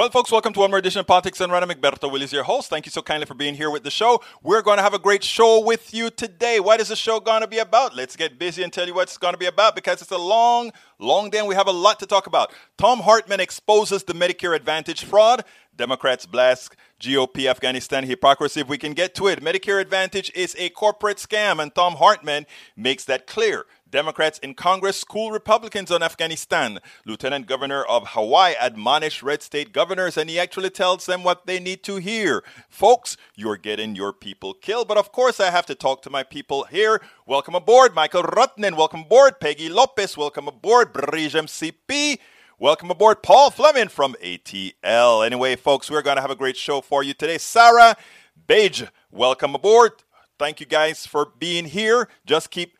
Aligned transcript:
Well, 0.00 0.08
folks, 0.08 0.32
welcome 0.32 0.54
to 0.54 0.60
one 0.60 0.70
more 0.70 0.78
edition 0.78 1.00
of 1.00 1.06
Politics 1.06 1.42
and. 1.42 1.52
I'm 1.52 1.68
Egberto 1.68 2.32
your 2.32 2.44
host. 2.44 2.70
Thank 2.70 2.86
you 2.86 2.90
so 2.90 3.02
kindly 3.02 3.26
for 3.26 3.34
being 3.34 3.54
here 3.54 3.70
with 3.70 3.82
the 3.82 3.90
show. 3.90 4.22
We're 4.42 4.62
going 4.62 4.78
to 4.78 4.82
have 4.82 4.94
a 4.94 4.98
great 4.98 5.22
show 5.22 5.62
with 5.62 5.92
you 5.92 6.08
today. 6.08 6.58
What 6.58 6.80
is 6.80 6.88
the 6.88 6.96
show 6.96 7.20
going 7.20 7.42
to 7.42 7.46
be 7.46 7.58
about? 7.58 7.94
Let's 7.94 8.16
get 8.16 8.38
busy 8.38 8.62
and 8.62 8.72
tell 8.72 8.86
you 8.86 8.94
what 8.94 9.08
it's 9.08 9.18
going 9.18 9.34
to 9.34 9.38
be 9.38 9.44
about 9.44 9.74
because 9.74 10.00
it's 10.00 10.10
a 10.10 10.16
long, 10.16 10.72
long 10.98 11.28
day 11.28 11.40
and 11.40 11.46
we 11.46 11.54
have 11.54 11.66
a 11.66 11.70
lot 11.70 12.00
to 12.00 12.06
talk 12.06 12.26
about. 12.26 12.50
Thom 12.78 13.00
Hartmann 13.00 13.40
exposes 13.40 14.02
the 14.02 14.14
Medicare 14.14 14.56
Advantage 14.56 15.04
fraud. 15.04 15.44
Democrats 15.76 16.24
blast 16.24 16.76
GOP 16.98 17.46
Afghanistan 17.46 18.04
hypocrisy. 18.04 18.60
If 18.60 18.68
we 18.68 18.78
can 18.78 18.94
get 18.94 19.14
to 19.16 19.26
it, 19.26 19.42
Medicare 19.42 19.82
Advantage 19.82 20.32
is 20.34 20.56
a 20.58 20.70
corporate 20.70 21.18
scam, 21.18 21.60
and 21.60 21.74
Thom 21.74 21.96
Hartmann 21.96 22.46
makes 22.74 23.04
that 23.04 23.26
clear. 23.26 23.66
Democrats 23.90 24.38
in 24.38 24.54
Congress 24.54 25.00
school 25.00 25.30
Republicans 25.30 25.90
on 25.90 26.02
Afghanistan. 26.02 26.78
Lieutenant 27.04 27.46
Governor 27.46 27.82
of 27.84 28.08
Hawaii 28.08 28.54
admonished 28.60 29.22
red 29.22 29.42
state 29.42 29.72
governors, 29.72 30.16
and 30.16 30.30
he 30.30 30.38
actually 30.38 30.70
tells 30.70 31.06
them 31.06 31.24
what 31.24 31.46
they 31.46 31.58
need 31.58 31.82
to 31.84 31.96
hear. 31.96 32.44
Folks, 32.68 33.16
you're 33.34 33.56
getting 33.56 33.96
your 33.96 34.12
people 34.12 34.54
killed. 34.54 34.88
But 34.88 34.98
of 34.98 35.12
course, 35.12 35.40
I 35.40 35.50
have 35.50 35.66
to 35.66 35.74
talk 35.74 36.02
to 36.02 36.10
my 36.10 36.22
people 36.22 36.64
here. 36.64 37.00
Welcome 37.26 37.54
aboard, 37.54 37.94
Michael 37.94 38.22
Rutnin. 38.22 38.76
Welcome 38.76 39.00
aboard, 39.00 39.40
Peggy 39.40 39.68
Lopez. 39.68 40.16
Welcome 40.16 40.48
aboard, 40.48 40.92
Brijem 40.92 41.46
CP. 41.46 42.18
Welcome 42.58 42.90
aboard, 42.90 43.22
Paul 43.22 43.50
Fleming 43.50 43.88
from 43.88 44.14
ATL. 44.22 45.24
Anyway, 45.24 45.56
folks, 45.56 45.90
we're 45.90 46.02
going 46.02 46.16
to 46.16 46.22
have 46.22 46.30
a 46.30 46.36
great 46.36 46.56
show 46.56 46.80
for 46.80 47.02
you 47.02 47.14
today. 47.14 47.38
Sarah 47.38 47.96
Beige, 48.46 48.84
welcome 49.10 49.54
aboard. 49.54 49.92
Thank 50.38 50.60
you 50.60 50.66
guys 50.66 51.06
for 51.06 51.32
being 51.38 51.64
here. 51.64 52.08
Just 52.26 52.50
keep 52.50 52.76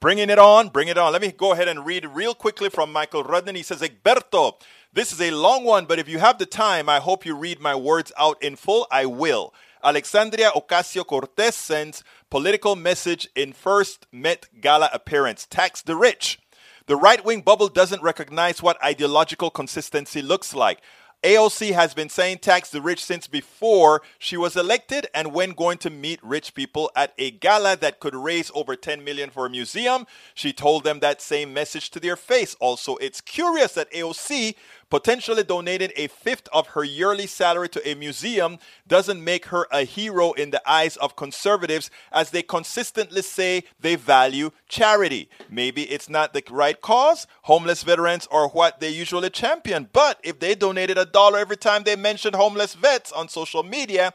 bringing 0.00 0.30
it 0.30 0.38
on, 0.38 0.68
bring 0.68 0.88
it 0.88 0.98
on. 0.98 1.12
Let 1.12 1.22
me 1.22 1.32
go 1.32 1.52
ahead 1.52 1.68
and 1.68 1.86
read 1.86 2.06
real 2.06 2.34
quickly 2.34 2.68
from 2.68 2.92
Michael 2.92 3.22
Rudden. 3.22 3.54
He 3.54 3.62
says, 3.62 3.80
Egberto, 3.80 4.60
this 4.92 5.12
is 5.12 5.20
a 5.20 5.30
long 5.30 5.64
one, 5.64 5.84
but 5.84 5.98
if 5.98 6.08
you 6.08 6.18
have 6.18 6.38
the 6.38 6.46
time, 6.46 6.88
I 6.88 7.00
hope 7.00 7.26
you 7.26 7.36
read 7.36 7.60
my 7.60 7.74
words 7.74 8.12
out 8.18 8.42
in 8.42 8.56
full. 8.56 8.86
I 8.90 9.06
will. 9.06 9.52
Alexandria 9.84 10.50
Ocasio 10.50 11.06
Cortez 11.06 11.54
sends 11.54 12.02
political 12.30 12.74
message 12.76 13.28
in 13.36 13.52
first 13.52 14.06
Met 14.10 14.46
Gala 14.60 14.90
appearance 14.92 15.46
tax 15.46 15.82
the 15.82 15.96
rich. 15.96 16.40
The 16.86 16.96
right 16.96 17.24
wing 17.24 17.40
bubble 17.40 17.68
doesn't 17.68 18.02
recognize 18.02 18.62
what 18.62 18.82
ideological 18.82 19.50
consistency 19.50 20.22
looks 20.22 20.54
like. 20.54 20.80
AOC 21.26 21.72
has 21.72 21.92
been 21.92 22.08
saying 22.08 22.38
tax 22.38 22.70
the 22.70 22.80
rich 22.80 23.04
since 23.04 23.26
before 23.26 24.00
she 24.16 24.36
was 24.36 24.54
elected 24.54 25.08
and 25.12 25.34
when 25.34 25.54
going 25.54 25.76
to 25.78 25.90
meet 25.90 26.22
rich 26.22 26.54
people 26.54 26.88
at 26.94 27.14
a 27.18 27.32
gala 27.32 27.76
that 27.78 27.98
could 27.98 28.14
raise 28.14 28.48
over 28.54 28.76
10 28.76 29.02
million 29.02 29.30
for 29.30 29.44
a 29.44 29.50
museum, 29.50 30.06
she 30.34 30.52
told 30.52 30.84
them 30.84 31.00
that 31.00 31.20
same 31.20 31.52
message 31.52 31.90
to 31.90 31.98
their 31.98 32.14
face. 32.14 32.54
Also, 32.60 32.94
it's 32.98 33.20
curious 33.20 33.74
that 33.74 33.90
AOC 33.90 34.54
potentially 34.90 35.42
donating 35.42 35.90
a 35.96 36.08
fifth 36.08 36.48
of 36.52 36.68
her 36.68 36.84
yearly 36.84 37.26
salary 37.26 37.68
to 37.70 37.88
a 37.88 37.94
museum 37.94 38.58
doesn't 38.86 39.22
make 39.22 39.46
her 39.46 39.66
a 39.70 39.84
hero 39.84 40.32
in 40.32 40.50
the 40.50 40.62
eyes 40.68 40.96
of 40.98 41.16
conservatives 41.16 41.90
as 42.12 42.30
they 42.30 42.42
consistently 42.42 43.22
say 43.22 43.64
they 43.80 43.96
value 43.96 44.50
charity. 44.68 45.28
Maybe 45.50 45.82
it's 45.82 46.08
not 46.08 46.32
the 46.32 46.42
right 46.50 46.80
cause, 46.80 47.26
homeless 47.42 47.82
veterans 47.82 48.28
are 48.30 48.48
what 48.48 48.80
they 48.80 48.90
usually 48.90 49.30
champion, 49.30 49.88
but 49.92 50.20
if 50.22 50.38
they 50.38 50.54
donated 50.54 50.98
a 50.98 51.04
dollar 51.04 51.38
every 51.38 51.56
time 51.56 51.82
they 51.82 51.96
mentioned 51.96 52.36
homeless 52.36 52.74
vets 52.74 53.12
on 53.12 53.28
social 53.28 53.62
media, 53.62 54.12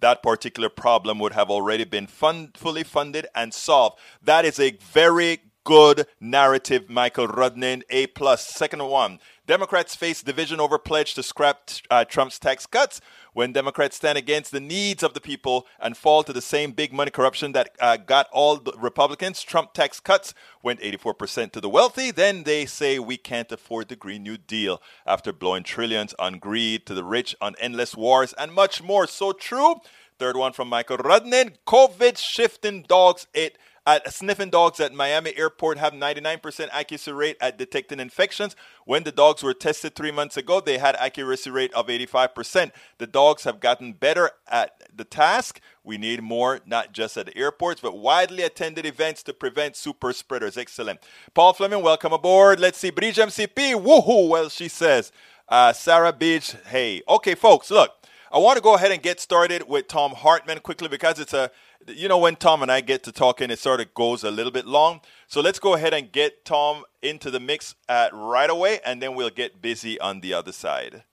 that 0.00 0.22
particular 0.22 0.68
problem 0.68 1.18
would 1.20 1.32
have 1.32 1.48
already 1.48 1.84
been 1.84 2.06
fund, 2.06 2.56
fully 2.56 2.82
funded 2.82 3.26
and 3.34 3.54
solved. 3.54 3.98
That 4.20 4.44
is 4.44 4.58
a 4.58 4.76
very 4.92 5.40
good 5.64 6.06
narrative, 6.20 6.88
Michael 6.90 7.28
Rudnin. 7.28 7.82
A 7.90 8.08
plus. 8.08 8.46
Second 8.46 8.84
one, 8.84 9.20
Democrats 9.44 9.96
face 9.96 10.22
division 10.22 10.60
over 10.60 10.78
pledge 10.78 11.14
to 11.14 11.22
scrap 11.22 11.68
uh, 11.90 12.04
Trump's 12.04 12.38
tax 12.38 12.64
cuts. 12.64 13.00
When 13.32 13.52
Democrats 13.52 13.96
stand 13.96 14.16
against 14.16 14.52
the 14.52 14.60
needs 14.60 15.02
of 15.02 15.14
the 15.14 15.20
people 15.20 15.66
and 15.80 15.96
fall 15.96 16.22
to 16.22 16.32
the 16.32 16.40
same 16.40 16.70
big 16.70 16.92
money 16.92 17.10
corruption 17.10 17.50
that 17.52 17.74
uh, 17.80 17.96
got 17.96 18.28
all 18.32 18.56
the 18.56 18.72
Republicans, 18.78 19.42
Trump 19.42 19.72
tax 19.72 19.98
cuts 19.98 20.32
went 20.62 20.80
84% 20.80 21.50
to 21.52 21.60
the 21.60 21.68
wealthy. 21.68 22.12
Then 22.12 22.44
they 22.44 22.66
say 22.66 23.00
we 23.00 23.16
can't 23.16 23.50
afford 23.50 23.88
the 23.88 23.96
Green 23.96 24.22
New 24.22 24.38
Deal 24.38 24.80
after 25.04 25.32
blowing 25.32 25.64
trillions 25.64 26.14
on 26.20 26.38
greed 26.38 26.86
to 26.86 26.94
the 26.94 27.04
rich, 27.04 27.34
on 27.40 27.56
endless 27.58 27.96
wars, 27.96 28.32
and 28.34 28.52
much 28.52 28.80
more. 28.80 29.08
So 29.08 29.32
true. 29.32 29.80
Third 30.20 30.36
one 30.36 30.52
from 30.52 30.68
Michael 30.68 30.98
Rudnin 30.98 31.56
COVID 31.66 32.16
shifting 32.16 32.82
dogs. 32.82 33.26
It 33.34 33.58
at 33.86 34.12
sniffing 34.12 34.50
dogs 34.50 34.78
at 34.80 34.94
Miami 34.94 35.36
Airport 35.36 35.78
have 35.78 35.92
99% 35.92 36.68
accuracy 36.72 37.12
rate 37.12 37.36
at 37.40 37.58
detecting 37.58 37.98
infections. 37.98 38.54
When 38.84 39.02
the 39.02 39.12
dogs 39.12 39.42
were 39.42 39.54
tested 39.54 39.94
three 39.94 40.12
months 40.12 40.36
ago, 40.36 40.60
they 40.60 40.78
had 40.78 40.94
accuracy 40.96 41.50
rate 41.50 41.72
of 41.74 41.88
85%. 41.88 42.70
The 42.98 43.06
dogs 43.06 43.44
have 43.44 43.60
gotten 43.60 43.92
better 43.94 44.30
at 44.48 44.82
the 44.94 45.04
task. 45.04 45.60
We 45.82 45.98
need 45.98 46.22
more, 46.22 46.60
not 46.64 46.92
just 46.92 47.16
at 47.16 47.36
airports, 47.36 47.80
but 47.80 47.98
widely 47.98 48.44
attended 48.44 48.86
events 48.86 49.22
to 49.24 49.34
prevent 49.34 49.74
super 49.76 50.12
spreaders. 50.12 50.56
Excellent. 50.56 51.00
Paul 51.34 51.52
Fleming, 51.52 51.82
welcome 51.82 52.12
aboard. 52.12 52.60
Let's 52.60 52.78
see. 52.78 52.92
Brijem 52.92 53.28
CP, 53.28 53.74
woohoo, 53.74 54.28
well, 54.28 54.48
she 54.48 54.68
says. 54.68 55.10
Uh, 55.48 55.72
Sarah 55.72 56.12
Beach, 56.12 56.54
hey. 56.66 57.02
Okay, 57.08 57.34
folks, 57.34 57.70
look. 57.70 57.90
I 58.32 58.38
want 58.38 58.56
to 58.56 58.62
go 58.62 58.74
ahead 58.76 58.90
and 58.90 59.02
get 59.02 59.20
started 59.20 59.68
with 59.68 59.88
Thom 59.88 60.12
Hartmann 60.12 60.60
quickly 60.60 60.88
because 60.88 61.18
it's 61.18 61.34
a 61.34 61.50
you 61.88 62.08
know, 62.08 62.18
when 62.18 62.36
Tom 62.36 62.62
and 62.62 62.70
I 62.70 62.80
get 62.80 63.02
to 63.04 63.12
talking, 63.12 63.50
it 63.50 63.58
sort 63.58 63.80
of 63.80 63.92
goes 63.94 64.24
a 64.24 64.30
little 64.30 64.52
bit 64.52 64.66
long. 64.66 65.00
So 65.26 65.40
let's 65.40 65.58
go 65.58 65.74
ahead 65.74 65.94
and 65.94 66.12
get 66.12 66.44
Tom 66.44 66.84
into 67.02 67.30
the 67.30 67.40
mix 67.40 67.74
at 67.88 68.14
right 68.14 68.50
away, 68.50 68.80
and 68.84 69.02
then 69.02 69.14
we'll 69.14 69.30
get 69.30 69.60
busy 69.60 69.98
on 70.00 70.20
the 70.20 70.34
other 70.34 70.52
side. 70.52 71.04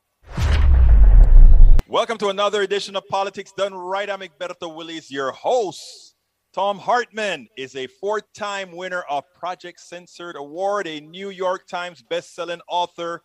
Welcome 1.88 2.18
to 2.20 2.28
another 2.28 2.62
edition 2.62 2.96
of 2.96 3.08
Politics 3.08 3.52
Done 3.58 3.74
Right. 3.74 4.10
I'm 4.10 4.20
Egberto 4.20 4.76
Willies, 4.76 5.10
your 5.10 5.32
host. 5.32 6.16
Thom 6.54 6.80
Hartmann 6.80 7.48
is 7.58 7.76
a 7.76 7.88
four 7.88 8.22
time 8.36 8.76
winner 8.76 9.02
of 9.10 9.24
Project 9.34 9.80
Censored 9.80 10.36
Award, 10.36 10.88
a 10.88 11.00
New 11.00 11.30
York 11.30 11.68
Times 11.68 12.04
best-selling 12.08 12.62
author 12.68 13.22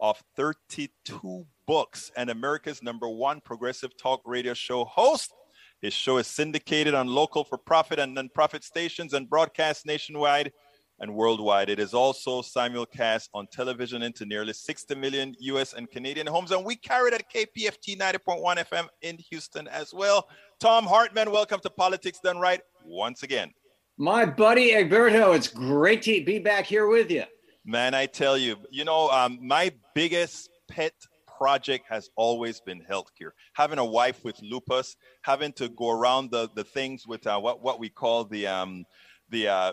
of 0.00 0.22
32 0.36 1.46
books, 1.66 2.10
and 2.16 2.30
America's 2.30 2.82
number 2.82 3.08
one 3.08 3.40
progressive 3.40 3.96
talk 3.96 4.20
radio 4.24 4.54
show 4.54 4.84
host 4.84 5.32
his 5.86 5.94
show 5.94 6.18
is 6.18 6.26
syndicated 6.26 6.94
on 6.94 7.06
local 7.06 7.44
for 7.44 7.56
profit 7.56 8.00
and 8.00 8.16
nonprofit 8.16 8.64
stations 8.64 9.14
and 9.14 9.30
broadcast 9.30 9.86
nationwide 9.86 10.50
and 10.98 11.14
worldwide. 11.14 11.70
It 11.70 11.78
is 11.78 11.94
also 11.94 12.42
simulcast 12.42 13.28
on 13.32 13.46
television 13.52 14.02
into 14.02 14.26
nearly 14.26 14.52
60 14.52 14.96
million 14.96 15.36
US 15.38 15.74
and 15.74 15.88
Canadian 15.88 16.26
homes. 16.26 16.50
And 16.50 16.64
we 16.64 16.74
carry 16.74 17.12
it 17.12 17.14
at 17.14 17.32
KPFT 17.32 17.96
90.1 17.96 18.66
FM 18.66 18.88
in 19.02 19.16
Houston 19.30 19.68
as 19.68 19.94
well. 19.94 20.28
Thom 20.58 20.86
Hartmann, 20.86 21.30
welcome 21.30 21.60
to 21.60 21.70
Politics 21.70 22.18
Done 22.18 22.38
Right 22.38 22.62
once 22.84 23.22
again. 23.22 23.52
My 23.96 24.24
buddy 24.24 24.72
Egberto, 24.72 25.36
it's 25.36 25.46
great 25.46 26.02
to 26.02 26.24
be 26.24 26.40
back 26.40 26.66
here 26.66 26.88
with 26.88 27.12
you. 27.12 27.22
Man, 27.64 27.94
I 27.94 28.06
tell 28.06 28.36
you, 28.36 28.56
you 28.72 28.84
know, 28.84 29.08
um, 29.10 29.38
my 29.40 29.72
biggest 29.94 30.50
pet 30.68 30.94
project 31.36 31.86
has 31.88 32.10
always 32.16 32.60
been 32.60 32.82
healthcare. 32.82 33.30
Having 33.54 33.78
a 33.78 33.84
wife 33.84 34.24
with 34.24 34.40
lupus, 34.42 34.96
having 35.22 35.52
to 35.54 35.68
go 35.68 35.90
around 35.90 36.30
the, 36.30 36.48
the 36.54 36.64
things 36.64 37.06
with 37.06 37.26
uh, 37.26 37.38
what, 37.38 37.62
what 37.62 37.78
we 37.78 37.88
call 37.88 38.24
the, 38.24 38.46
um, 38.46 38.84
the 39.30 39.48
uh, 39.48 39.72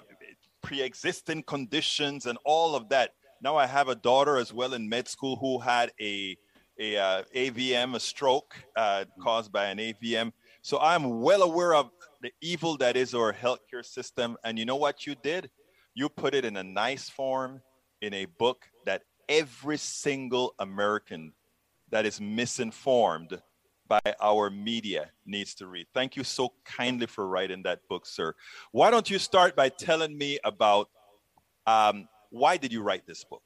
pre-existing 0.61 1.43
conditions 1.43 2.25
and 2.25 2.37
all 2.45 2.75
of 2.75 2.89
that. 2.89 3.11
Now 3.41 3.57
I 3.57 3.67
have 3.67 3.89
a 3.89 3.95
daughter 3.95 4.37
as 4.37 4.53
well 4.53 4.73
in 4.73 4.87
med 4.87 5.07
school 5.07 5.35
who 5.35 5.59
had 5.59 5.91
a, 5.99 6.37
a 6.79 6.97
uh, 6.97 7.23
AVM, 7.35 7.95
a 7.95 7.99
stroke 7.99 8.55
uh, 8.75 9.05
caused 9.21 9.51
by 9.51 9.65
an 9.65 9.77
AVM. 9.77 10.31
So 10.61 10.79
I'm 10.79 11.21
well 11.21 11.43
aware 11.43 11.75
of 11.75 11.89
the 12.21 12.31
evil 12.41 12.77
that 12.77 12.95
is 12.95 13.13
our 13.13 13.33
healthcare 13.33 13.85
system. 13.85 14.37
And 14.43 14.57
you 14.57 14.65
know 14.65 14.77
what 14.77 15.05
you 15.05 15.15
did? 15.21 15.49
You 15.93 16.09
put 16.09 16.33
it 16.33 16.45
in 16.45 16.57
a 16.57 16.63
nice 16.63 17.09
form 17.09 17.61
in 18.01 18.13
a 18.13 18.25
book 18.25 18.65
that 18.85 19.03
every 19.29 19.77
single 19.77 20.55
American 20.59 21.33
that 21.93 22.07
is 22.07 22.19
misinformed 22.19 23.39
by 23.87 24.01
our 24.19 24.49
media 24.49 25.11
needs 25.27 25.53
to 25.53 25.67
read. 25.67 25.85
Thank 25.93 26.15
you 26.15 26.23
so 26.23 26.53
kindly 26.65 27.05
for 27.05 27.27
writing 27.27 27.61
that 27.63 27.87
book, 27.87 28.07
sir. 28.07 28.33
Why 28.71 28.89
don't 28.89 29.07
you 29.07 29.19
start 29.19 29.55
by 29.55 29.69
telling 29.69 30.17
me 30.17 30.39
about 30.43 30.89
um, 31.67 32.07
why 32.31 32.57
did 32.57 32.73
you 32.73 32.81
write 32.81 33.05
this 33.05 33.23
book? 33.23 33.43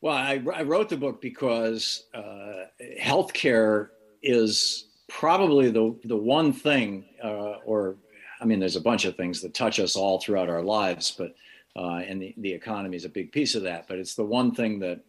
Well, 0.00 0.16
I, 0.16 0.40
I 0.54 0.62
wrote 0.62 0.88
the 0.88 0.96
book 0.96 1.20
because 1.20 2.06
uh, 2.14 2.66
healthcare 3.00 3.88
is 4.22 4.86
probably 5.08 5.70
the 5.72 5.98
the 6.04 6.16
one 6.16 6.52
thing, 6.52 7.04
uh, 7.22 7.56
or 7.64 7.96
I 8.40 8.44
mean, 8.44 8.60
there's 8.60 8.76
a 8.76 8.80
bunch 8.80 9.06
of 9.06 9.16
things 9.16 9.40
that 9.40 9.54
touch 9.54 9.80
us 9.80 9.96
all 9.96 10.20
throughout 10.20 10.48
our 10.48 10.62
lives, 10.62 11.12
but 11.18 11.34
uh, 11.74 11.96
and 11.96 12.22
the, 12.22 12.32
the 12.38 12.52
economy 12.52 12.96
is 12.96 13.04
a 13.04 13.08
big 13.08 13.32
piece 13.32 13.56
of 13.56 13.64
that. 13.64 13.88
But 13.88 13.98
it's 13.98 14.14
the 14.14 14.24
one 14.24 14.54
thing 14.54 14.78
that 14.78 15.00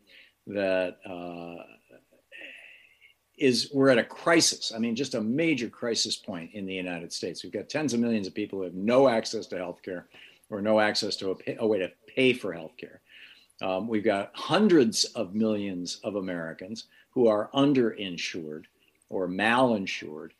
that 0.47 0.97
uh, 1.06 1.79
is 3.39 3.69
we're 3.74 3.89
at 3.89 3.97
a 3.97 4.03
crisis. 4.03 4.71
I 4.75 4.80
mean, 4.80 4.95
just 4.95 5.15
a 5.15 5.21
major 5.21 5.69
crisis 5.69 6.15
point 6.15 6.51
in 6.53 6.65
the 6.65 6.74
United 6.74 7.13
States. 7.13 7.44
We've 7.44 7.53
got 7.53 7.69
tens 7.69 7.94
of 7.94 8.00
millions 8.00 8.27
of 8.27 8.33
people 8.33 8.59
who 8.59 8.65
have 8.65 8.74
no 8.74 9.07
access 9.07 9.47
to 9.47 9.57
health 9.57 9.81
care 9.81 10.07
or 10.50 10.62
no 10.62 10.80
access 10.80 11.15
to 11.18 11.31
a, 11.31 11.36
pay, 11.36 11.57
a 11.59 11.65
way 11.65 11.80
to 11.80 11.91
pay 12.07 12.33
for 12.33 12.53
health 12.53 12.75
care. 12.77 13.01
Um, 13.62 13.88
we've 13.88 14.03
got 14.03 14.31
hundreds 14.33 15.06
of 15.06 15.36
millions 15.36 16.00
of 16.03 16.15
Americans 16.15 16.86
who 17.12 17.27
are 17.27 17.50
underinsured 17.53 18.65
or 19.09 19.27
malinsured. 19.27 20.31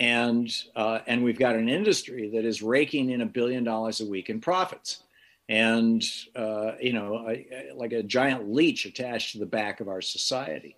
And, 0.00 0.50
uh, 0.74 1.00
and 1.06 1.22
we've 1.22 1.38
got 1.38 1.56
an 1.56 1.68
industry 1.68 2.30
that 2.34 2.44
is 2.44 2.62
raking 2.62 3.10
in 3.10 3.20
a 3.20 3.26
billion 3.26 3.64
dollars 3.64 4.00
a 4.00 4.06
week 4.06 4.28
in 4.28 4.40
profits. 4.40 5.02
And, 5.48 6.02
uh, 6.34 6.72
you 6.80 6.94
know, 6.94 7.26
like 7.74 7.92
a 7.92 8.02
giant 8.02 8.50
leech 8.52 8.86
attached 8.86 9.32
to 9.32 9.38
the 9.38 9.46
back 9.46 9.80
of 9.80 9.88
our 9.88 10.00
society. 10.00 10.76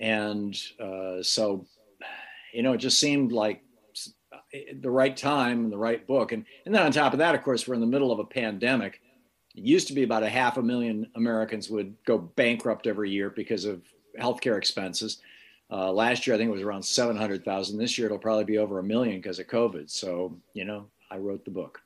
And 0.00 0.56
uh, 0.80 1.22
so, 1.22 1.66
you 2.52 2.62
know, 2.62 2.72
it 2.72 2.78
just 2.78 2.98
seemed 2.98 3.32
like 3.32 3.62
the 4.80 4.90
right 4.90 5.16
time 5.16 5.64
and 5.64 5.72
the 5.72 5.78
right 5.78 6.06
book. 6.06 6.32
And, 6.32 6.44
and 6.66 6.74
then 6.74 6.82
on 6.82 6.92
top 6.92 7.12
of 7.12 7.18
that, 7.18 7.34
of 7.34 7.42
course, 7.42 7.66
we're 7.66 7.74
in 7.74 7.80
the 7.80 7.86
middle 7.86 8.12
of 8.12 8.18
a 8.18 8.24
pandemic. 8.24 9.00
It 9.54 9.64
used 9.64 9.88
to 9.88 9.94
be 9.94 10.02
about 10.02 10.22
a 10.22 10.28
half 10.28 10.56
a 10.56 10.62
million 10.62 11.08
Americans 11.14 11.70
would 11.70 11.94
go 12.04 12.18
bankrupt 12.18 12.86
every 12.86 13.10
year 13.10 13.30
because 13.30 13.64
of 13.64 13.82
healthcare 14.18 14.58
expenses. 14.58 15.18
Uh, 15.70 15.92
last 15.92 16.26
year, 16.26 16.34
I 16.34 16.38
think 16.38 16.48
it 16.48 16.52
was 16.52 16.62
around 16.62 16.84
700,000. 16.84 17.78
This 17.78 17.96
year, 17.96 18.06
it'll 18.06 18.18
probably 18.18 18.44
be 18.44 18.58
over 18.58 18.78
a 18.78 18.82
million 18.82 19.16
because 19.16 19.38
of 19.38 19.46
COVID. 19.46 19.90
So, 19.90 20.36
you 20.52 20.64
know, 20.64 20.86
I 21.10 21.16
wrote 21.18 21.44
the 21.44 21.50
book. 21.50 21.80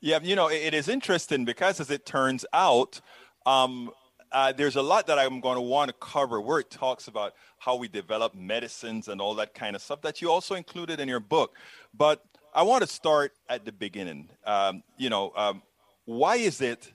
Yeah, 0.00 0.18
you 0.22 0.36
know, 0.36 0.48
it 0.48 0.74
is 0.74 0.88
interesting 0.88 1.44
because 1.44 1.80
as 1.80 1.90
it 1.90 2.04
turns 2.04 2.44
out, 2.52 3.00
um, 3.46 3.90
uh, 4.34 4.52
there's 4.52 4.74
a 4.74 4.82
lot 4.82 5.06
that 5.06 5.16
I'm 5.16 5.40
going 5.40 5.54
to 5.54 5.62
want 5.62 5.88
to 5.88 5.94
cover 5.94 6.40
where 6.40 6.58
it 6.58 6.68
talks 6.68 7.06
about 7.06 7.34
how 7.58 7.76
we 7.76 7.86
develop 7.86 8.34
medicines 8.34 9.06
and 9.06 9.20
all 9.20 9.36
that 9.36 9.54
kind 9.54 9.76
of 9.76 9.80
stuff 9.80 10.02
that 10.02 10.20
you 10.20 10.30
also 10.30 10.56
included 10.56 10.98
in 10.98 11.08
your 11.08 11.20
book. 11.20 11.56
But 11.96 12.22
I 12.52 12.64
want 12.64 12.82
to 12.82 12.88
start 12.88 13.32
at 13.48 13.64
the 13.64 13.70
beginning. 13.70 14.28
Um, 14.44 14.82
you 14.98 15.08
know, 15.08 15.32
um, 15.36 15.62
why 16.04 16.36
is 16.36 16.60
it 16.60 16.92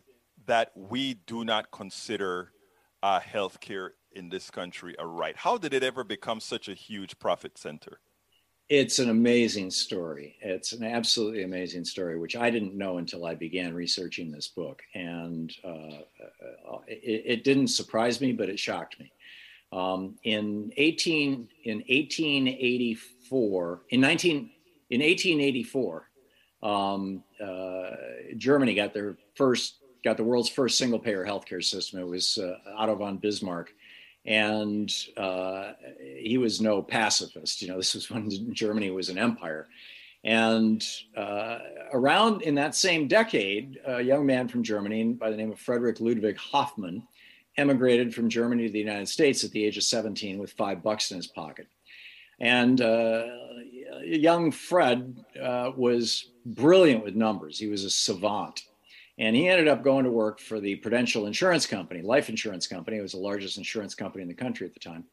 that 0.48 0.72
we 0.76 1.14
do 1.14 1.46
not 1.46 1.72
consider 1.72 2.52
uh, 3.02 3.22
healthcare 3.22 3.92
in 4.12 4.28
this 4.28 4.52
country 4.52 4.96
a 5.00 5.08
right? 5.08 5.38
How 5.38 5.58
did 5.58 5.74
it 5.74 5.82
ever 5.82 6.04
become 6.04 6.42
such 6.42 6.68
a 6.68 6.74
huge 6.74 7.18
profit 7.20 7.58
center? 7.58 8.02
It's 8.70 9.00
an 9.00 9.10
amazing 9.10 9.72
story. 9.72 10.38
It's 10.42 10.74
an 10.74 10.84
absolutely 10.84 11.42
amazing 11.42 11.86
story, 11.86 12.20
which 12.20 12.36
I 12.36 12.52
didn't 12.52 12.78
know 12.78 13.00
until 13.00 13.26
I 13.26 13.34
began 13.34 13.74
researching 13.74 14.32
this 14.32 14.48
book. 14.48 14.84
And 14.94 15.52
uh, 15.64 16.04
uh 16.72 16.82
it, 16.88 17.24
it, 17.26 17.44
didn't 17.44 17.70
surprise 17.70 18.22
me, 18.22 18.32
but 18.32 18.48
it 18.48 18.60
shocked 18.60 19.00
me. 19.00 19.12
Um, 19.72 20.20
in 20.24 20.72
18 20.78 21.48
in 21.64 21.78
1884 21.78 23.82
in 23.90 24.02
19 24.02 24.52
in 24.90 25.02
1884 25.02 26.10
um, 26.62 27.24
uh, 27.44 27.90
Germany 28.38 28.76
got 28.76 28.94
their 28.94 29.18
first 29.36 29.78
got 30.04 30.18
the 30.18 30.24
world's 30.24 30.50
first 30.50 30.78
single 30.78 31.00
payer 31.00 31.26
healthcare 31.26 31.64
system. 31.64 32.00
It 32.00 32.08
was 32.08 32.38
uh, 32.38 32.58
Otto 32.76 32.96
von 32.96 33.18
Bismarck, 33.18 33.74
and 34.26 34.94
uh, 35.18 35.74
he 36.18 36.38
was 36.38 36.62
no 36.62 36.82
pacifist. 36.82 37.62
You 37.62 37.70
know, 37.70 37.78
this 37.78 37.96
was 37.96 38.10
when 38.10 38.30
Germany 38.54 38.92
was 38.92 39.10
an 39.10 39.18
empire. 39.18 39.68
And 40.24 40.86
uh, 41.16 41.60
around 41.94 42.42
in 42.42 42.56
that 42.56 42.76
same 42.76 43.08
decade, 43.08 43.80
a 43.86 44.02
young 44.02 44.26
man 44.26 44.48
from 44.48 44.64
Germany 44.64 45.14
by 45.14 45.30
the 45.30 45.38
name 45.38 45.52
of 45.52 45.60
Frederick 45.60 46.02
Ludwig 46.02 46.38
Hoffman 46.38 47.08
emigrated 47.58 48.14
from 48.14 48.30
Germany 48.30 48.68
to 48.68 48.74
the 48.74 48.80
United 48.80 49.08
States 49.08 49.44
at 49.44 49.52
the 49.52 49.64
age 49.64 49.78
of 49.78 49.84
17 49.84 50.38
with 50.38 50.52
five 50.52 50.84
bucks 50.84 51.12
in 51.12 51.18
his 51.18 51.28
pocket. 51.28 51.68
And 52.40 52.82
uh, 52.82 53.26
young 54.04 54.52
Fred 54.52 55.18
uh, 55.42 55.72
was 55.76 56.32
brilliant 56.46 57.04
with 57.04 57.16
numbers. 57.16 57.60
He 57.60 57.68
was 57.68 57.84
a 57.84 57.90
savant. 57.90 58.64
And 59.20 59.36
he 59.36 59.50
ended 59.50 59.68
up 59.68 59.84
going 59.84 60.06
to 60.06 60.12
work 60.12 60.40
for 60.40 60.62
the 60.62 60.78
Prudential 60.78 61.28
Insurance 61.28 61.66
Company, 61.66 62.02
life 62.02 62.30
insurance 62.30 62.66
company. 62.68 62.98
It 62.98 63.02
was 63.02 63.12
the 63.12 63.18
largest 63.18 63.58
insurance 63.58 63.94
company 63.94 64.22
in 64.22 64.30
the 64.30 64.34
country 64.34 64.66
at 64.66 64.74
the 64.74 64.80
time, 64.80 65.04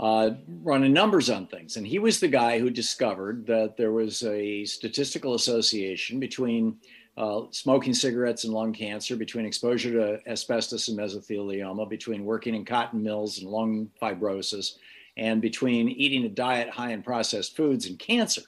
uh, 0.00 0.30
running 0.62 0.92
numbers 0.92 1.30
on 1.30 1.46
things. 1.46 1.76
And 1.76 1.86
he 1.86 2.00
was 2.00 2.18
the 2.18 2.26
guy 2.26 2.58
who 2.58 2.70
discovered 2.70 3.46
that 3.46 3.76
there 3.76 3.92
was 3.92 4.24
a 4.24 4.64
statistical 4.64 5.34
association 5.34 6.18
between 6.18 6.78
uh, 7.16 7.42
smoking 7.52 7.94
cigarettes 7.94 8.42
and 8.42 8.52
lung 8.52 8.72
cancer, 8.72 9.14
between 9.14 9.46
exposure 9.46 9.92
to 9.92 10.30
asbestos 10.30 10.88
and 10.88 10.98
mesothelioma, 10.98 11.88
between 11.88 12.24
working 12.24 12.54
in 12.54 12.64
cotton 12.64 13.00
mills 13.00 13.38
and 13.38 13.48
lung 13.48 13.88
fibrosis, 14.02 14.72
and 15.16 15.40
between 15.40 15.88
eating 15.88 16.24
a 16.24 16.28
diet 16.28 16.68
high 16.68 16.90
in 16.90 17.00
processed 17.00 17.56
foods 17.56 17.86
and 17.86 17.98
cancer. 17.98 18.42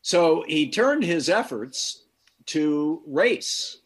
So 0.00 0.42
he 0.48 0.70
turned 0.70 1.04
his 1.04 1.28
efforts 1.28 2.04
to 2.48 3.02
race. 3.06 3.78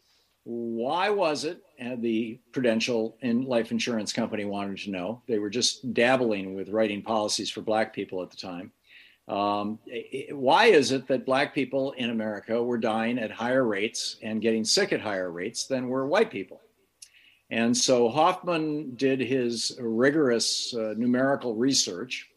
Why 0.43 1.09
was 1.09 1.45
it? 1.45 1.61
And 1.79 2.01
the 2.01 2.39
Prudential 2.51 3.17
and 3.21 3.45
life 3.45 3.71
insurance 3.71 4.11
company 4.11 4.45
wanted 4.45 4.77
to 4.79 4.91
know. 4.91 5.21
They 5.27 5.39
were 5.39 5.49
just 5.49 5.93
dabbling 5.93 6.53
with 6.53 6.69
writing 6.69 7.01
policies 7.01 7.49
for 7.49 7.61
Black 7.61 7.93
people 7.93 8.21
at 8.21 8.31
the 8.31 8.37
time. 8.37 8.71
Um, 9.27 9.79
why 10.31 10.65
is 10.65 10.91
it 10.91 11.07
that 11.07 11.25
Black 11.25 11.55
people 11.55 11.93
in 11.93 12.09
America 12.09 12.61
were 12.61 12.77
dying 12.77 13.17
at 13.19 13.31
higher 13.31 13.63
rates 13.63 14.17
and 14.21 14.41
getting 14.41 14.65
sick 14.65 14.91
at 14.91 14.99
higher 14.99 15.31
rates 15.31 15.65
than 15.65 15.87
were 15.87 16.05
white 16.05 16.29
people? 16.29 16.59
And 17.49 17.75
so 17.75 18.09
Hoffman 18.09 18.95
did 18.95 19.21
his 19.21 19.77
rigorous 19.79 20.73
uh, 20.73 20.93
numerical 20.97 21.55
research 21.55 22.27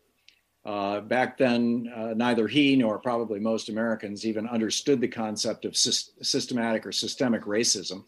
uh, 0.66 1.00
back 1.00 1.38
then, 1.38 1.88
uh, 1.94 2.12
neither 2.16 2.48
he 2.48 2.74
nor 2.74 2.98
probably 2.98 3.38
most 3.38 3.68
Americans 3.68 4.26
even 4.26 4.48
understood 4.48 5.00
the 5.00 5.06
concept 5.06 5.64
of 5.64 5.76
sy- 5.76 6.10
systematic 6.22 6.84
or 6.84 6.90
systemic 6.90 7.42
racism. 7.42 8.02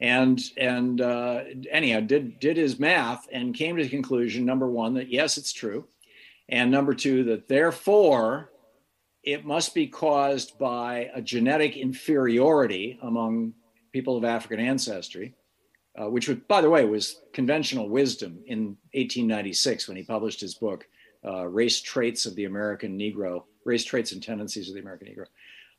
And 0.00 0.40
and 0.56 1.02
uh, 1.02 1.44
anyhow, 1.70 2.00
did 2.00 2.40
did 2.40 2.56
his 2.56 2.80
math 2.80 3.28
and 3.30 3.54
came 3.54 3.76
to 3.76 3.82
the 3.82 3.90
conclusion: 3.90 4.46
number 4.46 4.68
one, 4.68 4.94
that 4.94 5.10
yes, 5.10 5.36
it's 5.36 5.52
true, 5.52 5.86
and 6.48 6.70
number 6.70 6.94
two, 6.94 7.24
that 7.24 7.46
therefore 7.46 8.50
it 9.22 9.44
must 9.44 9.74
be 9.74 9.86
caused 9.86 10.58
by 10.58 11.10
a 11.14 11.20
genetic 11.20 11.76
inferiority 11.76 12.98
among 13.02 13.52
people 13.92 14.16
of 14.16 14.24
African 14.24 14.58
ancestry, 14.58 15.34
uh, 16.00 16.08
which, 16.08 16.26
was, 16.26 16.38
by 16.48 16.62
the 16.62 16.70
way, 16.70 16.84
was 16.86 17.20
conventional 17.32 17.88
wisdom 17.88 18.42
in 18.46 18.78
1896 18.94 19.86
when 19.86 19.96
he 19.98 20.02
published 20.02 20.40
his 20.40 20.54
book 20.54 20.86
uh, 21.24 21.46
race 21.46 21.80
traits 21.80 22.26
of 22.26 22.34
the 22.34 22.44
American 22.44 22.98
Negro, 22.98 23.44
race 23.64 23.84
traits 23.84 24.12
and 24.12 24.22
tendencies 24.22 24.68
of 24.68 24.74
the 24.74 24.80
American 24.80 25.08
Negro. 25.08 25.26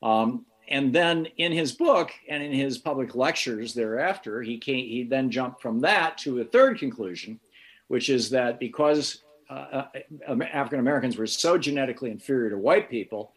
Um, 0.07 0.45
and 0.69 0.93
then 0.93 1.27
in 1.37 1.51
his 1.51 1.73
book 1.73 2.11
and 2.29 2.41
in 2.41 2.53
his 2.53 2.77
public 2.77 3.15
lectures 3.15 3.73
thereafter, 3.73 4.41
he 4.41 4.57
came, 4.57 4.87
he 4.87 5.03
then 5.03 5.29
jumped 5.29 5.61
from 5.61 5.81
that 5.81 6.17
to 6.19 6.39
a 6.39 6.45
third 6.45 6.79
conclusion, 6.79 7.39
which 7.87 8.09
is 8.09 8.29
that 8.29 8.59
because 8.59 9.23
uh, 9.49 9.83
uh 10.27 10.39
African 10.53 10.79
Americans 10.79 11.17
were 11.17 11.27
so 11.27 11.57
genetically 11.57 12.11
inferior 12.11 12.49
to 12.51 12.57
white 12.57 12.89
people, 12.89 13.33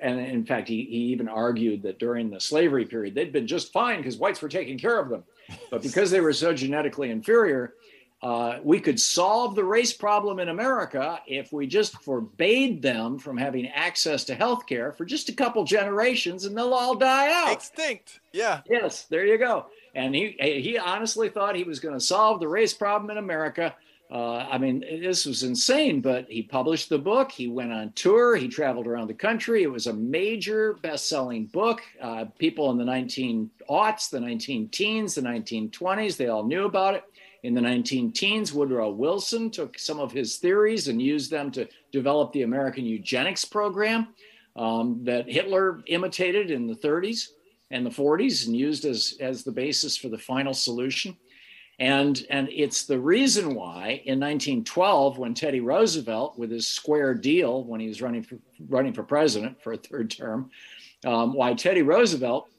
and 0.00 0.18
in 0.18 0.46
fact, 0.46 0.68
he, 0.68 0.84
he 0.84 0.96
even 1.12 1.28
argued 1.28 1.82
that 1.82 1.98
during 1.98 2.30
the 2.30 2.40
slavery 2.40 2.86
period, 2.86 3.14
they'd 3.14 3.32
been 3.32 3.46
just 3.46 3.70
fine 3.70 3.98
because 3.98 4.16
whites 4.16 4.40
were 4.40 4.48
taking 4.48 4.78
care 4.78 4.98
of 4.98 5.10
them. 5.10 5.24
But 5.70 5.82
because 5.82 6.10
they 6.10 6.22
were 6.22 6.32
so 6.32 6.54
genetically 6.54 7.10
inferior, 7.10 7.74
uh, 8.22 8.60
we 8.62 8.78
could 8.78 9.00
solve 9.00 9.56
the 9.56 9.64
race 9.64 9.92
problem 9.92 10.38
in 10.38 10.48
America 10.48 11.20
if 11.26 11.52
we 11.52 11.66
just 11.66 12.00
forbade 12.02 12.80
them 12.80 13.18
from 13.18 13.36
having 13.36 13.66
access 13.68 14.22
to 14.24 14.34
health 14.34 14.64
care 14.66 14.92
for 14.92 15.04
just 15.04 15.28
a 15.28 15.32
couple 15.32 15.64
generations 15.64 16.44
and 16.44 16.56
they'll 16.56 16.72
all 16.72 16.94
die 16.94 17.32
out. 17.32 17.52
Extinct. 17.52 18.20
Yeah. 18.32 18.60
Yes, 18.70 19.06
there 19.06 19.26
you 19.26 19.38
go. 19.38 19.66
And 19.96 20.14
he, 20.14 20.36
he 20.38 20.78
honestly 20.78 21.30
thought 21.30 21.56
he 21.56 21.64
was 21.64 21.80
going 21.80 21.94
to 21.94 22.00
solve 22.00 22.38
the 22.38 22.46
race 22.46 22.72
problem 22.72 23.10
in 23.10 23.18
America. 23.18 23.74
Uh, 24.08 24.46
I 24.50 24.58
mean, 24.58 24.80
this 24.80 25.24
was 25.24 25.42
insane, 25.42 26.02
but 26.02 26.26
he 26.28 26.42
published 26.42 26.90
the 26.90 26.98
book. 26.98 27.32
He 27.32 27.48
went 27.48 27.72
on 27.72 27.92
tour. 27.92 28.36
He 28.36 28.46
traveled 28.46 28.86
around 28.86 29.08
the 29.08 29.14
country. 29.14 29.62
It 29.62 29.72
was 29.72 29.86
a 29.86 29.92
major 29.92 30.74
best 30.74 31.08
selling 31.08 31.46
book. 31.46 31.80
Uh, 32.00 32.26
people 32.38 32.70
in 32.70 32.78
the 32.78 32.84
19 32.84 33.50
aughts, 33.70 34.10
the 34.10 34.20
19 34.20 34.68
teens, 34.68 35.14
the 35.14 35.22
1920s, 35.22 36.18
they 36.18 36.28
all 36.28 36.44
knew 36.44 36.66
about 36.66 36.94
it. 36.94 37.04
In 37.42 37.54
the 37.54 37.60
19 37.60 38.12
teens, 38.12 38.52
Woodrow 38.52 38.90
Wilson 38.90 39.50
took 39.50 39.78
some 39.78 39.98
of 39.98 40.12
his 40.12 40.36
theories 40.36 40.86
and 40.88 41.02
used 41.02 41.30
them 41.30 41.50
to 41.52 41.68
develop 41.90 42.32
the 42.32 42.42
American 42.42 42.84
eugenics 42.84 43.44
program 43.44 44.08
um, 44.54 45.00
that 45.02 45.28
Hitler 45.28 45.82
imitated 45.86 46.50
in 46.50 46.66
the 46.68 46.76
30s 46.76 47.28
and 47.72 47.84
the 47.84 47.90
40s 47.90 48.46
and 48.46 48.56
used 48.56 48.84
as, 48.84 49.16
as 49.20 49.42
the 49.42 49.50
basis 49.50 49.96
for 49.96 50.08
the 50.08 50.18
final 50.18 50.54
solution. 50.54 51.16
And, 51.78 52.24
and 52.30 52.48
it's 52.52 52.84
the 52.84 53.00
reason 53.00 53.54
why 53.54 54.02
in 54.04 54.20
1912, 54.20 55.18
when 55.18 55.34
Teddy 55.34 55.60
Roosevelt, 55.60 56.38
with 56.38 56.50
his 56.50 56.66
square 56.66 57.12
deal 57.14 57.64
when 57.64 57.80
he 57.80 57.88
was 57.88 58.00
running 58.00 58.22
for, 58.22 58.38
running 58.68 58.92
for 58.92 59.02
president 59.02 59.60
for 59.60 59.72
a 59.72 59.78
third 59.78 60.10
term, 60.10 60.50
um, 61.04 61.32
why 61.32 61.54
Teddy 61.54 61.82
Roosevelt 61.82 62.51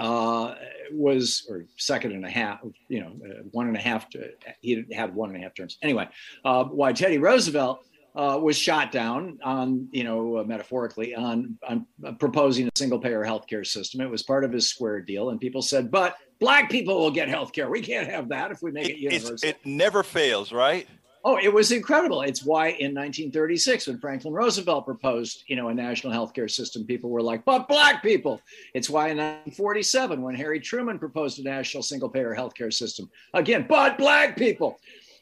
uh, 0.00 0.54
was 0.92 1.46
or 1.48 1.66
second 1.76 2.12
and 2.12 2.24
a 2.24 2.30
half, 2.30 2.60
you 2.88 3.00
know, 3.00 3.12
uh, 3.24 3.42
one 3.52 3.68
and 3.68 3.76
a 3.76 3.80
half. 3.80 4.08
To, 4.10 4.30
he 4.60 4.84
had 4.92 5.14
one 5.14 5.30
and 5.30 5.38
a 5.38 5.42
half 5.42 5.54
terms. 5.54 5.78
Anyway, 5.82 6.08
uh, 6.44 6.64
why 6.64 6.92
Teddy 6.92 7.18
Roosevelt 7.18 7.84
uh, 8.16 8.38
was 8.42 8.56
shot 8.56 8.90
down 8.90 9.38
on, 9.44 9.88
you 9.92 10.04
know, 10.04 10.38
uh, 10.38 10.44
metaphorically 10.44 11.14
on, 11.14 11.56
on 11.68 11.86
proposing 12.18 12.66
a 12.66 12.70
single 12.76 12.98
payer 12.98 13.24
healthcare 13.24 13.66
system. 13.66 14.00
It 14.00 14.10
was 14.10 14.22
part 14.22 14.44
of 14.44 14.52
his 14.52 14.68
square 14.68 15.00
deal, 15.00 15.30
and 15.30 15.40
people 15.40 15.62
said, 15.62 15.90
but 15.90 16.16
Black 16.40 16.70
people 16.70 16.98
will 16.98 17.10
get 17.10 17.28
health 17.28 17.52
care. 17.52 17.68
We 17.68 17.82
can't 17.82 18.08
have 18.08 18.30
that 18.30 18.50
if 18.50 18.62
we 18.62 18.72
make 18.72 18.88
it, 18.88 18.92
it 18.92 18.98
universal. 18.98 19.48
It 19.48 19.58
never 19.64 20.02
fails, 20.02 20.52
right? 20.52 20.88
Oh, 21.22 21.36
it 21.36 21.52
was 21.52 21.70
incredible. 21.70 22.22
It's 22.22 22.42
why 22.42 22.68
in 22.68 22.94
1936, 22.94 23.86
when 23.86 23.98
Franklin 23.98 24.32
Roosevelt 24.32 24.86
proposed, 24.86 25.44
you 25.48 25.56
know, 25.56 25.68
a 25.68 25.74
national 25.74 26.14
healthcare 26.14 26.50
system, 26.50 26.86
people 26.86 27.10
were 27.10 27.20
like, 27.20 27.44
"But 27.44 27.68
black 27.68 28.02
people." 28.02 28.40
It's 28.72 28.88
why 28.88 29.08
in 29.08 29.18
1947, 29.18 30.22
when 30.22 30.34
Harry 30.34 30.60
Truman 30.60 30.98
proposed 30.98 31.38
a 31.38 31.42
national 31.42 31.82
single-payer 31.82 32.34
healthcare 32.34 32.72
system, 32.72 33.10
again, 33.34 33.66
but 33.68 33.98
black 33.98 34.36
people. 34.36 34.80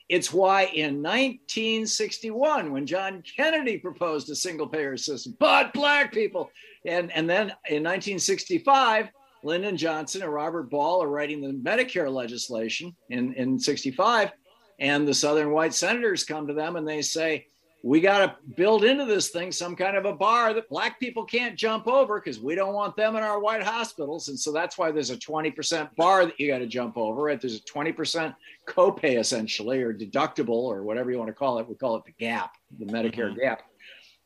It's 0.09 0.33
why 0.33 0.67
in 0.67 1.02
1961, 1.02 2.73
when 2.73 2.87
John 2.87 3.23
Kennedy 3.37 3.76
proposed 3.76 4.31
a 4.31 4.37
single-payer 4.37 4.97
system, 4.97 5.37
but 5.40 5.73
black 5.73 6.12
people, 6.12 6.50
and 6.87 7.11
and 7.11 7.28
then 7.28 7.49
in 7.69 7.83
1965, 7.83 9.09
Lyndon 9.43 9.76
Johnson 9.76 10.23
and 10.23 10.33
Robert 10.33 10.71
Ball 10.71 11.02
are 11.02 11.09
writing 11.09 11.40
the 11.40 11.71
Medicare 11.71 12.12
legislation 12.12 12.95
in 13.11 13.33
in 13.35 13.59
65 13.59 14.31
and 14.78 15.06
the 15.06 15.14
Southern 15.14 15.50
white 15.50 15.75
senators 15.75 16.25
come 16.25 16.47
to 16.47 16.54
them 16.54 16.76
and 16.76 16.87
they 16.87 17.02
say, 17.02 17.47
we 17.82 18.00
got 18.00 18.18
to 18.18 18.37
build 18.56 18.85
into 18.85 19.04
this 19.04 19.28
thing 19.28 19.52
some 19.52 19.76
kind 19.76 19.97
of 19.97 20.04
a 20.04 20.12
bar 20.12 20.52
that 20.52 20.68
black 20.68 20.99
people 20.99 21.25
can't 21.25 21.56
jump 21.56 21.87
over 21.87 22.20
because 22.20 22.40
we 22.40 22.54
don't 22.54 22.75
want 22.75 22.97
them 22.97 23.14
in 23.14 23.23
our 23.23 23.40
white 23.40 23.62
hospitals. 23.62 24.28
And 24.28 24.38
so 24.38 24.52
that's 24.52 24.76
why 24.76 24.90
there's 24.90 25.11
a 25.11 25.16
20% 25.16 25.94
bar 25.94 26.26
that 26.26 26.38
you 26.40 26.49
got 26.49 26.58
to 26.58 26.66
jump 26.66 26.97
over. 26.97 27.23
Right? 27.23 27.40
There's 27.40 27.56
a 27.56 27.61
20% 27.61 28.35
copay 28.66 29.18
essentially, 29.18 29.80
or 29.80 29.94
deductible, 29.94 30.49
or 30.49 30.82
whatever 30.82 31.11
you 31.11 31.18
want 31.18 31.28
to 31.28 31.35
call 31.35 31.58
it. 31.58 31.68
We 31.68 31.76
call 31.76 31.97
it 31.97 32.04
the 32.04 32.12
gap, 32.12 32.56
the 32.78 32.87
Medicare 32.87 33.30
mm-hmm. 33.30 33.40
gap. 33.40 33.62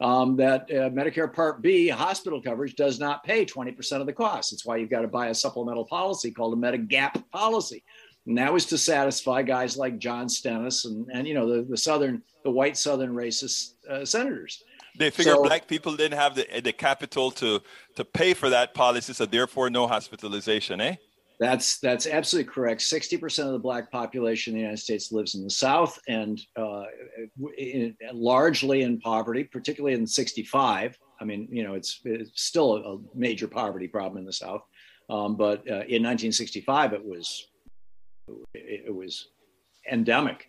Um, 0.00 0.36
that 0.38 0.62
uh, 0.62 0.90
Medicare 0.90 1.32
Part 1.32 1.62
B 1.62 1.86
hospital 1.88 2.42
coverage 2.42 2.74
does 2.74 2.98
not 2.98 3.22
pay 3.22 3.44
20% 3.46 4.00
of 4.00 4.06
the 4.06 4.12
cost. 4.12 4.52
It's 4.52 4.66
why 4.66 4.78
you've 4.78 4.90
got 4.90 5.02
to 5.02 5.08
buy 5.08 5.28
a 5.28 5.34
supplemental 5.34 5.84
policy 5.84 6.32
called 6.32 6.54
a 6.54 6.56
Medigap 6.56 7.22
policy. 7.30 7.84
And 8.26 8.38
that 8.38 8.52
was 8.52 8.66
to 8.66 8.78
satisfy 8.78 9.42
guys 9.42 9.76
like 9.76 9.98
John 9.98 10.28
Stennis 10.28 10.84
and, 10.84 11.06
and 11.12 11.26
you 11.26 11.34
know, 11.34 11.48
the, 11.52 11.62
the 11.62 11.76
Southern, 11.76 12.22
the 12.44 12.50
white 12.50 12.76
Southern 12.76 13.14
racist 13.14 13.74
uh, 13.90 14.04
senators. 14.04 14.62
They 14.96 15.10
figured 15.10 15.36
so, 15.36 15.42
black 15.42 15.66
people 15.66 15.96
didn't 15.96 16.18
have 16.18 16.34
the, 16.34 16.46
the 16.62 16.72
capital 16.72 17.30
to, 17.32 17.60
to 17.96 18.04
pay 18.04 18.34
for 18.34 18.50
that 18.50 18.74
policy, 18.74 19.12
so 19.12 19.26
therefore 19.26 19.70
no 19.70 19.86
hospitalization, 19.86 20.80
eh? 20.80 20.96
That's 21.40 21.80
that's 21.80 22.06
absolutely 22.06 22.52
correct. 22.52 22.82
Sixty 22.82 23.16
percent 23.16 23.48
of 23.48 23.54
the 23.54 23.58
black 23.58 23.90
population 23.90 24.52
in 24.52 24.58
the 24.58 24.60
United 24.60 24.80
States 24.80 25.10
lives 25.10 25.34
in 25.34 25.42
the 25.42 25.50
South, 25.50 25.98
and 26.06 26.40
uh, 26.56 26.84
in, 27.58 27.96
largely 28.12 28.82
in 28.82 29.00
poverty, 29.00 29.42
particularly 29.42 29.96
in 29.96 30.06
'65. 30.06 30.96
I 31.20 31.24
mean, 31.24 31.48
you 31.50 31.64
know, 31.64 31.74
it's, 31.74 32.00
it's 32.04 32.42
still 32.42 32.76
a, 32.76 32.94
a, 32.94 32.98
major 33.14 33.48
poverty 33.48 33.88
problem 33.88 34.18
in 34.18 34.24
the 34.24 34.32
South, 34.32 34.62
um, 35.10 35.36
but 35.36 35.60
uh, 35.68 35.86
in 35.86 36.02
1965 36.02 36.92
it 36.92 37.04
was 37.04 37.48
it, 38.54 38.84
it 38.86 38.94
was 38.94 39.28
endemic. 39.90 40.48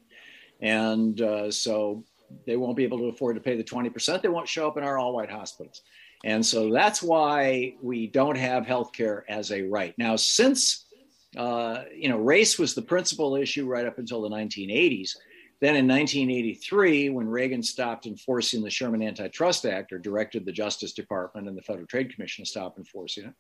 And 0.62 1.20
uh, 1.22 1.52
so 1.52 2.04
they 2.46 2.56
won't 2.56 2.78
be 2.78 2.84
able 2.84 3.00
to 3.00 3.06
afford 3.06 3.36
to 3.36 3.42
pay 3.42 3.58
the 3.58 3.64
20%. 3.64 4.22
They 4.22 4.30
won't 4.30 4.48
show 4.48 4.68
up 4.68 4.78
in 4.78 4.84
our 4.84 4.98
all 4.98 5.14
white 5.14 5.32
hospitals. 5.32 5.82
And 6.24 6.46
so 6.46 6.72
that's 6.72 7.04
why 7.04 7.76
we 7.82 8.08
don't 8.08 8.38
have 8.38 8.64
healthcare 8.64 9.24
as 9.28 9.52
a 9.52 9.64
right. 9.64 9.94
Now, 9.98 10.16
since 10.16 10.86
uh, 11.36 11.84
you 11.96 12.10
know, 12.10 12.18
race 12.18 12.60
was 12.60 12.74
the 12.74 12.82
principal 12.82 13.36
issue 13.36 13.66
right 13.66 13.86
up 13.86 13.98
until 13.98 14.22
the 14.22 14.30
1980s. 14.30 15.16
Then 15.62 15.76
in 15.76 15.88
1983, 15.88 17.10
when 17.10 17.28
Reagan 17.28 17.64
stopped 17.64 18.06
enforcing 18.06 18.62
the 18.62 18.70
Sherman 18.70 19.02
Antitrust 19.02 19.66
Act 19.66 19.94
or 19.94 19.98
directed 19.98 20.46
the 20.46 20.52
Justice 20.52 20.92
Department 20.92 21.48
and 21.48 21.58
the 21.58 21.62
Federal 21.62 21.88
Trade 21.88 22.14
Commission 22.14 22.44
to 22.44 22.52
stop 22.52 22.78
enforcing 22.78 23.26
it, 23.26 23.34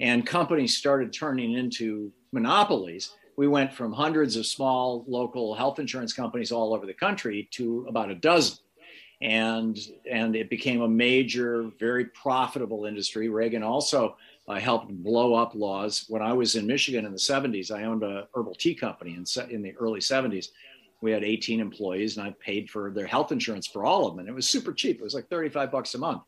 and 0.00 0.26
companies 0.26 0.76
started 0.76 1.12
turning 1.12 1.52
into 1.52 2.12
monopolies, 2.32 3.12
we 3.40 3.48
went 3.48 3.72
from 3.72 3.90
hundreds 3.90 4.36
of 4.36 4.44
small 4.44 5.02
local 5.08 5.54
health 5.54 5.78
insurance 5.78 6.12
companies 6.12 6.52
all 6.52 6.74
over 6.74 6.84
the 6.84 6.92
country 6.92 7.48
to 7.50 7.86
about 7.88 8.10
a 8.10 8.14
dozen. 8.14 8.58
And, 9.22 9.78
and 10.10 10.36
it 10.36 10.50
became 10.50 10.82
a 10.82 10.88
major, 10.88 11.70
very 11.78 12.04
profitable 12.04 12.84
industry. 12.84 13.30
Reagan 13.30 13.62
also 13.62 14.18
uh, 14.46 14.56
helped 14.56 14.92
blow 15.02 15.32
up 15.32 15.54
laws. 15.54 16.04
When 16.08 16.20
I 16.20 16.34
was 16.34 16.54
in 16.54 16.66
Michigan 16.66 17.06
in 17.06 17.12
the 17.12 17.18
70s, 17.18 17.74
I 17.74 17.84
owned 17.84 18.02
a 18.02 18.28
herbal 18.34 18.56
tea 18.56 18.74
company 18.74 19.12
in, 19.14 19.24
in 19.48 19.62
the 19.62 19.74
early 19.78 20.00
70s. 20.00 20.48
We 21.00 21.10
had 21.10 21.24
18 21.24 21.60
employees 21.60 22.18
and 22.18 22.26
I 22.26 22.34
paid 22.40 22.68
for 22.68 22.90
their 22.90 23.06
health 23.06 23.32
insurance 23.32 23.66
for 23.66 23.86
all 23.86 24.06
of 24.06 24.12
them. 24.12 24.18
And 24.18 24.28
it 24.28 24.34
was 24.34 24.50
super 24.50 24.74
cheap. 24.74 24.98
It 24.98 25.02
was 25.02 25.14
like 25.14 25.30
35 25.30 25.72
bucks 25.72 25.94
a 25.94 25.98
month 25.98 26.24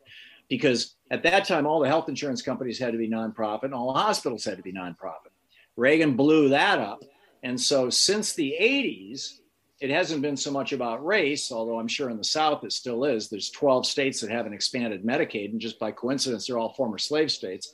because 0.49 0.95
at 1.11 1.21
that 1.21 1.45
time, 1.45 1.67
all 1.67 1.79
the 1.79 1.87
health 1.87 2.09
insurance 2.09 2.41
companies 2.41 2.79
had 2.79 2.91
to 2.91 2.97
be 2.97 3.07
nonprofit 3.07 3.65
and 3.65 3.75
all 3.75 3.93
hospitals 3.93 4.43
had 4.43 4.57
to 4.57 4.63
be 4.63 4.73
nonprofit. 4.73 5.32
Reagan 5.75 6.15
blew 6.15 6.49
that 6.49 6.79
up. 6.79 7.03
And 7.43 7.59
so 7.59 7.89
since 7.89 8.33
the 8.33 8.55
80s, 8.59 9.39
it 9.81 9.89
hasn't 9.89 10.21
been 10.21 10.37
so 10.37 10.49
much 10.49 10.71
about 10.71 11.05
race, 11.05 11.51
although 11.51 11.79
I'm 11.79 11.89
sure 11.89 12.09
in 12.09 12.17
the 12.17 12.23
South 12.23 12.63
it 12.63 12.71
still 12.71 13.03
is. 13.03 13.29
There's 13.29 13.49
12 13.49 13.85
states 13.85 14.21
that 14.21 14.29
have 14.29 14.45
an 14.45 14.53
expanded 14.53 15.03
Medicaid, 15.03 15.51
and 15.51 15.59
just 15.59 15.77
by 15.77 15.91
coincidence, 15.91 16.47
they're 16.47 16.57
all 16.57 16.73
former 16.73 16.97
slave 16.97 17.31
states. 17.31 17.73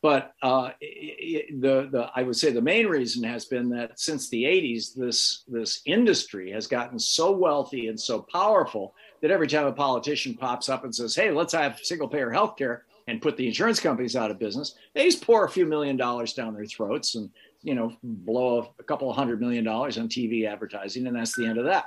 But 0.00 0.32
uh, 0.42 0.70
the, 0.80 1.88
the, 1.90 2.08
I 2.14 2.22
would 2.22 2.36
say 2.36 2.52
the 2.52 2.62
main 2.62 2.86
reason 2.86 3.24
has 3.24 3.46
been 3.46 3.68
that 3.70 3.98
since 3.98 4.28
the 4.28 4.44
80s, 4.44 4.94
this, 4.94 5.42
this 5.48 5.82
industry 5.86 6.52
has 6.52 6.68
gotten 6.68 7.00
so 7.00 7.32
wealthy 7.32 7.88
and 7.88 7.98
so 7.98 8.24
powerful 8.32 8.94
that 9.20 9.32
every 9.32 9.48
time 9.48 9.66
a 9.66 9.72
politician 9.72 10.34
pops 10.34 10.68
up 10.68 10.84
and 10.84 10.94
says, 10.94 11.16
hey, 11.16 11.32
let's 11.32 11.52
have 11.52 11.80
single 11.82 12.06
payer 12.06 12.30
health 12.30 12.56
care 12.56 12.84
and 13.08 13.20
put 13.20 13.36
the 13.36 13.46
insurance 13.46 13.80
companies 13.80 14.14
out 14.14 14.30
of 14.30 14.38
business, 14.38 14.76
they 14.94 15.04
just 15.04 15.24
pour 15.24 15.44
a 15.44 15.48
few 15.48 15.66
million 15.66 15.96
dollars 15.96 16.34
down 16.34 16.54
their 16.54 16.66
throats 16.66 17.16
and 17.16 17.30
you 17.62 17.74
know, 17.74 17.92
blow 18.02 18.72
a 18.78 18.82
couple 18.84 19.10
of 19.10 19.16
hundred 19.16 19.40
million 19.40 19.64
dollars 19.64 19.98
on 19.98 20.08
TV 20.08 20.46
advertising, 20.46 21.06
and 21.06 21.16
that's 21.16 21.36
the 21.36 21.46
end 21.46 21.58
of 21.58 21.64
that. 21.64 21.86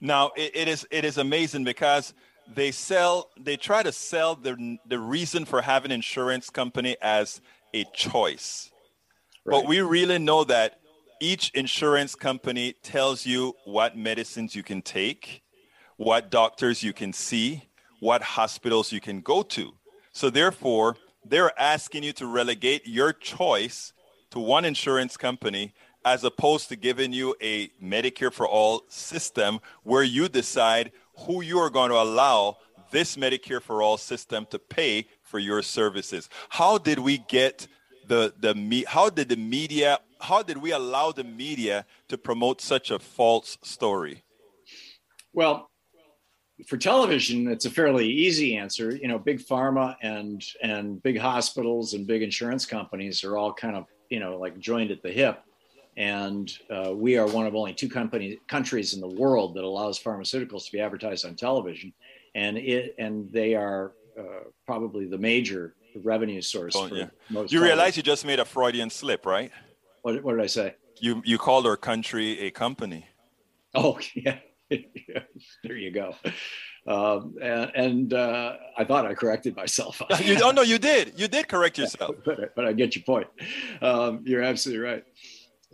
Now 0.00 0.30
it, 0.36 0.52
it 0.54 0.68
is 0.68 0.86
it 0.90 1.04
is 1.04 1.18
amazing 1.18 1.64
because 1.64 2.14
they 2.54 2.70
sell 2.70 3.30
they 3.38 3.56
try 3.56 3.82
to 3.82 3.92
sell 3.92 4.34
the 4.34 4.78
the 4.86 4.98
reason 4.98 5.44
for 5.44 5.60
having 5.60 5.90
insurance 5.90 6.50
company 6.50 6.96
as 7.02 7.40
a 7.74 7.84
choice, 7.92 8.70
right. 9.44 9.60
but 9.60 9.68
we 9.68 9.80
really 9.80 10.18
know 10.18 10.44
that 10.44 10.80
each 11.20 11.50
insurance 11.50 12.14
company 12.14 12.74
tells 12.82 13.26
you 13.26 13.54
what 13.64 13.96
medicines 13.96 14.54
you 14.54 14.62
can 14.62 14.80
take, 14.80 15.42
what 15.96 16.30
doctors 16.30 16.82
you 16.82 16.92
can 16.92 17.12
see, 17.12 17.68
what 18.00 18.22
hospitals 18.22 18.92
you 18.92 19.00
can 19.00 19.20
go 19.20 19.42
to. 19.42 19.74
So 20.18 20.30
therefore, 20.30 20.96
they're 21.24 21.56
asking 21.60 22.02
you 22.02 22.12
to 22.14 22.26
relegate 22.26 22.88
your 22.88 23.12
choice 23.12 23.92
to 24.32 24.40
one 24.40 24.64
insurance 24.64 25.16
company 25.16 25.74
as 26.04 26.24
opposed 26.24 26.68
to 26.70 26.74
giving 26.74 27.12
you 27.12 27.36
a 27.40 27.68
Medicare 27.80 28.32
for 28.32 28.44
all 28.44 28.82
system 28.88 29.60
where 29.84 30.02
you 30.02 30.28
decide 30.28 30.90
who 31.18 31.40
you 31.40 31.60
are 31.60 31.70
going 31.70 31.90
to 31.90 32.02
allow 32.02 32.56
this 32.90 33.16
Medicare 33.16 33.62
for 33.62 33.80
all 33.80 33.96
system 33.96 34.44
to 34.50 34.58
pay 34.58 35.06
for 35.22 35.38
your 35.38 35.62
services. 35.62 36.28
How 36.48 36.78
did 36.78 36.98
we 36.98 37.18
get 37.28 37.68
the 38.08 38.34
the 38.40 38.56
me 38.56 38.84
how 38.88 39.10
did 39.10 39.28
the 39.28 39.36
media 39.36 40.00
how 40.20 40.42
did 40.42 40.58
we 40.58 40.72
allow 40.72 41.12
the 41.12 41.22
media 41.22 41.86
to 42.08 42.18
promote 42.18 42.60
such 42.60 42.90
a 42.90 42.98
false 42.98 43.56
story? 43.62 44.24
Well, 45.32 45.70
for 46.66 46.76
television, 46.76 47.48
it's 47.48 47.66
a 47.66 47.70
fairly 47.70 48.06
easy 48.08 48.56
answer. 48.56 48.94
You 48.94 49.08
know, 49.08 49.18
big 49.18 49.40
pharma 49.40 49.96
and 50.02 50.42
and 50.62 51.02
big 51.02 51.18
hospitals 51.18 51.94
and 51.94 52.06
big 52.06 52.22
insurance 52.22 52.66
companies 52.66 53.22
are 53.24 53.36
all 53.36 53.52
kind 53.52 53.76
of 53.76 53.86
you 54.10 54.20
know, 54.20 54.38
like 54.38 54.58
joined 54.58 54.90
at 54.90 55.02
the 55.02 55.10
hip. 55.10 55.42
And 55.96 56.50
uh, 56.70 56.92
we 56.94 57.18
are 57.18 57.26
one 57.26 57.46
of 57.46 57.54
only 57.54 57.74
two 57.74 57.88
company, 57.88 58.38
countries 58.46 58.94
in 58.94 59.00
the 59.00 59.08
world 59.08 59.54
that 59.54 59.64
allows 59.64 60.00
pharmaceuticals 60.00 60.66
to 60.66 60.72
be 60.72 60.80
advertised 60.80 61.26
on 61.26 61.34
television. 61.34 61.92
And 62.34 62.56
it 62.56 62.94
and 62.98 63.30
they 63.32 63.54
are 63.54 63.92
uh, 64.18 64.44
probably 64.64 65.06
the 65.06 65.18
major 65.18 65.74
revenue 65.96 66.40
source. 66.40 66.74
Oh, 66.76 66.86
yeah. 66.86 67.08
you 67.48 67.60
realize 67.60 67.96
you 67.96 68.02
just 68.02 68.24
made 68.24 68.38
a 68.38 68.44
Freudian 68.44 68.90
slip, 68.90 69.26
right? 69.26 69.50
What, 70.02 70.22
what 70.22 70.36
did 70.36 70.42
I 70.42 70.46
say? 70.46 70.76
You 71.00 71.20
you 71.24 71.36
called 71.36 71.66
our 71.66 71.76
country 71.76 72.38
a 72.40 72.50
company. 72.52 73.06
Oh 73.74 73.98
yeah, 74.14 74.38
there 74.70 75.76
you 75.76 75.90
go. 75.90 76.14
Um, 76.86 77.36
and, 77.42 77.70
and 77.74 78.14
uh, 78.14 78.56
I 78.76 78.84
thought 78.84 79.06
I 79.06 79.14
corrected 79.14 79.56
myself. 79.56 80.00
you, 80.20 80.38
oh 80.42 80.50
no, 80.50 80.62
you 80.62 80.78
did. 80.78 81.12
You 81.16 81.28
did 81.28 81.48
correct 81.48 81.78
yourself. 81.78 82.16
but, 82.24 82.54
but 82.56 82.64
I 82.64 82.72
get 82.72 82.96
your 82.96 83.04
point. 83.04 83.28
Um, 83.82 84.22
you're 84.24 84.42
absolutely 84.42 84.84
right. 84.84 85.04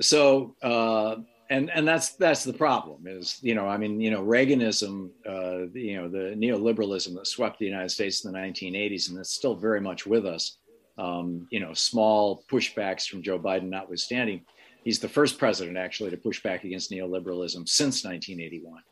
So, 0.00 0.56
uh, 0.62 1.16
and 1.50 1.70
and 1.70 1.86
that's 1.86 2.16
that's 2.16 2.42
the 2.42 2.52
problem. 2.52 3.06
Is 3.06 3.38
you 3.42 3.54
know, 3.54 3.66
I 3.66 3.76
mean, 3.76 4.00
you 4.00 4.10
know, 4.10 4.22
Reaganism, 4.22 5.10
uh, 5.28 5.66
you 5.72 5.96
know, 5.96 6.08
the 6.08 6.34
neoliberalism 6.36 7.14
that 7.14 7.26
swept 7.26 7.58
the 7.58 7.66
United 7.66 7.90
States 7.90 8.24
in 8.24 8.32
the 8.32 8.38
1980s, 8.38 9.10
and 9.10 9.18
it's 9.18 9.34
still 9.34 9.54
very 9.54 9.80
much 9.80 10.06
with 10.06 10.26
us. 10.26 10.58
Um, 10.96 11.46
you 11.50 11.60
know, 11.60 11.74
small 11.74 12.44
pushbacks 12.50 13.06
from 13.08 13.22
Joe 13.22 13.38
Biden 13.38 13.68
notwithstanding, 13.68 14.44
he's 14.84 15.00
the 15.00 15.08
first 15.08 15.38
president 15.38 15.76
actually 15.76 16.10
to 16.10 16.16
push 16.16 16.42
back 16.42 16.64
against 16.64 16.90
neoliberalism 16.90 17.68
since 17.68 18.04
1981. 18.04 18.82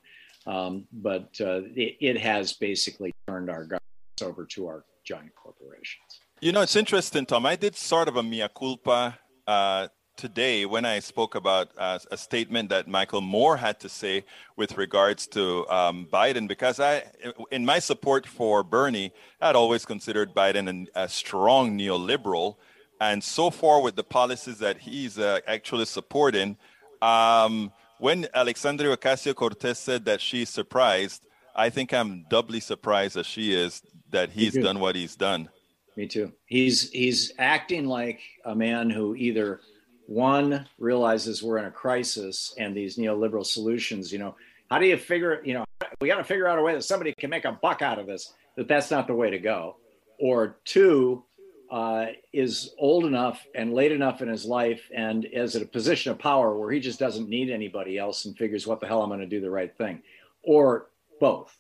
Um, 0.44 0.86
but 0.92 1.28
uh, 1.40 1.62
it, 1.76 1.96
it, 2.00 2.18
has 2.18 2.54
basically 2.54 3.14
turned 3.28 3.48
our 3.48 3.62
governments 3.62 4.22
over 4.22 4.44
to 4.46 4.66
our 4.66 4.84
giant 5.04 5.32
corporations. 5.36 6.20
You 6.40 6.50
know, 6.50 6.62
it's 6.62 6.74
interesting, 6.74 7.26
Tom. 7.26 7.46
I 7.46 7.54
did 7.54 7.76
sort 7.76 8.08
of 8.08 8.16
a 8.16 8.22
mea 8.24 8.48
culpa 8.52 9.16
uh, 9.46 9.86
today 10.16 10.66
when 10.66 10.84
I 10.84 10.98
spoke 10.98 11.36
about 11.36 11.70
uh, 11.78 12.00
a 12.10 12.16
statement 12.16 12.70
that 12.70 12.88
Michael 12.88 13.20
Moore 13.20 13.56
had 13.56 13.78
to 13.80 13.88
say 13.88 14.24
with 14.56 14.76
regards 14.76 15.28
to 15.28 15.68
um, 15.68 16.08
Biden, 16.12 16.48
because 16.48 16.80
I, 16.80 17.04
in 17.52 17.64
my 17.64 17.78
support 17.78 18.26
for 18.26 18.64
Bernie, 18.64 19.12
I'd 19.40 19.54
always 19.54 19.84
considered 19.84 20.34
Biden 20.34 20.86
a 20.96 21.08
strong 21.08 21.78
neoliberal. 21.78 22.56
And 23.02 23.20
so 23.24 23.50
far, 23.50 23.82
with 23.82 23.96
the 23.96 24.04
policies 24.04 24.58
that 24.58 24.78
he's 24.78 25.18
uh, 25.18 25.40
actually 25.48 25.86
supporting, 25.86 26.56
um, 27.02 27.72
when 27.98 28.28
Alexandria 28.32 28.96
Ocasio 28.96 29.34
Cortez 29.34 29.80
said 29.80 30.04
that 30.04 30.20
she's 30.20 30.48
surprised, 30.48 31.26
I 31.56 31.68
think 31.68 31.92
I'm 31.92 32.24
doubly 32.30 32.60
surprised 32.60 33.16
as 33.16 33.26
she 33.26 33.54
is 33.54 33.82
that 34.10 34.30
he's 34.30 34.54
done 34.54 34.78
what 34.78 34.94
he's 34.94 35.16
done. 35.16 35.48
Me 35.96 36.06
too. 36.06 36.32
He's 36.46 36.90
he's 36.90 37.32
acting 37.38 37.86
like 37.86 38.20
a 38.44 38.54
man 38.54 38.88
who 38.88 39.16
either 39.16 39.60
one 40.06 40.68
realizes 40.78 41.42
we're 41.42 41.58
in 41.58 41.64
a 41.64 41.72
crisis 41.72 42.54
and 42.56 42.76
these 42.76 42.96
neoliberal 42.98 43.44
solutions, 43.44 44.12
you 44.12 44.20
know, 44.20 44.36
how 44.70 44.78
do 44.78 44.86
you 44.86 44.96
figure, 44.96 45.42
you 45.44 45.54
know, 45.54 45.64
we 46.00 46.06
got 46.06 46.18
to 46.18 46.24
figure 46.24 46.46
out 46.46 46.56
a 46.56 46.62
way 46.62 46.74
that 46.74 46.84
somebody 46.84 47.12
can 47.18 47.30
make 47.30 47.46
a 47.46 47.52
buck 47.52 47.82
out 47.82 47.98
of 47.98 48.06
this, 48.06 48.32
that 48.54 48.68
that's 48.68 48.92
not 48.92 49.08
the 49.08 49.14
way 49.14 49.28
to 49.28 49.40
go. 49.40 49.76
Or 50.20 50.58
two, 50.64 51.24
uh, 51.72 52.08
is 52.34 52.74
old 52.76 53.06
enough 53.06 53.46
and 53.54 53.72
late 53.72 53.92
enough 53.92 54.20
in 54.20 54.28
his 54.28 54.44
life 54.44 54.90
and 54.94 55.24
is 55.24 55.56
at 55.56 55.62
a 55.62 55.66
position 55.66 56.12
of 56.12 56.18
power 56.18 56.54
where 56.54 56.70
he 56.70 56.78
just 56.78 56.98
doesn't 56.98 57.30
need 57.30 57.48
anybody 57.48 57.96
else 57.96 58.26
and 58.26 58.36
figures, 58.36 58.66
what 58.66 58.78
the 58.78 58.86
hell, 58.86 59.02
I'm 59.02 59.08
going 59.08 59.20
to 59.20 59.26
do 59.26 59.40
the 59.40 59.50
right 59.50 59.74
thing. 59.74 60.02
Or 60.42 60.90
both. 61.18 61.56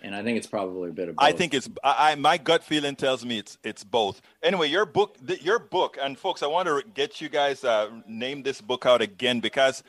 And 0.00 0.14
I 0.16 0.22
think 0.22 0.38
it's 0.38 0.46
probably 0.46 0.88
a 0.88 0.92
bit 0.92 1.10
of 1.10 1.16
both. 1.16 1.24
I 1.24 1.32
think 1.32 1.52
it's 1.52 1.68
I, 1.84 2.14
my 2.14 2.38
gut 2.38 2.64
feeling 2.64 2.96
tells 2.96 3.24
me 3.26 3.38
it's 3.38 3.58
it's 3.62 3.84
both. 3.84 4.22
Anyway, 4.42 4.68
your 4.68 4.86
book 4.86 5.16
your 5.42 5.58
book 5.60 5.96
and 6.00 6.18
folks, 6.18 6.42
I 6.42 6.46
want 6.46 6.66
to 6.66 6.82
get 6.94 7.20
you 7.20 7.28
guys 7.28 7.62
uh, 7.62 7.90
name 8.08 8.42
this 8.42 8.60
book 8.60 8.84
out 8.84 9.00
again 9.00 9.38
because 9.38 9.84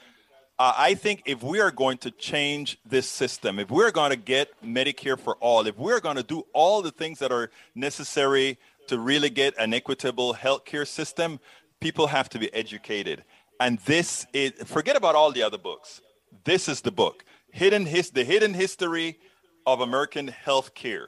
uh, 0.59 0.73
I 0.77 0.93
think 0.93 1.23
if 1.25 1.41
we 1.41 1.59
are 1.61 1.71
going 1.71 1.97
to 1.99 2.11
change 2.11 2.77
this 2.85 3.07
system, 3.07 3.57
if 3.57 3.71
we're 3.71 3.89
going 3.91 4.11
to 4.11 4.15
get 4.15 4.49
Medicare 4.63 5.19
for 5.19 5.35
all, 5.37 5.65
if 5.65 5.77
we're 5.77 5.99
going 5.99 6.17
to 6.17 6.23
do 6.23 6.45
all 6.53 6.83
the 6.83 6.91
things 6.91 7.17
that 7.19 7.31
are 7.31 7.49
necessary 7.73 8.59
to 8.87 8.99
really 8.99 9.29
get 9.29 9.57
an 9.57 9.73
equitable 9.73 10.33
healthcare 10.33 10.87
system, 10.87 11.39
people 11.79 12.07
have 12.07 12.29
to 12.29 12.39
be 12.39 12.53
educated. 12.53 13.23
And 13.59 13.79
this 13.79 14.25
is 14.33 14.51
forget 14.65 14.95
about 14.95 15.15
all 15.15 15.31
the 15.31 15.43
other 15.43 15.57
books. 15.57 16.01
This 16.43 16.67
is 16.67 16.81
the 16.81 16.91
book. 16.91 17.23
Hidden 17.51 17.85
his 17.85 18.09
the 18.09 18.23
hidden 18.23 18.53
history 18.53 19.19
of 19.65 19.81
American 19.81 20.33
healthcare. 20.45 21.07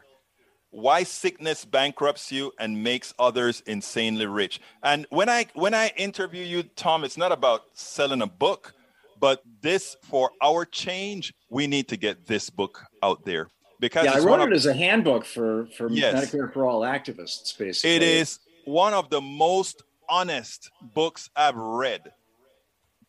Why 0.70 1.04
sickness 1.04 1.64
bankrupts 1.66 2.32
you 2.32 2.52
and 2.60 2.84
makes 2.84 3.14
others 3.18 3.64
insanely 3.66 4.26
rich. 4.26 4.60
And 4.84 5.08
when 5.10 5.30
I 5.30 5.48
when 5.54 5.74
I 5.74 5.92
interview 5.96 6.44
you, 6.44 6.64
Tom, 6.64 7.04
it's 7.04 7.18
not 7.18 7.32
about 7.32 7.62
selling 7.74 8.22
a 8.22 8.28
book, 8.28 8.74
but 9.20 9.42
this 9.62 9.96
for 10.04 10.32
our 10.42 10.66
change, 10.66 11.34
we 11.50 11.68
need 11.68 11.88
to 11.90 11.98
get 11.98 12.28
this 12.28 12.50
book 12.50 12.84
out 13.02 13.26
there 13.26 13.48
because 13.80 14.06
yeah, 14.06 14.14
I 14.14 14.20
wrote 14.20 14.48
it 14.48 14.54
as 14.54 14.66
a 14.66 14.74
handbook 14.74 15.26
for 15.26 15.68
for 15.76 15.90
yes, 15.90 16.32
Medicare 16.32 16.52
for 16.52 16.66
all 16.66 16.82
activists. 16.82 17.58
Basically, 17.58 17.96
it 17.96 18.04
is 18.04 18.40
one 18.66 18.94
of 18.94 19.10
the 19.10 19.22
most 19.22 19.84
honest 20.10 20.72
books 20.82 21.30
I've 21.36 21.56
read, 21.56 22.14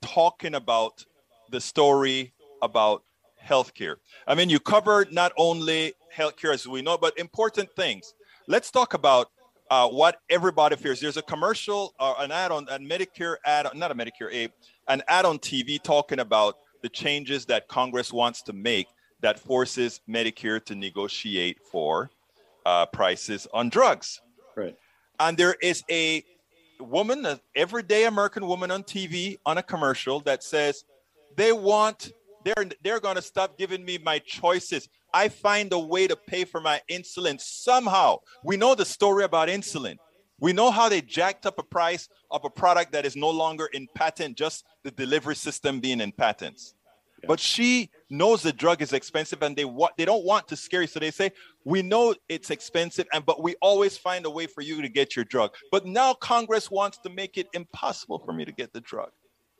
talking 0.01 0.55
about 0.55 1.05
the 1.51 1.61
story 1.61 2.33
about 2.63 3.03
healthcare. 3.43 3.97
I 4.27 4.35
mean, 4.35 4.51
you 4.51 4.59
covered 4.59 5.13
not 5.13 5.33
only 5.37 5.95
healthcare 6.15 6.53
as 6.53 6.67
we 6.67 6.83
know, 6.83 6.99
but 6.99 7.19
important 7.19 7.71
things. 7.77 8.15
Let's 8.49 8.71
talk 8.71 8.95
about 8.95 9.31
uh, 9.71 9.89
what 9.89 10.21
everybody 10.31 10.77
fears. 10.77 11.01
There's 11.01 11.17
a 11.17 11.23
commercial, 11.23 11.95
uh, 11.99 12.15
an 12.19 12.33
ad 12.33 12.53
on, 12.53 12.67
a 12.69 12.79
Medicare 12.79 13.37
ad, 13.45 13.69
not 13.75 13.91
a 13.91 13.95
Medicare, 13.95 14.33
a, 14.33 14.49
an 14.89 15.03
ad 15.09 15.25
on 15.25 15.39
TV 15.39 15.83
talking 15.83 16.21
about 16.21 16.57
the 16.83 16.89
changes 16.89 17.47
that 17.47 17.69
Congress 17.69 18.13
wants 18.13 18.43
to 18.43 18.53
make 18.53 18.87
that 19.21 19.39
forces 19.39 20.01
Medicare 20.09 20.65
to 20.65 20.75
negotiate 20.75 21.59
for 21.71 22.11
uh, 22.65 22.87
prices 22.87 23.47
on 23.53 23.69
drugs. 23.69 24.21
Right. 24.57 24.77
And 25.19 25.37
there 25.37 25.57
is 25.63 25.83
a 25.91 26.23
woman, 26.81 27.25
an 27.25 27.41
everyday 27.55 28.05
American 28.05 28.47
woman 28.47 28.71
on 28.71 28.83
TV 28.83 29.39
on 29.47 29.59
a 29.59 29.63
commercial 29.63 30.21
that 30.21 30.43
says 30.43 30.85
they 31.37 31.53
want 31.53 32.13
they're 32.45 32.69
they're 32.83 33.01
going 33.01 33.17
to 33.17 33.23
stop 33.23 33.59
giving 33.59 33.85
me 33.85 33.99
my 33.99 34.19
choices. 34.21 34.89
I 35.13 35.29
find 35.29 35.73
a 35.73 35.79
way 35.79 36.07
to 36.07 36.15
pay 36.15 36.45
for 36.45 36.61
my 36.61 36.81
insulin 36.91 37.41
somehow. 37.41 38.19
We 38.45 38.57
know 38.57 38.75
the 38.75 38.85
story 38.85 39.25
about 39.25 39.49
insulin. 39.49 39.97
We 40.39 40.53
know 40.53 40.71
how 40.71 40.89
they 40.89 41.01
jacked 41.01 41.47
up 41.47 41.59
a 41.59 41.63
price 41.63 42.09
of 42.31 42.45
a 42.45 42.51
product 42.51 42.93
that 42.93 43.07
is 43.07 43.17
no 43.17 43.31
longer 43.31 43.67
in 43.73 43.89
patent, 43.95 44.37
just 44.37 44.65
the 44.85 44.91
delivery 44.91 45.35
system 45.35 45.81
being 45.81 46.01
in 46.01 46.13
patents. 46.13 46.75
Yeah. 47.27 47.29
But 47.29 47.41
she 47.41 47.91
knows 48.09 48.43
the 48.43 48.53
drug 48.53 48.83
is 48.83 48.93
expensive 48.93 49.43
and 49.43 49.57
they 49.57 49.65
want 49.65 49.97
they 49.97 50.05
don't 50.05 50.25
want 50.25 50.47
to 50.49 50.57
scare 50.57 50.83
you. 50.83 50.87
So 50.87 51.01
they 51.01 51.11
say, 51.11 51.33
we 51.65 51.83
know 51.83 52.15
it's 52.29 52.51
expensive, 52.51 53.07
and 53.13 53.27
but 53.27 53.43
we 53.43 53.57
always 53.61 53.99
find 53.99 54.25
a 54.25 54.31
way 54.31 54.47
for 54.47 54.61
you 54.61 54.81
to 54.81 54.89
get 54.89 55.17
your 55.17 55.25
drug. 55.25 55.55
But 55.73 55.87
now 55.87 56.15
Congress 56.15 56.71
wants 56.71 56.99
to 56.99 57.11
make 57.11 57.37
it 57.37 57.49
impossible 57.53 58.21
for 58.21 58.33
me 58.33 58.45
to 58.45 58.53
get 58.53 58.73
the 58.73 58.81
drug. 58.81 59.11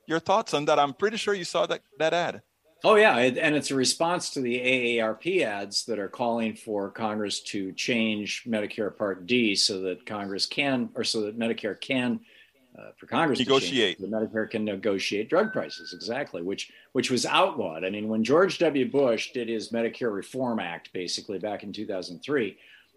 Your 0.07 0.21
thoughts 0.21 0.55
on 0.55 0.65
that? 0.67 0.79
I'm 0.79 0.95
pretty 0.95 1.17
sure 1.17 1.35
you 1.35 1.45
saw 1.45 1.67
that, 1.67 1.83
that 1.99 2.15
ad. 2.15 2.43
Oh 2.85 2.95
yeah, 2.95 3.17
and 3.17 3.57
it's 3.57 3.73
a 3.73 3.75
response 3.75 4.31
to 4.31 4.41
the 4.41 4.61
AARP 4.61 5.43
ads 5.43 5.87
that 5.87 5.99
are 5.99 6.09
calling 6.09 6.55
for 6.55 6.91
Congress 6.91 7.41
to 7.41 7.73
change 7.73 8.45
Medicare 8.47 8.97
Part 8.97 9.27
D 9.27 9.57
so 9.57 9.81
that 9.81 10.07
Congress 10.07 10.47
can, 10.47 10.91
or 10.95 11.03
so 11.03 11.23
that 11.23 11.39
Medicare 11.39 11.81
can, 11.81 12.21
uh, 12.79 12.91
for 12.97 13.07
Congress 13.07 13.39
negotiate, 13.39 13.97
to 13.97 14.03
change, 14.03 14.11
the 14.11 14.17
Medicare 14.17 14.51
can 14.51 14.65
negotiate 14.65 15.31
drug 15.31 15.53
prices 15.53 15.93
exactly, 15.93 16.43
which 16.43 16.71
which 16.93 17.11
was 17.11 17.25
outlawed. 17.25 17.85
I 17.85 17.91
mean, 17.91 18.09
when 18.09 18.23
George 18.23 18.59
W. 18.59 18.91
Bush 18.91 19.33
did 19.33 19.49
his 19.49 19.71
Medicare 19.71 20.15
Reform 20.15 20.59
Act, 20.59 20.93
basically 20.93 21.39
back 21.39 21.63
in 21.63 21.73
2003, 21.73 22.57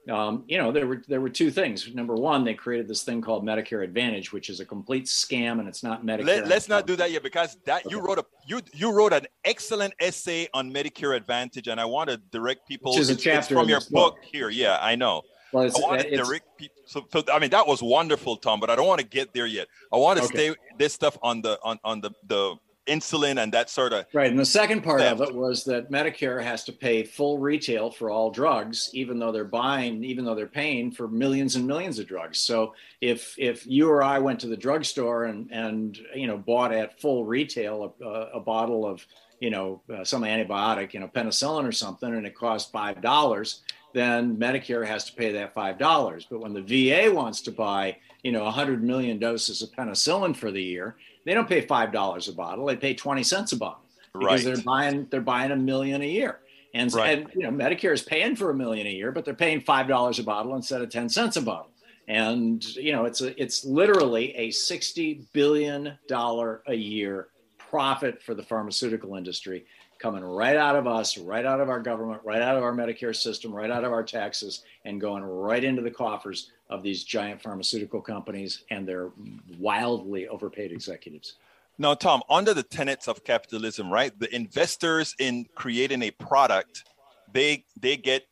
um, 0.10 0.44
you 0.48 0.58
know, 0.58 0.72
there 0.72 0.88
were 0.88 1.04
there 1.08 1.22
were 1.22 1.30
two 1.30 1.52
things. 1.52 1.94
Number 1.94 2.16
one, 2.16 2.44
they 2.44 2.54
created 2.54 2.88
this 2.88 3.04
thing 3.04 3.22
called 3.22 3.46
Medicare 3.46 3.84
Advantage, 3.84 4.32
which 4.34 4.50
is 4.50 4.60
a 4.60 4.66
complete 4.66 5.06
scam, 5.06 5.60
and 5.60 5.68
it's 5.68 5.84
not 5.84 6.06
Medicare. 6.06 6.26
Let, 6.26 6.52
us 6.52 6.70
not 6.70 6.88
do 6.88 6.96
that 6.96 7.12
yet, 7.12 7.22
because 7.22 7.58
that 7.66 7.86
okay. 7.86 7.96
you 7.96 8.02
wrote 8.02 8.18
a 8.18 8.26
you 8.48 8.62
you 8.74 8.92
wrote 8.92 9.14
an 9.14 9.28
excellent 9.46 9.94
essay 10.00 10.48
on 10.54 10.72
Medicare 10.72 11.16
Advantage, 11.16 11.68
and 11.68 11.80
I 11.80 11.86
want 11.86 12.10
to 12.10 12.18
direct 12.18 12.68
people. 12.68 12.94
Which 12.94 13.02
is 13.02 13.10
a 13.10 13.16
chapter 13.16 13.56
from 13.56 13.70
your 13.70 13.82
book. 13.82 14.16
book 14.16 14.18
here. 14.24 14.50
Yeah, 14.50 14.80
I 14.82 14.96
know. 14.96 15.22
Well, 15.52 15.64
I 15.64 15.80
want 15.80 16.02
to 16.02 16.18
direct 16.18 16.58
people. 16.58 16.82
So, 16.86 17.06
so, 17.12 17.24
I 17.32 17.40
mean, 17.40 17.50
that 17.52 17.68
was 17.68 17.82
wonderful, 17.82 18.38
Tom. 18.38 18.60
But 18.60 18.70
I 18.70 18.76
don't 18.76 18.88
want 18.88 19.02
to 19.02 19.08
get 19.08 19.34
there 19.34 19.46
yet. 19.46 19.68
I 19.92 19.98
want 19.98 20.20
to 20.20 20.26
okay. 20.26 20.52
stay 20.52 20.56
this 20.78 20.94
stuff 20.94 21.18
on 21.22 21.42
the 21.42 21.60
on 21.64 21.80
on 21.84 22.02
the 22.02 22.12
the 22.28 22.56
insulin 22.90 23.42
and 23.42 23.54
that 23.54 23.70
sort 23.70 23.94
of 23.94 24.06
right. 24.14 24.30
And 24.30 24.40
the 24.40 24.46
second 24.46 24.82
part 24.82 25.02
theft. 25.02 25.22
of 25.22 25.30
it 25.30 25.36
was 25.36 25.64
that 25.66 25.92
Medicare 25.92 26.44
has 26.44 26.64
to 26.66 26.74
pay 26.74 27.04
full 27.04 27.38
retail 27.38 27.92
for 27.92 28.10
all 28.10 28.32
drugs, 28.32 28.90
even 28.94 29.20
though 29.20 29.32
they're 29.32 29.46
buying, 29.46 30.04
even 30.04 30.26
though 30.26 30.36
they're 30.36 30.48
paying 30.48 30.92
for 30.92 31.08
millions 31.08 31.56
and 31.56 31.66
millions 31.66 32.00
of 32.00 32.08
drugs. 32.08 32.40
So 32.40 32.74
if 33.00 33.36
if 33.38 33.66
you 33.66 33.90
or 33.90 34.04
I 34.04 34.20
went 34.20 34.40
to 34.42 34.48
the 34.48 34.58
drugstore 34.58 35.26
and 35.26 35.50
and 35.52 35.98
you 36.16 36.28
know 36.28 36.38
bought 36.38 36.74
at 36.74 37.00
full 37.00 37.26
retail 37.26 37.96
a, 38.02 38.38
a 38.38 38.40
bottle 38.40 38.86
of 38.86 39.06
you 39.40 39.52
know 39.52 39.82
uh, 39.94 40.04
some 40.04 40.24
antibiotic, 40.24 40.94
you 40.94 41.00
know 41.00 41.08
penicillin 41.08 41.68
or 41.68 41.72
something, 41.72 42.14
and 42.14 42.26
it 42.26 42.36
cost 42.36 42.72
five 42.72 43.02
dollars, 43.02 43.62
then 43.94 44.38
Medicare 44.38 44.86
has 44.86 45.06
to 45.06 45.14
pay 45.14 45.32
that 45.34 45.54
five 45.54 45.78
dollars. 45.78 46.28
But 46.30 46.42
when 46.42 46.54
the 46.54 46.62
VA 46.62 47.14
wants 47.14 47.42
to 47.42 47.52
buy 47.52 47.98
you 48.24 48.32
know 48.32 48.44
100 48.44 48.84
million 48.84 49.18
doses 49.18 49.62
of 49.62 49.72
penicillin 49.72 50.36
for 50.36 50.52
the 50.52 50.62
year 50.62 50.98
they 51.26 51.34
don't 51.34 51.48
pay 51.48 51.62
five 51.62 51.92
dollars 51.92 52.28
a 52.28 52.34
bottle; 52.34 52.66
they 52.66 52.76
pay 52.76 52.94
twenty 52.94 53.24
cents 53.24 53.52
a 53.52 53.58
bottle 53.58 53.84
because 54.14 54.44
right. 54.44 54.56
they're 54.56 54.64
buying 54.64 55.08
they're 55.12 55.22
buying 55.22 55.52
a 55.52 55.56
million 55.56 56.02
a 56.02 56.08
year. 56.08 56.40
And, 56.74 56.94
right. 56.94 57.20
and 57.20 57.32
you 57.36 57.42
know 57.42 57.52
Medicare 57.52 57.94
is 57.94 58.02
paying 58.02 58.36
for 58.36 58.50
a 58.50 58.54
million 58.56 58.88
a 58.88 58.92
year, 58.92 59.12
but 59.12 59.26
they're 59.26 59.34
paying 59.34 59.62
five 59.62 59.88
dollars 59.88 60.20
a 60.20 60.24
bottle 60.24 60.56
instead 60.56 60.82
of 60.82 60.90
ten 60.90 61.10
cents 61.10 61.36
a 61.36 61.42
bottle. 61.42 61.72
And 62.08 62.64
you 62.76 62.92
know 62.92 63.06
it's 63.06 63.22
a, 63.22 63.40
it's 63.42 63.66
literally 63.66 64.36
a 64.36 64.52
sixty 64.52 65.26
billion 65.34 65.98
dollar 66.08 66.64
a 66.68 66.74
year 66.74 67.28
profit 67.58 68.24
for 68.24 68.34
the 68.34 68.42
pharmaceutical 68.42 69.16
industry 69.16 69.66
coming 70.00 70.24
right 70.24 70.56
out 70.56 70.76
of 70.76 70.88
us, 70.88 71.18
right 71.18 71.46
out 71.46 71.60
of 71.60 71.70
our 71.70 71.82
government, 71.82 72.22
right 72.24 72.42
out 72.42 72.56
of 72.56 72.64
our 72.64 72.74
Medicare 72.74 73.16
system, 73.16 73.54
right 73.54 73.70
out 73.70 73.84
of 73.84 73.92
our 73.92 74.04
taxes, 74.04 74.64
and 74.86 75.00
going 75.00 75.24
right 75.24 75.64
into 75.64 75.82
the 75.82 75.92
coffers 75.92 76.52
of 76.70 76.82
these 76.82 77.04
giant 77.04 77.42
pharmaceutical 77.42 78.02
companies 78.02 78.64
and 78.72 78.88
their 78.88 79.12
wildly 79.58 80.28
overpaid 80.28 80.72
executives. 80.72 81.36
Now, 81.78 81.94
Tom, 81.94 82.22
under 82.30 82.54
the 82.54 82.64
tenets 82.64 83.08
of 83.08 83.24
capitalism, 83.24 83.92
right? 83.92 84.18
The 84.18 84.34
investors 84.34 85.16
in 85.20 85.46
creating 85.56 86.02
a 86.04 86.12
product, 86.12 86.86
they 87.32 87.66
they 87.80 87.98
get 87.98 88.24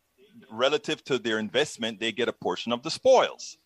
relative 0.51 1.03
to 1.05 1.17
their 1.17 1.39
investment, 1.39 1.99
they 1.99 2.11
get 2.11 2.27
a 2.27 2.33
portion 2.33 2.71
of 2.71 2.83
the 2.83 2.91
spoils. 2.91 3.57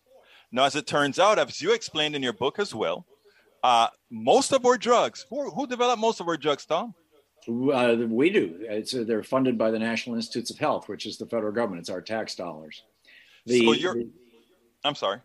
Now, 0.50 0.64
as 0.64 0.76
it 0.76 0.86
turns 0.86 1.18
out, 1.18 1.38
as 1.38 1.62
you 1.62 1.72
explained 1.72 2.14
in 2.14 2.22
your 2.22 2.32
book 2.32 2.58
as 2.58 2.74
well, 2.74 3.06
uh, 3.62 3.88
most 4.10 4.52
of 4.52 4.66
our 4.66 4.76
drugs, 4.76 5.26
who, 5.30 5.50
who 5.50 5.66
developed 5.66 6.00
most 6.00 6.20
of 6.20 6.28
our 6.28 6.36
drugs, 6.36 6.66
Tom? 6.66 6.94
Uh, 7.48 7.96
we 8.08 8.30
do. 8.30 8.56
It's, 8.60 8.94
uh, 8.94 9.04
they're 9.06 9.22
funded 9.22 9.58
by 9.58 9.70
the 9.70 9.78
National 9.78 10.16
Institutes 10.16 10.50
of 10.50 10.58
Health, 10.58 10.88
which 10.88 11.06
is 11.06 11.18
the 11.18 11.26
federal 11.26 11.52
government. 11.52 11.80
It's 11.80 11.90
our 11.90 12.00
tax 12.00 12.34
dollars. 12.34 12.82
The, 13.46 13.66
so 13.66 13.72
you're, 13.72 13.94
the, 13.94 14.08
I'm 14.84 14.94
sorry. 14.94 15.20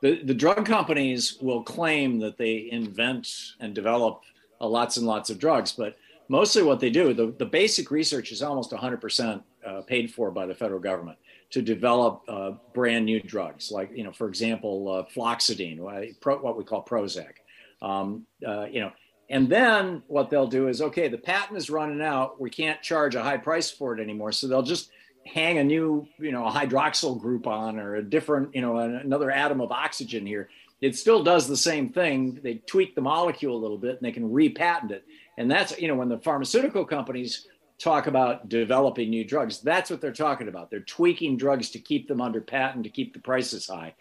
the, 0.00 0.22
the 0.22 0.34
drug 0.34 0.64
companies 0.64 1.36
will 1.40 1.62
claim 1.62 2.18
that 2.20 2.38
they 2.38 2.68
invent 2.70 3.28
and 3.60 3.74
develop 3.74 4.22
uh, 4.60 4.66
lots 4.66 4.96
and 4.96 5.06
lots 5.06 5.30
of 5.30 5.38
drugs, 5.38 5.72
but 5.72 5.96
mostly 6.28 6.62
what 6.62 6.80
they 6.80 6.90
do, 6.90 7.12
the, 7.12 7.34
the 7.38 7.46
basic 7.46 7.90
research 7.90 8.32
is 8.32 8.42
almost 8.42 8.70
100% 8.70 9.42
uh, 9.66 9.82
paid 9.82 10.12
for 10.12 10.30
by 10.30 10.46
the 10.46 10.54
federal 10.54 10.80
government 10.80 11.18
to 11.50 11.62
develop 11.62 12.22
uh, 12.28 12.52
brand 12.74 13.04
new 13.04 13.20
drugs, 13.20 13.70
like, 13.70 13.90
you 13.94 14.04
know, 14.04 14.12
for 14.12 14.28
example, 14.28 14.90
uh, 14.90 15.02
fluoxetine, 15.14 15.78
what 15.78 16.56
we 16.56 16.64
call 16.64 16.84
Prozac. 16.84 17.32
Um, 17.80 18.26
uh, 18.46 18.64
you 18.64 18.80
know, 18.80 18.92
and 19.30 19.48
then 19.48 20.02
what 20.06 20.30
they'll 20.30 20.46
do 20.46 20.68
is, 20.68 20.80
okay, 20.80 21.08
the 21.08 21.18
patent 21.18 21.58
is 21.58 21.68
running 21.68 22.00
out. 22.00 22.40
We 22.40 22.50
can't 22.50 22.80
charge 22.80 23.14
a 23.14 23.22
high 23.22 23.36
price 23.36 23.70
for 23.70 23.94
it 23.94 24.00
anymore. 24.00 24.32
So 24.32 24.48
they'll 24.48 24.62
just 24.62 24.90
hang 25.26 25.58
a 25.58 25.64
new, 25.64 26.06
you 26.18 26.32
know, 26.32 26.46
a 26.46 26.50
hydroxyl 26.50 27.20
group 27.20 27.46
on 27.46 27.78
or 27.78 27.96
a 27.96 28.02
different, 28.02 28.54
you 28.54 28.62
know, 28.62 28.78
another 28.78 29.30
atom 29.30 29.60
of 29.60 29.70
oxygen 29.70 30.24
here. 30.24 30.48
It 30.80 30.96
still 30.96 31.22
does 31.22 31.46
the 31.46 31.56
same 31.56 31.90
thing. 31.90 32.40
They 32.42 32.54
tweak 32.54 32.94
the 32.94 33.02
molecule 33.02 33.56
a 33.56 33.60
little 33.60 33.76
bit 33.76 33.96
and 33.96 34.00
they 34.00 34.12
can 34.12 34.32
repatent 34.32 34.92
it. 34.92 35.04
And 35.36 35.50
that's, 35.50 35.78
you 35.78 35.88
know, 35.88 35.94
when 35.94 36.08
the 36.08 36.18
pharmaceutical 36.18 36.84
companies 36.86 37.46
talk 37.78 38.06
about 38.06 38.48
developing 38.48 39.10
new 39.10 39.24
drugs, 39.24 39.60
that's 39.60 39.90
what 39.90 40.00
they're 40.00 40.12
talking 40.12 40.48
about. 40.48 40.70
They're 40.70 40.80
tweaking 40.80 41.36
drugs 41.36 41.70
to 41.70 41.78
keep 41.78 42.08
them 42.08 42.20
under 42.20 42.40
patent, 42.40 42.84
to 42.84 42.90
keep 42.90 43.12
the 43.12 43.20
prices 43.20 43.66
high. 43.66 43.94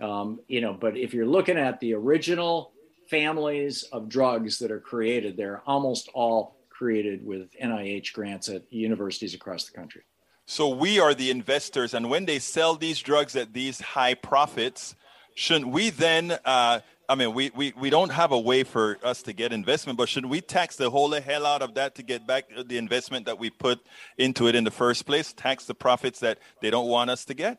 Um, 0.00 0.40
you 0.48 0.60
know, 0.60 0.74
but 0.74 0.96
if 0.96 1.14
you're 1.14 1.26
looking 1.26 1.56
at 1.56 1.80
the 1.80 1.94
original 1.94 2.73
families 3.08 3.84
of 3.92 4.08
drugs 4.08 4.58
that 4.58 4.70
are 4.70 4.80
created, 4.80 5.36
they're 5.36 5.62
almost 5.66 6.08
all 6.14 6.56
created 6.70 7.24
with 7.24 7.48
NIH 7.62 8.12
grants 8.12 8.48
at 8.48 8.70
universities 8.72 9.34
across 9.34 9.64
the 9.64 9.76
country. 9.76 10.02
So 10.46 10.68
we 10.68 11.00
are 11.00 11.14
the 11.14 11.30
investors, 11.30 11.94
and 11.94 12.10
when 12.10 12.26
they 12.26 12.38
sell 12.38 12.74
these 12.74 12.98
drugs 12.98 13.34
at 13.34 13.54
these 13.54 13.80
high 13.80 14.14
profits, 14.14 14.94
shouldn't 15.34 15.70
we 15.70 15.90
then? 15.90 16.38
Uh, 16.44 16.80
I 17.08 17.14
mean, 17.14 17.34
we, 17.34 17.50
we, 17.54 17.72
we 17.78 17.90
don't 17.90 18.10
have 18.10 18.32
a 18.32 18.38
way 18.38 18.62
for 18.64 18.98
us 19.02 19.22
to 19.22 19.32
get 19.32 19.52
investment, 19.52 19.98
but 19.98 20.08
shouldn't 20.08 20.30
we 20.30 20.40
tax 20.40 20.76
the 20.76 20.90
whole 20.90 21.10
hell 21.12 21.46
out 21.46 21.62
of 21.62 21.74
that 21.74 21.94
to 21.96 22.02
get 22.02 22.26
back 22.26 22.44
the 22.66 22.78
investment 22.78 23.26
that 23.26 23.38
we 23.38 23.50
put 23.50 23.80
into 24.16 24.48
it 24.48 24.54
in 24.54 24.64
the 24.64 24.70
first 24.70 25.04
place? 25.04 25.32
Tax 25.32 25.66
the 25.66 25.74
profits 25.74 26.20
that 26.20 26.38
they 26.60 26.70
don't 26.70 26.88
want 26.88 27.10
us 27.10 27.24
to 27.26 27.34
get? 27.34 27.58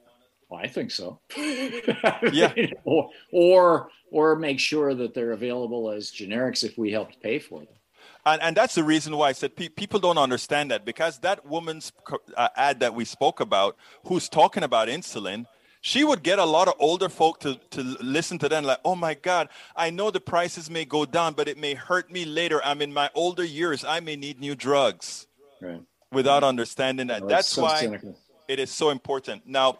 Well, 0.49 0.61
I 0.61 0.67
think 0.67 0.91
so. 0.91 1.19
yeah. 1.37 2.53
or, 2.83 3.09
or 3.31 3.89
or 4.11 4.35
make 4.35 4.59
sure 4.59 4.93
that 4.93 5.13
they're 5.13 5.33
available 5.33 5.91
as 5.91 6.11
generics 6.11 6.63
if 6.63 6.77
we 6.77 6.91
helped 6.91 7.21
pay 7.21 7.39
for 7.39 7.59
them. 7.59 7.67
And, 8.25 8.41
and 8.41 8.55
that's 8.55 8.75
the 8.75 8.83
reason 8.83 9.15
why 9.17 9.29
I 9.29 9.31
said 9.33 9.55
pe- 9.55 9.69
people 9.69 9.99
don't 9.99 10.17
understand 10.17 10.71
that 10.71 10.85
because 10.85 11.19
that 11.19 11.45
woman's 11.45 11.91
uh, 12.37 12.49
ad 12.55 12.79
that 12.79 12.93
we 12.93 13.05
spoke 13.05 13.39
about, 13.39 13.77
who's 14.05 14.29
talking 14.29 14.63
about 14.63 14.87
insulin, 14.87 15.45
she 15.81 16.03
would 16.03 16.23
get 16.23 16.39
a 16.39 16.45
lot 16.45 16.67
of 16.67 16.73
older 16.79 17.09
folk 17.09 17.39
to, 17.41 17.59
to 17.69 17.81
listen 18.01 18.39
to 18.39 18.49
them 18.49 18.63
like, 18.63 18.79
oh 18.83 18.95
my 18.95 19.13
God, 19.13 19.49
I 19.75 19.91
know 19.91 20.09
the 20.09 20.19
prices 20.19 20.69
may 20.69 20.85
go 20.85 21.05
down, 21.05 21.33
but 21.33 21.47
it 21.47 21.59
may 21.59 21.75
hurt 21.75 22.11
me 22.11 22.25
later. 22.25 22.59
I'm 22.63 22.81
in 22.81 22.91
my 22.91 23.11
older 23.13 23.43
years. 23.43 23.85
I 23.85 23.99
may 23.99 24.15
need 24.15 24.39
new 24.39 24.55
drugs. 24.55 25.27
Right. 25.61 25.81
Without 26.11 26.43
understanding 26.43 27.07
that. 27.07 27.27
that's 27.27 27.49
so 27.49 27.63
why 27.63 27.81
cynical. 27.81 28.17
it 28.47 28.59
is 28.59 28.71
so 28.71 28.89
important. 28.89 29.45
Now, 29.45 29.77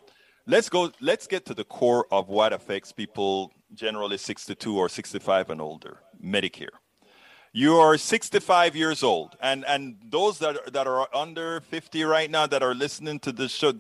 let's 0.48 0.70
go, 0.70 0.92
let's 1.02 1.28
get 1.28 1.46
to 1.46 1.54
the 1.54 1.64
core 1.64 2.06
of 2.12 2.30
what 2.30 2.54
affects 2.54 2.92
people 2.92 3.52
generally 3.74 4.18
62 4.18 4.78
or 4.78 4.90
65 4.90 5.50
and 5.50 5.62
older, 5.62 6.00
Medicare. 6.24 6.70
You 7.52 7.76
are 7.76 7.98
65 7.98 8.76
years 8.76 9.02
old 9.02 9.38
and 9.42 9.64
and 9.66 9.96
those 10.10 10.40
that 10.40 10.58
are, 10.58 10.70
that 10.72 10.88
are 10.88 11.08
under 11.16 11.62
50 11.62 12.04
right 12.04 12.30
now 12.30 12.46
that 12.48 12.62
are 12.62 12.76
listening 12.76 13.18
to 13.20 13.32
this 13.32 13.52
show 13.52 13.72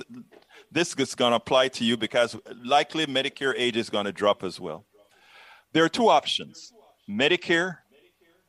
this 0.71 0.93
is 0.93 1.13
going 1.13 1.31
to 1.31 1.35
apply 1.35 1.67
to 1.67 1.83
you 1.83 1.97
because 1.97 2.37
likely 2.63 3.05
medicare 3.05 3.53
age 3.57 3.75
is 3.75 3.89
going 3.89 4.05
to 4.05 4.13
drop 4.13 4.43
as 4.43 4.61
well. 4.61 4.85
There 5.73 5.83
are 5.83 5.89
two 5.89 6.07
options 6.07 6.71
medicare 7.09 7.79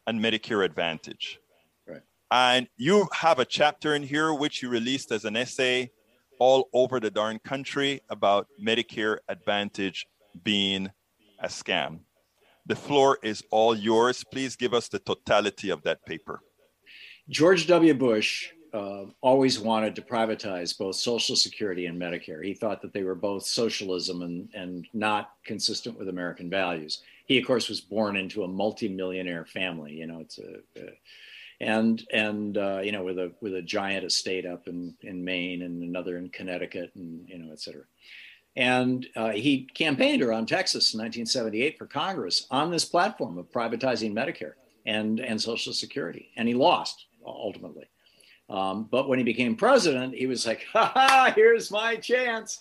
and 0.06 0.20
medicare 0.20 0.64
advantage. 0.64 1.40
Right. 1.88 2.02
And 2.30 2.68
you 2.76 3.08
have 3.12 3.40
a 3.40 3.44
chapter 3.44 3.96
in 3.96 4.04
here 4.04 4.32
which 4.32 4.62
you 4.62 4.68
released 4.68 5.10
as 5.10 5.24
an 5.24 5.36
essay 5.36 5.90
all 6.38 6.68
over 6.72 7.00
the 7.00 7.10
darn 7.10 7.38
country 7.38 8.00
about 8.08 8.46
medicare 8.62 9.18
advantage 9.28 10.06
being 10.42 10.90
a 11.40 11.48
scam 11.48 12.00
the 12.66 12.76
floor 12.76 13.18
is 13.22 13.44
all 13.50 13.76
yours. 13.76 14.24
Please 14.24 14.56
give 14.56 14.74
us 14.74 14.88
the 14.88 14.98
totality 14.98 15.70
of 15.70 15.82
that 15.84 16.04
paper. 16.04 16.40
George 17.28 17.66
W. 17.68 17.94
Bush 17.94 18.50
uh, 18.74 19.04
always 19.20 19.58
wanted 19.58 19.94
to 19.96 20.02
privatize 20.02 20.76
both 20.76 20.96
Social 20.96 21.36
Security 21.36 21.86
and 21.86 22.00
Medicare. 22.00 22.44
He 22.44 22.54
thought 22.54 22.82
that 22.82 22.92
they 22.92 23.04
were 23.04 23.14
both 23.14 23.46
socialism 23.46 24.22
and, 24.22 24.48
and 24.54 24.86
not 24.92 25.30
consistent 25.44 25.98
with 25.98 26.08
American 26.08 26.50
values. 26.50 27.02
He, 27.26 27.38
of 27.38 27.46
course, 27.46 27.68
was 27.68 27.80
born 27.80 28.16
into 28.16 28.44
a 28.44 28.48
multimillionaire 28.48 29.44
family. 29.46 29.92
You 29.92 30.06
know, 30.06 30.20
it's 30.20 30.38
a, 30.38 30.56
a 30.76 30.90
and 31.60 32.06
and 32.12 32.58
uh, 32.58 32.80
you 32.82 32.92
know 32.92 33.04
with 33.04 33.18
a 33.18 33.32
with 33.40 33.54
a 33.54 33.62
giant 33.62 34.04
estate 34.04 34.46
up 34.46 34.68
in 34.68 34.94
in 35.02 35.24
Maine 35.24 35.62
and 35.62 35.82
another 35.82 36.18
in 36.18 36.28
Connecticut 36.28 36.92
and 36.94 37.28
you 37.28 37.38
know 37.38 37.52
et 37.52 37.60
cetera. 37.60 37.84
And 38.56 39.06
uh, 39.14 39.32
he 39.32 39.68
campaigned 39.74 40.22
around 40.22 40.46
Texas 40.46 40.94
in 40.94 40.98
1978 40.98 41.76
for 41.76 41.86
Congress 41.86 42.46
on 42.50 42.70
this 42.70 42.86
platform 42.86 43.36
of 43.36 43.50
privatizing 43.52 44.14
Medicare 44.14 44.54
and, 44.86 45.20
and 45.20 45.40
Social 45.40 45.74
Security. 45.74 46.30
And 46.36 46.48
he 46.48 46.54
lost 46.54 47.04
ultimately. 47.24 47.84
Um, 48.48 48.88
but 48.90 49.08
when 49.08 49.18
he 49.18 49.24
became 49.24 49.56
president, 49.56 50.14
he 50.14 50.26
was 50.26 50.46
like, 50.46 50.64
ha 50.72 50.90
ha, 50.94 51.32
here's 51.34 51.70
my 51.70 51.96
chance. 51.96 52.60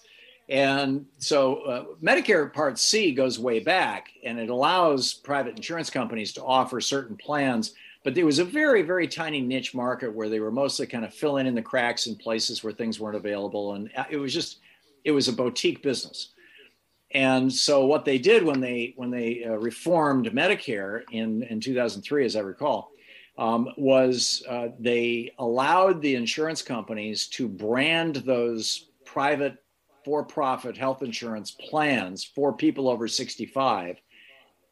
And 0.49 1.05
so 1.17 1.61
uh, 1.61 1.85
Medicare 2.03 2.51
Part 2.53 2.77
C 2.77 3.11
goes 3.11 3.39
way 3.39 3.59
back 3.59 4.09
and 4.23 4.37
it 4.37 4.49
allows 4.49 5.13
private 5.13 5.55
insurance 5.55 5.89
companies 5.89 6.33
to 6.33 6.43
offer 6.43 6.81
certain 6.81 7.15
plans. 7.15 7.73
But 8.05 8.13
there 8.13 8.25
was 8.25 8.37
a 8.37 8.45
very, 8.45 8.83
very 8.83 9.07
tiny 9.07 9.41
niche 9.41 9.73
market 9.73 10.13
where 10.13 10.29
they 10.29 10.39
were 10.39 10.51
mostly 10.51 10.85
kind 10.85 11.03
of 11.03 11.11
filling 11.11 11.47
in 11.47 11.55
the 11.55 11.61
cracks 11.63 12.05
in 12.05 12.15
places 12.15 12.63
where 12.63 12.71
things 12.71 12.99
weren't 12.99 13.15
available. 13.15 13.73
And 13.73 13.89
uh, 13.97 14.03
it 14.11 14.17
was 14.17 14.31
just, 14.31 14.59
it 15.03 15.11
was 15.11 15.27
a 15.27 15.33
boutique 15.33 15.81
business. 15.81 16.29
And 17.09 17.51
so 17.51 17.87
what 17.87 18.05
they 18.05 18.19
did 18.19 18.43
when 18.43 18.59
they 18.59 18.93
when 18.95 19.09
they 19.09 19.43
uh, 19.43 19.53
reformed 19.53 20.27
Medicare 20.27 21.01
in 21.11 21.43
in 21.43 21.59
2003, 21.59 22.25
as 22.25 22.35
I 22.35 22.41
recall, 22.41 22.91
um, 23.39 23.69
was 23.75 24.43
uh, 24.47 24.67
they 24.79 25.31
allowed 25.39 26.01
the 26.01 26.13
insurance 26.13 26.61
companies 26.61 27.27
to 27.29 27.47
brand 27.47 28.17
those 28.17 28.89
private 29.03 29.63
for-profit 30.03 30.77
health 30.77 31.01
insurance 31.01 31.51
plans 31.51 32.23
for 32.23 32.53
people 32.53 32.87
over 32.87 33.07
65 33.07 33.99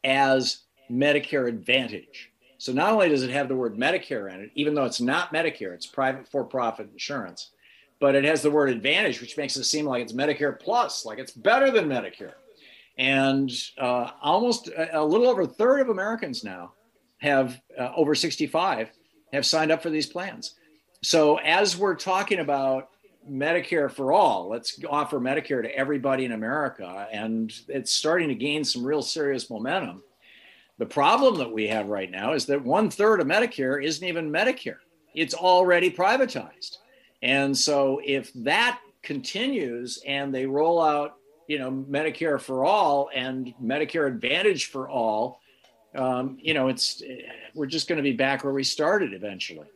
as 0.04 0.58
Medicare 0.88 1.48
Advantage. 1.48 2.30
So 2.58 2.72
not 2.72 2.92
only 2.92 3.08
does 3.08 3.22
it 3.22 3.30
have 3.30 3.48
the 3.48 3.56
word 3.56 3.76
Medicare 3.76 4.32
in 4.32 4.40
it, 4.40 4.50
even 4.54 4.74
though 4.74 4.84
it's 4.84 5.00
not 5.00 5.32
Medicare, 5.32 5.74
it's 5.74 5.86
private 5.86 6.28
for-profit 6.28 6.88
insurance 6.92 7.50
but 8.04 8.14
it 8.14 8.24
has 8.24 8.42
the 8.42 8.50
word 8.50 8.68
advantage, 8.68 9.20
which 9.20 9.36
makes 9.36 9.56
it 9.56 9.64
seem 9.64 9.86
like 9.86 10.02
it's 10.02 10.12
Medicare 10.12 10.58
plus, 10.58 11.04
like 11.04 11.18
it's 11.18 11.32
better 11.32 11.70
than 11.70 11.88
Medicare. 11.88 12.34
And 12.98 13.50
uh, 13.78 14.10
almost 14.20 14.68
a, 14.68 15.00
a, 15.00 15.02
little 15.02 15.26
over 15.26 15.40
a 15.40 15.46
third 15.46 15.80
of 15.80 15.88
Americans 15.88 16.44
now 16.44 16.72
have 17.18 17.60
uh, 17.78 17.92
over 17.96 18.14
65 18.14 18.90
have 19.32 19.46
signed 19.46 19.72
up 19.72 19.82
for 19.82 19.88
these 19.88 20.06
plans. 20.06 20.54
So 21.02 21.38
as 21.38 21.76
we're 21.76 21.96
talking 21.96 22.40
about 22.40 22.90
Medicare 23.26 23.90
for 23.90 24.12
all, 24.12 24.48
let's 24.48 24.78
offer 24.88 25.18
Medicare 25.18 25.62
to 25.62 25.74
everybody 25.74 26.24
in 26.24 26.32
America, 26.32 27.08
and 27.10 27.52
it's 27.68 27.90
starting 27.90 28.28
to 28.28 28.34
gain 28.34 28.64
some 28.64 28.84
real 28.84 29.02
serious 29.02 29.48
momentum. 29.48 30.02
The 30.78 30.86
problem 30.86 31.36
that 31.38 31.52
we 31.52 31.68
have 31.68 31.88
right 31.88 32.10
now 32.10 32.32
is 32.32 32.46
that 32.46 32.64
one 32.64 32.90
third 32.90 33.20
of 33.20 33.26
Medicare 33.26 33.82
isn't 33.82 34.06
even 34.06 34.30
Medicare; 34.30 34.78
it's 35.14 35.34
already 35.34 35.90
privatized. 35.90 36.78
And 37.22 37.56
so 37.56 38.00
if 38.04 38.32
that 38.34 38.80
continues 39.02 40.02
and 40.06 40.34
they 40.34 40.46
roll 40.46 40.82
out, 40.82 41.16
you 41.46 41.58
know, 41.58 41.70
Medicare 41.70 42.40
for 42.40 42.64
all 42.64 43.08
and 43.14 43.54
Medicare 43.62 44.08
Advantage 44.08 44.66
for 44.66 44.88
all, 44.88 45.40
um, 45.94 46.38
you 46.40 46.54
know, 46.54 46.68
it's 46.68 47.02
we're 47.54 47.66
just 47.66 47.88
going 47.88 47.98
to 47.98 48.02
be 48.02 48.12
back 48.12 48.42
where 48.42 48.52
we 48.52 48.64
started 48.64 49.14
eventually. 49.14 49.68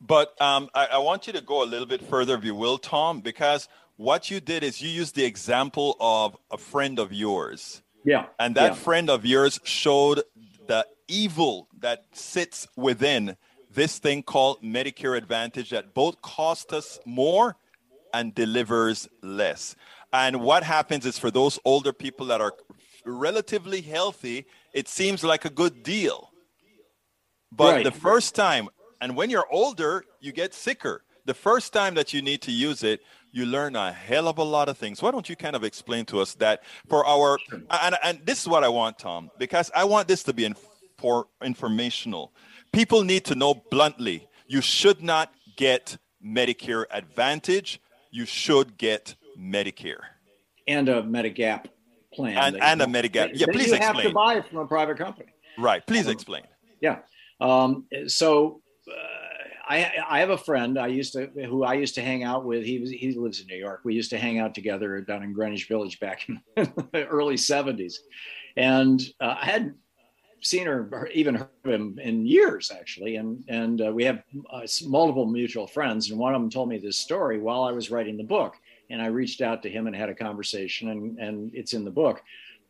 But 0.00 0.40
um, 0.40 0.70
I, 0.74 0.86
I 0.86 0.98
want 0.98 1.26
you 1.26 1.32
to 1.34 1.40
go 1.40 1.62
a 1.62 1.66
little 1.66 1.86
bit 1.86 2.02
further, 2.02 2.36
if 2.36 2.44
you 2.44 2.54
will, 2.54 2.78
Tom, 2.78 3.20
because 3.20 3.68
what 3.96 4.30
you 4.30 4.40
did 4.40 4.62
is 4.62 4.80
you 4.80 4.88
used 4.88 5.16
the 5.16 5.24
example 5.24 5.96
of 6.00 6.36
a 6.50 6.56
friend 6.56 6.98
of 6.98 7.12
yours. 7.12 7.82
Yeah. 8.04 8.26
And 8.38 8.54
that 8.54 8.72
yeah. 8.72 8.74
friend 8.74 9.10
of 9.10 9.26
yours 9.26 9.60
showed 9.64 10.22
the 10.66 10.86
evil 11.08 11.68
that 11.80 12.04
sits 12.12 12.68
within 12.76 13.36
this 13.72 13.98
thing 13.98 14.22
called 14.22 14.62
Medicare 14.62 15.16
Advantage 15.16 15.70
that 15.70 15.94
both 15.94 16.20
cost 16.22 16.72
us 16.72 16.98
more 17.04 17.56
and 18.14 18.34
delivers 18.34 19.08
less. 19.22 19.76
And 20.12 20.40
what 20.40 20.62
happens 20.62 21.04
is 21.04 21.18
for 21.18 21.30
those 21.30 21.58
older 21.64 21.92
people 21.92 22.26
that 22.26 22.40
are 22.40 22.54
relatively 23.04 23.82
healthy, 23.82 24.46
it 24.72 24.88
seems 24.88 25.22
like 25.22 25.44
a 25.44 25.50
good 25.50 25.82
deal. 25.82 26.32
But 27.52 27.74
right. 27.74 27.84
the 27.84 27.92
first 27.92 28.34
time, 28.34 28.68
and 29.00 29.16
when 29.16 29.30
you're 29.30 29.46
older, 29.50 30.04
you 30.20 30.32
get 30.32 30.54
sicker. 30.54 31.02
the 31.28 31.34
first 31.34 31.74
time 31.74 31.94
that 31.94 32.14
you 32.14 32.22
need 32.22 32.40
to 32.40 32.50
use 32.50 32.82
it, 32.82 33.00
you 33.38 33.46
learn 33.46 33.76
a 33.76 33.92
hell 33.92 34.28
of 34.28 34.38
a 34.38 34.42
lot 34.42 34.68
of 34.68 34.76
things. 34.76 35.00
Why 35.00 35.10
don't 35.10 35.28
you 35.28 35.36
kind 35.36 35.54
of 35.54 35.64
explain 35.64 36.04
to 36.06 36.20
us 36.20 36.34
that 36.34 36.64
for 36.88 37.06
our 37.06 37.38
and, 37.70 37.96
and 38.02 38.20
this 38.24 38.42
is 38.42 38.48
what 38.48 38.64
I 38.64 38.68
want, 38.68 38.98
Tom, 38.98 39.30
because 39.38 39.70
I 39.74 39.84
want 39.84 40.08
this 40.08 40.22
to 40.24 40.32
be 40.32 40.44
in, 40.44 40.56
for 40.98 41.28
informational. 41.42 42.32
People 42.72 43.04
need 43.04 43.24
to 43.26 43.34
know 43.34 43.54
bluntly. 43.54 44.28
You 44.46 44.60
should 44.60 45.02
not 45.02 45.32
get 45.56 45.96
Medicare 46.24 46.84
Advantage. 46.90 47.80
You 48.10 48.26
should 48.26 48.76
get 48.76 49.14
Medicare 49.38 50.00
and 50.68 50.88
a 50.88 51.02
Medigap 51.02 51.66
plan. 52.12 52.36
And, 52.36 52.62
and 52.62 52.82
a 52.82 52.86
Medigap. 52.86 53.30
Yeah, 53.34 53.46
please 53.46 53.68
you 53.68 53.74
explain. 53.74 53.80
have 53.80 54.02
to 54.02 54.10
buy 54.10 54.34
it 54.36 54.46
from 54.46 54.58
a 54.58 54.66
private 54.66 54.98
company. 54.98 55.30
Right. 55.56 55.84
Please 55.86 56.06
um, 56.06 56.12
explain. 56.12 56.42
Yeah. 56.80 56.98
Um, 57.40 57.86
so 58.06 58.60
uh, 58.88 58.94
I, 59.68 59.92
I 60.08 60.20
have 60.20 60.30
a 60.30 60.38
friend 60.38 60.78
I 60.78 60.86
used 60.86 61.12
to 61.12 61.26
who 61.46 61.62
I 61.62 61.74
used 61.74 61.94
to 61.96 62.02
hang 62.02 62.24
out 62.24 62.44
with. 62.44 62.64
He 62.64 62.78
was 62.78 62.90
he 62.90 63.12
lives 63.12 63.40
in 63.40 63.46
New 63.46 63.56
York. 63.56 63.80
We 63.84 63.94
used 63.94 64.10
to 64.10 64.18
hang 64.18 64.38
out 64.38 64.54
together 64.54 65.00
down 65.02 65.22
in 65.22 65.34
Greenwich 65.34 65.68
Village 65.68 66.00
back 66.00 66.26
in 66.28 66.40
the 66.56 67.06
early 67.06 67.36
'70s, 67.36 67.96
and 68.56 69.00
uh, 69.20 69.36
I 69.40 69.44
hadn't 69.44 69.76
seen 70.40 70.66
her 70.66 70.88
or 70.92 71.08
even 71.08 71.34
heard 71.34 71.48
of 71.64 71.70
him 71.70 71.98
in 72.02 72.26
years 72.26 72.70
actually. 72.70 73.16
And 73.16 73.44
and 73.48 73.80
uh, 73.80 73.92
we 73.92 74.04
have 74.04 74.22
uh, 74.50 74.66
multiple 74.86 75.26
mutual 75.26 75.66
friends. 75.66 76.10
And 76.10 76.18
one 76.18 76.34
of 76.34 76.40
them 76.40 76.50
told 76.50 76.68
me 76.68 76.78
this 76.78 76.96
story 76.96 77.38
while 77.38 77.64
i 77.64 77.72
was 77.72 77.90
writing 77.90 78.16
the 78.16 78.24
book. 78.24 78.54
And 78.90 79.02
i 79.02 79.06
reached 79.06 79.42
out 79.42 79.62
to 79.62 79.70
him 79.70 79.86
and 79.86 79.94
had 79.94 80.08
a 80.08 80.14
conversation 80.14 80.88
and 80.88 81.18
and 81.18 81.54
it's 81.54 81.74
in 81.74 81.84
the 81.84 81.90
book. 81.90 82.22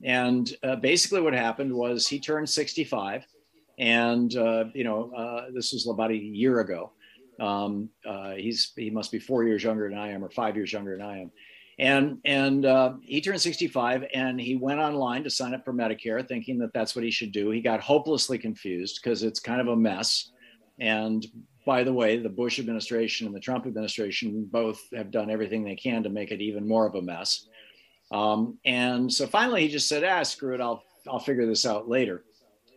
And 0.02 0.50
uh, 0.62 0.76
basically 0.76 1.20
what 1.20 1.34
happened 1.34 1.72
was 1.72 2.06
he 2.06 2.20
turned 2.20 2.48
65 2.48 3.26
and 3.78 4.34
uh, 4.36 4.64
you 4.74 4.84
know 4.84 5.12
uh, 5.14 5.46
this 5.52 5.72
was 5.72 5.86
about 5.88 6.10
a 6.10 6.16
year 6.16 6.60
ago. 6.60 6.92
Um, 7.40 7.90
uh, 8.04 8.32
he's 8.32 8.72
he 8.76 8.90
must 8.90 9.12
be 9.12 9.18
four 9.18 9.44
years 9.44 9.62
younger 9.62 9.88
than 9.88 9.98
I 9.98 10.10
am, 10.10 10.24
or 10.24 10.30
five 10.30 10.56
years 10.56 10.72
younger 10.72 10.96
than 10.96 11.06
I 11.06 11.18
am. 11.20 11.30
And 11.78 12.18
and 12.24 12.66
uh, 12.66 12.94
he 13.02 13.20
turned 13.20 13.40
65, 13.40 14.04
and 14.12 14.40
he 14.40 14.56
went 14.56 14.80
online 14.80 15.22
to 15.24 15.30
sign 15.30 15.54
up 15.54 15.64
for 15.64 15.72
Medicare, 15.72 16.26
thinking 16.26 16.58
that 16.58 16.72
that's 16.74 16.96
what 16.96 17.04
he 17.04 17.10
should 17.10 17.30
do. 17.30 17.50
He 17.50 17.60
got 17.60 17.80
hopelessly 17.80 18.36
confused 18.36 19.00
because 19.00 19.22
it's 19.22 19.38
kind 19.38 19.60
of 19.60 19.68
a 19.68 19.76
mess. 19.76 20.32
And 20.80 21.24
by 21.64 21.84
the 21.84 21.92
way, 21.92 22.18
the 22.18 22.28
Bush 22.28 22.58
administration 22.58 23.26
and 23.26 23.36
the 23.36 23.40
Trump 23.40 23.66
administration 23.66 24.48
both 24.50 24.80
have 24.92 25.12
done 25.12 25.30
everything 25.30 25.62
they 25.62 25.76
can 25.76 26.02
to 26.02 26.08
make 26.08 26.32
it 26.32 26.40
even 26.40 26.66
more 26.66 26.86
of 26.86 26.96
a 26.96 27.02
mess. 27.02 27.46
Um, 28.10 28.58
and 28.64 29.12
so 29.12 29.26
finally, 29.28 29.62
he 29.62 29.68
just 29.68 29.88
said, 29.88 30.02
"Ah, 30.02 30.24
screw 30.24 30.54
it. 30.54 30.60
I'll 30.60 30.82
I'll 31.06 31.20
figure 31.20 31.46
this 31.46 31.64
out 31.64 31.88
later." 31.88 32.24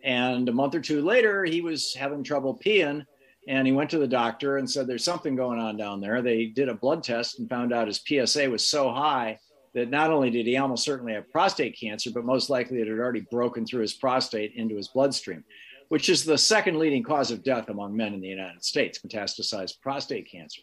And 0.04 0.48
a 0.50 0.54
month 0.54 0.76
or 0.76 0.82
two 0.82 1.02
later, 1.02 1.46
he 1.46 1.62
was 1.62 1.94
having 1.94 2.24
trouble 2.24 2.60
peeing 2.64 3.06
and 3.48 3.66
he 3.66 3.74
went 3.74 3.90
to 3.90 3.98
the 3.98 4.08
doctor 4.08 4.58
and 4.58 4.70
said, 4.70 4.88
There's 4.88 5.04
something 5.04 5.36
going 5.36 5.60
on 5.60 5.78
down 5.78 6.00
there. 6.00 6.22
They 6.22 6.46
did 6.46 6.70
a 6.70 6.76
blood 6.76 7.04
test 7.04 7.40
and 7.40 7.50
found 7.50 7.74
out 7.74 7.88
his 7.88 8.02
PSA 8.06 8.50
was 8.50 8.66
so 8.66 8.92
high 8.92 9.40
that 9.74 9.90
not 9.90 10.12
only 10.12 10.30
did 10.30 10.46
he 10.46 10.58
almost 10.58 10.84
certainly 10.84 11.14
have 11.14 11.32
prostate 11.32 11.80
cancer, 11.80 12.12
but 12.14 12.26
most 12.26 12.50
likely 12.50 12.82
it 12.82 12.88
had 12.88 13.00
already 13.00 13.26
broken 13.32 13.66
through 13.66 13.82
his 13.82 13.94
prostate 13.94 14.54
into 14.56 14.76
his 14.76 14.90
bloodstream, 14.90 15.44
which 15.90 16.10
is 16.10 16.24
the 16.24 16.38
second 16.38 16.78
leading 16.78 17.04
cause 17.04 17.32
of 17.32 17.44
death 17.44 17.70
among 17.70 17.96
men 17.96 18.14
in 18.14 18.22
the 18.22 18.28
United 18.28 18.64
States, 18.64 19.00
metastasized 19.00 19.80
prostate 19.82 20.30
cancer. 20.30 20.62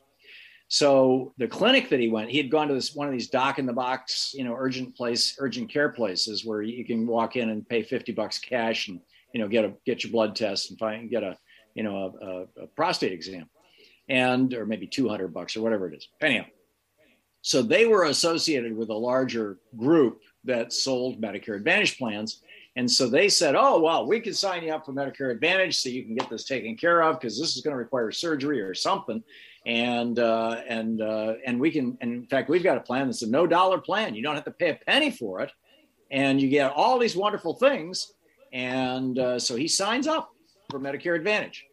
So 0.70 1.32
the 1.38 1.48
clinic 1.48 1.88
that 1.88 2.00
he 2.00 2.08
went, 2.08 2.30
he 2.30 2.36
had 2.36 2.50
gone 2.50 2.68
to 2.68 2.74
this 2.74 2.94
one 2.94 3.06
of 3.06 3.12
these 3.14 3.30
doc 3.30 3.58
in 3.58 3.64
the 3.64 3.72
box, 3.72 4.34
you 4.36 4.44
know, 4.44 4.54
urgent 4.56 4.94
place, 4.94 5.34
urgent 5.38 5.70
care 5.70 5.88
places 5.88 6.44
where 6.44 6.60
you 6.60 6.84
can 6.84 7.06
walk 7.06 7.36
in 7.36 7.48
and 7.48 7.66
pay 7.66 7.82
50 7.82 8.12
bucks 8.12 8.38
cash 8.38 8.88
and 8.88 9.00
you 9.32 9.40
know, 9.40 9.48
get 9.48 9.64
a 9.64 9.72
get 9.84 10.04
your 10.04 10.12
blood 10.12 10.36
test 10.36 10.70
and 10.70 10.78
find 10.78 11.10
get 11.10 11.22
a 11.22 11.36
you 11.74 11.82
know 11.82 11.96
a, 11.96 12.26
a, 12.26 12.64
a 12.64 12.66
prostate 12.68 13.12
exam, 13.12 13.48
and 14.08 14.54
or 14.54 14.66
maybe 14.66 14.86
two 14.86 15.08
hundred 15.08 15.34
bucks 15.34 15.56
or 15.56 15.62
whatever 15.62 15.88
it 15.88 15.96
is. 15.96 16.08
Anyhow, 16.20 16.46
so 17.42 17.62
they 17.62 17.86
were 17.86 18.04
associated 18.04 18.76
with 18.76 18.90
a 18.90 18.94
larger 18.94 19.58
group 19.76 20.20
that 20.44 20.72
sold 20.72 21.20
Medicare 21.20 21.56
Advantage 21.56 21.98
plans. 21.98 22.42
And 22.76 22.88
so 22.88 23.08
they 23.08 23.28
said, 23.28 23.56
oh, 23.56 23.80
well, 23.80 24.06
we 24.06 24.20
can 24.20 24.32
sign 24.32 24.62
you 24.62 24.72
up 24.72 24.86
for 24.86 24.92
Medicare 24.92 25.32
Advantage 25.32 25.78
so 25.78 25.88
you 25.88 26.04
can 26.04 26.14
get 26.14 26.30
this 26.30 26.44
taken 26.44 26.76
care 26.76 27.02
of 27.02 27.18
because 27.18 27.36
this 27.38 27.56
is 27.56 27.62
going 27.62 27.72
to 27.72 27.78
require 27.78 28.12
surgery 28.12 28.60
or 28.60 28.72
something. 28.72 29.20
And 29.66 30.18
uh, 30.18 30.60
and 30.68 31.02
uh, 31.02 31.34
and 31.44 31.58
we 31.58 31.72
can, 31.72 31.98
and 32.00 32.12
in 32.12 32.26
fact, 32.26 32.48
we've 32.48 32.62
got 32.62 32.76
a 32.76 32.80
plan 32.80 33.06
that's 33.06 33.22
a 33.22 33.28
no 33.28 33.48
dollar 33.48 33.78
plan. 33.78 34.14
You 34.14 34.22
don't 34.22 34.36
have 34.36 34.44
to 34.44 34.52
pay 34.52 34.70
a 34.70 34.78
penny 34.86 35.10
for 35.10 35.40
it. 35.40 35.50
And 36.12 36.40
you 36.40 36.48
get 36.48 36.72
all 36.72 36.98
these 36.98 37.16
wonderful 37.16 37.54
things. 37.54 38.12
And 38.52 39.18
uh, 39.18 39.38
so 39.38 39.56
he 39.56 39.68
signs 39.68 40.06
up 40.06 40.30
for 40.70 40.80
Medicare 40.80 41.16
Advantage. 41.16 41.66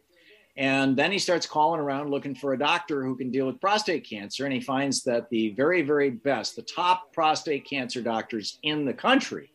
And 0.56 0.96
then 0.96 1.12
he 1.12 1.18
starts 1.18 1.46
calling 1.46 1.80
around 1.80 2.10
looking 2.10 2.34
for 2.34 2.54
a 2.54 2.58
doctor 2.58 3.04
who 3.04 3.14
can 3.14 3.30
deal 3.30 3.46
with 3.46 3.60
prostate 3.60 4.08
cancer. 4.08 4.44
And 4.44 4.54
he 4.54 4.60
finds 4.60 5.04
that 5.04 5.28
the 5.28 5.50
very, 5.50 5.82
very 5.82 6.08
best, 6.10 6.56
the 6.56 6.62
top 6.62 7.12
prostate 7.12 7.68
cancer 7.68 8.00
doctors 8.00 8.58
in 8.62 8.86
the 8.86 8.94
country, 8.94 9.52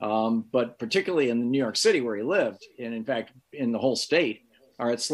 um, 0.00 0.44
but 0.52 0.78
particularly 0.78 1.30
in 1.30 1.50
New 1.50 1.58
York 1.58 1.76
City 1.76 2.00
where 2.00 2.16
he 2.16 2.22
lived, 2.22 2.64
and 2.78 2.94
in 2.94 3.04
fact, 3.04 3.32
in 3.52 3.72
the 3.72 3.78
whole 3.78 3.96
state, 3.96 4.42
are 4.78 4.92
at 4.92 5.10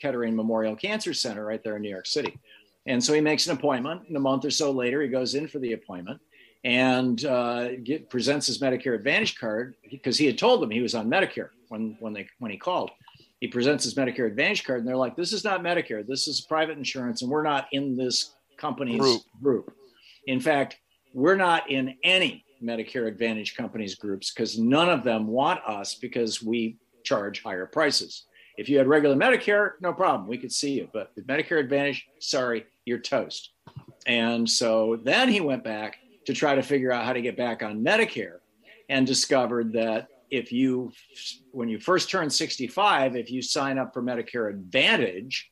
Kettering 0.00 0.34
Memorial 0.34 0.74
Cancer 0.74 1.14
Center 1.14 1.44
right 1.44 1.62
there 1.62 1.76
in 1.76 1.82
New 1.82 1.90
York 1.90 2.06
City. 2.06 2.36
And 2.86 3.04
so 3.04 3.12
he 3.12 3.20
makes 3.20 3.46
an 3.46 3.56
appointment. 3.56 4.08
And 4.08 4.16
a 4.16 4.20
month 4.20 4.44
or 4.44 4.50
so 4.50 4.72
later, 4.72 5.02
he 5.02 5.08
goes 5.08 5.34
in 5.36 5.46
for 5.46 5.60
the 5.60 5.74
appointment 5.74 6.20
and 6.64 7.24
uh, 7.24 7.76
get, 7.76 8.10
presents 8.10 8.46
his 8.46 8.58
Medicare 8.58 8.94
Advantage 8.94 9.38
card 9.38 9.74
because 9.90 10.18
he 10.18 10.26
had 10.26 10.38
told 10.38 10.60
them 10.60 10.70
he 10.70 10.82
was 10.82 10.94
on 10.94 11.08
Medicare 11.08 11.50
when 11.68 11.96
when 12.00 12.12
they 12.12 12.28
when 12.38 12.50
he 12.50 12.56
called. 12.56 12.90
He 13.40 13.46
presents 13.46 13.84
his 13.84 13.94
Medicare 13.94 14.26
Advantage 14.26 14.64
card, 14.64 14.80
and 14.80 14.88
they're 14.88 14.96
like, 14.96 15.16
"This 15.16 15.32
is 15.32 15.44
not 15.44 15.62
Medicare. 15.62 16.06
This 16.06 16.26
is 16.26 16.40
private 16.40 16.76
insurance, 16.76 17.22
and 17.22 17.30
we're 17.30 17.42
not 17.42 17.68
in 17.72 17.96
this 17.96 18.32
company's 18.56 19.00
group." 19.00 19.22
group. 19.40 19.72
In 20.26 20.40
fact, 20.40 20.78
we're 21.14 21.36
not 21.36 21.70
in 21.70 21.96
any 22.02 22.44
Medicare 22.62 23.06
Advantage 23.06 23.56
companies 23.56 23.94
groups 23.94 24.32
because 24.32 24.58
none 24.58 24.88
of 24.88 25.04
them 25.04 25.26
want 25.28 25.60
us 25.64 25.94
because 25.94 26.42
we 26.42 26.76
charge 27.04 27.42
higher 27.42 27.66
prices. 27.66 28.24
If 28.56 28.68
you 28.68 28.76
had 28.76 28.88
regular 28.88 29.14
Medicare, 29.14 29.74
no 29.80 29.92
problem, 29.92 30.28
we 30.28 30.36
could 30.36 30.52
see 30.52 30.72
you. 30.72 30.88
But 30.92 31.12
with 31.14 31.28
Medicare 31.28 31.60
Advantage, 31.60 32.08
sorry, 32.18 32.66
you're 32.84 32.98
toast. 32.98 33.52
And 34.06 34.48
so 34.48 34.98
then 35.04 35.28
he 35.28 35.40
went 35.40 35.62
back 35.62 35.98
to 36.28 36.34
try 36.34 36.54
to 36.54 36.62
figure 36.62 36.92
out 36.92 37.06
how 37.06 37.14
to 37.14 37.22
get 37.22 37.38
back 37.38 37.62
on 37.62 37.82
Medicare 37.82 38.40
and 38.90 39.06
discovered 39.06 39.72
that 39.72 40.08
if 40.30 40.52
you, 40.52 40.92
when 41.52 41.70
you 41.70 41.80
first 41.80 42.10
turn 42.10 42.28
65, 42.28 43.16
if 43.16 43.30
you 43.30 43.40
sign 43.40 43.78
up 43.78 43.94
for 43.94 44.02
Medicare 44.02 44.50
Advantage, 44.50 45.48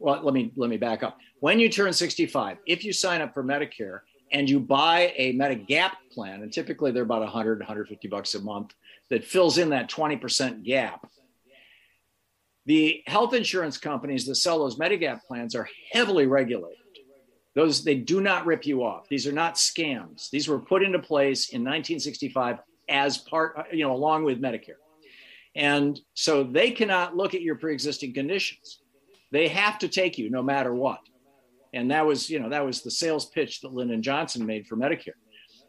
well, 0.00 0.20
let 0.24 0.34
me 0.34 0.50
let 0.56 0.68
me 0.68 0.76
back 0.76 1.04
up. 1.04 1.18
When 1.38 1.60
you 1.60 1.68
turn 1.68 1.92
65, 1.92 2.58
if 2.66 2.84
you 2.84 2.92
sign 2.92 3.20
up 3.20 3.32
for 3.32 3.44
Medicare 3.44 4.00
and 4.32 4.50
you 4.50 4.58
buy 4.58 5.14
a 5.16 5.34
Medigap 5.34 5.92
plan, 6.10 6.42
and 6.42 6.52
typically 6.52 6.90
they're 6.90 7.04
about 7.04 7.20
100, 7.20 7.60
150 7.60 8.08
bucks 8.08 8.34
a 8.34 8.40
month, 8.40 8.74
that 9.08 9.24
fills 9.24 9.56
in 9.56 9.68
that 9.68 9.88
20% 9.88 10.64
gap. 10.64 11.08
The 12.66 13.04
health 13.06 13.34
insurance 13.34 13.78
companies 13.78 14.26
that 14.26 14.34
sell 14.34 14.58
those 14.58 14.80
Medigap 14.80 15.20
plans 15.28 15.54
are 15.54 15.68
heavily 15.92 16.26
regulated. 16.26 16.81
Those 17.54 17.84
they 17.84 17.96
do 17.96 18.20
not 18.20 18.46
rip 18.46 18.66
you 18.66 18.82
off. 18.82 19.08
These 19.08 19.26
are 19.26 19.32
not 19.32 19.56
scams. 19.56 20.30
These 20.30 20.48
were 20.48 20.58
put 20.58 20.82
into 20.82 20.98
place 20.98 21.50
in 21.50 21.60
1965 21.60 22.58
as 22.88 23.18
part, 23.18 23.66
you 23.72 23.84
know, 23.84 23.92
along 23.92 24.24
with 24.24 24.40
Medicare. 24.40 24.80
And 25.54 26.00
so 26.14 26.44
they 26.44 26.70
cannot 26.70 27.14
look 27.14 27.34
at 27.34 27.42
your 27.42 27.56
pre-existing 27.56 28.14
conditions. 28.14 28.80
They 29.30 29.48
have 29.48 29.78
to 29.80 29.88
take 29.88 30.18
you 30.18 30.30
no 30.30 30.42
matter 30.42 30.74
what. 30.74 31.00
And 31.74 31.90
that 31.90 32.06
was, 32.06 32.28
you 32.28 32.38
know, 32.38 32.50
that 32.50 32.64
was 32.64 32.82
the 32.82 32.90
sales 32.90 33.26
pitch 33.26 33.60
that 33.60 33.72
Lyndon 33.72 34.02
Johnson 34.02 34.46
made 34.46 34.66
for 34.66 34.76
Medicare. 34.76 35.18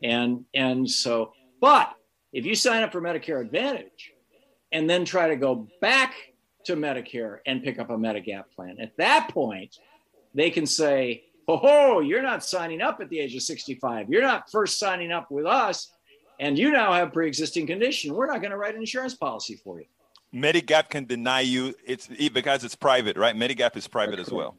And 0.02 0.46
and 0.54 0.90
so, 0.90 1.34
but 1.62 1.94
if 2.34 2.46
you 2.46 2.56
sign 2.56 2.84
up 2.84 2.92
for 2.92 3.02
Medicare 3.02 3.42
Advantage 3.42 4.12
and 4.72 4.90
then 4.90 5.06
try 5.06 5.30
to 5.30 5.36
go 5.36 5.68
back 5.80 6.16
to 6.66 6.76
Medicare 6.76 7.38
and 7.46 7.64
pick 7.64 7.80
up 7.80 7.90
a 7.90 7.98
Medigap 7.98 8.46
plan, 8.56 8.78
at 8.82 8.98
that 8.98 9.30
point, 9.30 9.78
they 10.34 10.50
can 10.50 10.66
say, 10.66 11.24
oh, 11.48 12.00
you're 12.00 12.22
not 12.22 12.44
signing 12.44 12.82
up 12.82 13.00
at 13.02 13.10
the 13.10 13.20
age 13.20 13.36
of 13.36 13.42
65. 13.42 14.10
You're 14.10 14.22
not 14.22 14.50
first 14.52 14.80
signing 14.80 15.12
up 15.12 15.30
with 15.32 15.46
us, 15.46 15.92
and 16.40 16.58
you 16.58 16.72
now 16.72 16.94
have 16.94 17.14
pre-existing 17.14 17.68
condition. 17.68 18.14
We're 18.14 18.28
not 18.28 18.40
going 18.40 18.52
to 18.52 18.58
write 18.58 18.76
an 18.76 18.82
insurance 18.82 19.16
policy 19.16 19.56
for 19.56 19.80
you. 19.80 19.86
Medigap 20.34 20.90
can 20.90 21.06
deny 21.06 21.42
you 21.42 21.76
it's 21.86 22.08
because 22.08 22.64
it's 22.64 22.76
private, 22.76 23.18
right? 23.18 23.36
Medigap 23.36 23.78
is 23.78 23.88
private 23.88 24.18
That's 24.18 24.30
as 24.30 24.34
well. 24.34 24.58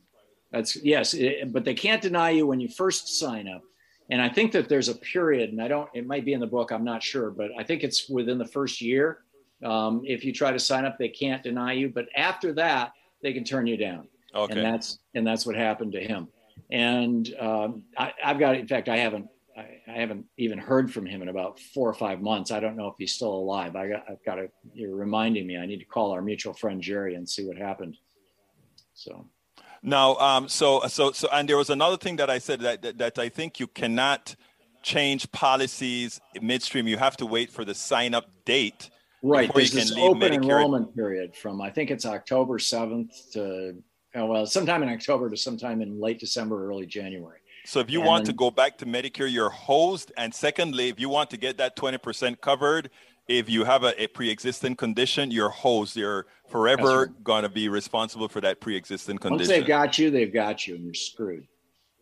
That's 0.52 0.76
yes, 0.76 1.14
it, 1.14 1.52
but 1.52 1.64
they 1.64 1.74
can't 1.74 2.00
deny 2.00 2.30
you 2.30 2.46
when 2.46 2.60
you 2.60 2.68
first 2.68 3.18
sign 3.18 3.48
up. 3.48 3.62
And 4.10 4.20
I 4.20 4.28
think 4.28 4.52
that 4.52 4.68
there's 4.68 4.88
a 4.88 4.94
period, 4.94 5.50
and 5.50 5.60
I 5.60 5.66
don't. 5.66 5.88
It 5.94 6.06
might 6.06 6.24
be 6.24 6.32
in 6.32 6.40
the 6.40 6.46
book. 6.46 6.70
I'm 6.70 6.84
not 6.84 7.02
sure, 7.02 7.30
but 7.30 7.50
I 7.58 7.64
think 7.64 7.82
it's 7.82 8.08
within 8.08 8.38
the 8.38 8.46
first 8.46 8.80
year. 8.80 9.20
Um, 9.64 10.02
if 10.04 10.24
you 10.24 10.32
try 10.32 10.52
to 10.52 10.58
sign 10.58 10.84
up, 10.84 10.98
they 10.98 11.08
can't 11.08 11.42
deny 11.42 11.72
you. 11.72 11.88
But 11.88 12.06
after 12.14 12.52
that, 12.52 12.92
they 13.22 13.32
can 13.32 13.42
turn 13.44 13.66
you 13.66 13.76
down. 13.76 14.06
Okay. 14.34 14.54
And 14.54 14.64
that's 14.64 14.98
and 15.14 15.26
that's 15.26 15.46
what 15.46 15.56
happened 15.56 15.92
to 15.92 16.00
him. 16.00 16.28
And 16.70 17.32
um, 17.38 17.82
I, 17.96 18.12
have 18.20 18.38
got, 18.38 18.56
in 18.56 18.66
fact, 18.66 18.88
I 18.88 18.96
haven't, 18.96 19.28
I, 19.56 19.66
I, 19.86 19.98
haven't 19.98 20.26
even 20.38 20.58
heard 20.58 20.92
from 20.92 21.06
him 21.06 21.22
in 21.22 21.28
about 21.28 21.60
four 21.60 21.88
or 21.88 21.94
five 21.94 22.20
months. 22.20 22.50
I 22.50 22.60
don't 22.60 22.76
know 22.76 22.88
if 22.88 22.94
he's 22.98 23.12
still 23.12 23.32
alive. 23.32 23.76
I 23.76 23.88
got, 23.88 24.04
I've 24.08 24.24
got 24.24 24.36
to, 24.36 24.48
you're 24.72 24.96
reminding 24.96 25.46
me, 25.46 25.56
I 25.56 25.66
need 25.66 25.78
to 25.78 25.84
call 25.84 26.12
our 26.12 26.22
mutual 26.22 26.54
friend 26.54 26.80
Jerry 26.80 27.14
and 27.14 27.28
see 27.28 27.46
what 27.46 27.56
happened. 27.56 27.96
So. 28.94 29.26
Now, 29.82 30.16
um, 30.16 30.48
so 30.48 30.80
so 30.88 31.12
so, 31.12 31.28
and 31.30 31.46
there 31.46 31.58
was 31.58 31.68
another 31.68 31.98
thing 31.98 32.16
that 32.16 32.30
I 32.30 32.38
said 32.38 32.60
that, 32.60 32.80
that 32.80 32.96
that 32.96 33.18
I 33.18 33.28
think 33.28 33.60
you 33.60 33.66
cannot 33.66 34.34
change 34.82 35.30
policies 35.30 36.22
midstream. 36.40 36.88
You 36.88 36.96
have 36.96 37.18
to 37.18 37.26
wait 37.26 37.50
for 37.50 37.66
the 37.66 37.74
sign 37.74 38.14
up 38.14 38.30
date. 38.46 38.88
Right. 39.22 39.52
There's 39.54 39.72
this 39.72 39.92
open 39.92 40.20
Medicare. 40.20 40.42
enrollment 40.42 40.94
period 40.94 41.36
from 41.36 41.60
I 41.60 41.70
think 41.70 41.90
it's 41.90 42.06
October 42.06 42.58
7th 42.58 43.32
to 43.32 43.82
oh, 44.14 44.26
well, 44.26 44.46
sometime 44.46 44.82
in 44.82 44.88
October 44.88 45.30
to 45.30 45.36
sometime 45.36 45.82
in 45.82 46.00
late 46.00 46.18
December, 46.18 46.68
early 46.68 46.86
January. 46.86 47.38
So 47.66 47.80
if 47.80 47.90
you 47.90 48.00
and, 48.00 48.08
want 48.08 48.26
to 48.26 48.32
go 48.32 48.50
back 48.50 48.78
to 48.78 48.86
Medicare, 48.86 49.30
you're 49.30 49.50
hosed. 49.50 50.12
And 50.16 50.34
secondly, 50.34 50.88
if 50.88 51.00
you 51.00 51.08
want 51.08 51.30
to 51.30 51.36
get 51.36 51.56
that 51.58 51.76
20% 51.76 52.40
covered, 52.40 52.90
if 53.26 53.48
you 53.48 53.64
have 53.64 53.84
a, 53.84 54.02
a 54.02 54.06
pre-existing 54.08 54.76
condition, 54.76 55.30
you're 55.30 55.48
hosed. 55.48 55.96
You're 55.96 56.26
forever 56.48 57.06
right. 57.06 57.24
going 57.24 57.42
to 57.42 57.48
be 57.48 57.68
responsible 57.68 58.28
for 58.28 58.42
that 58.42 58.60
pre-existing 58.60 59.18
condition. 59.18 59.38
Once 59.38 59.48
they've 59.48 59.66
got 59.66 59.98
you, 59.98 60.10
they've 60.10 60.32
got 60.32 60.66
you, 60.66 60.74
and 60.74 60.84
you're 60.84 60.94
screwed 60.94 61.46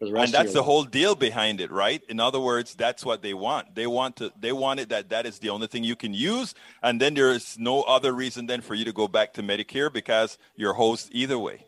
and 0.03 0.33
that's 0.33 0.53
the 0.53 0.63
whole 0.63 0.85
deal 0.85 1.15
behind 1.15 1.61
it 1.61 1.71
right 1.71 2.03
in 2.09 2.19
other 2.19 2.41
words 2.41 2.75
that's 2.75 3.05
what 3.05 3.23
they 3.23 3.35
want 3.35 3.75
they 3.75 3.87
want 3.87 4.17
to 4.17 4.33
they 4.39 4.53
want 4.53 4.81
it 4.81 4.89
that 4.89 5.09
that 5.09 5.27
is 5.27 5.39
the 5.39 5.49
only 5.49 5.67
thing 5.67 5.85
you 5.85 5.97
can 5.97 6.13
use 6.13 6.55
and 6.83 7.01
then 7.01 7.15
there 7.15 7.31
is 7.31 7.57
no 7.59 7.83
other 7.83 8.13
reason 8.13 8.47
then 8.47 8.61
for 8.61 8.75
you 8.75 8.85
to 8.85 8.93
go 8.93 9.07
back 9.07 9.33
to 9.33 9.43
medicare 9.43 9.93
because 9.93 10.39
you're 10.57 10.73
host 10.73 11.09
either 11.13 11.39
way 11.39 11.65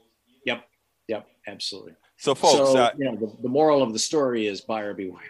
absolutely 1.46 1.92
so 2.16 2.34
folks 2.34 2.56
so, 2.56 2.76
uh, 2.76 2.90
you 2.98 3.04
know 3.04 3.16
the, 3.16 3.32
the, 3.42 3.48
moral 3.48 3.82
of 3.82 3.92
the 3.92 3.98
story 3.98 4.46
is 4.46 4.60
buyer 4.60 4.94
beware 4.94 5.20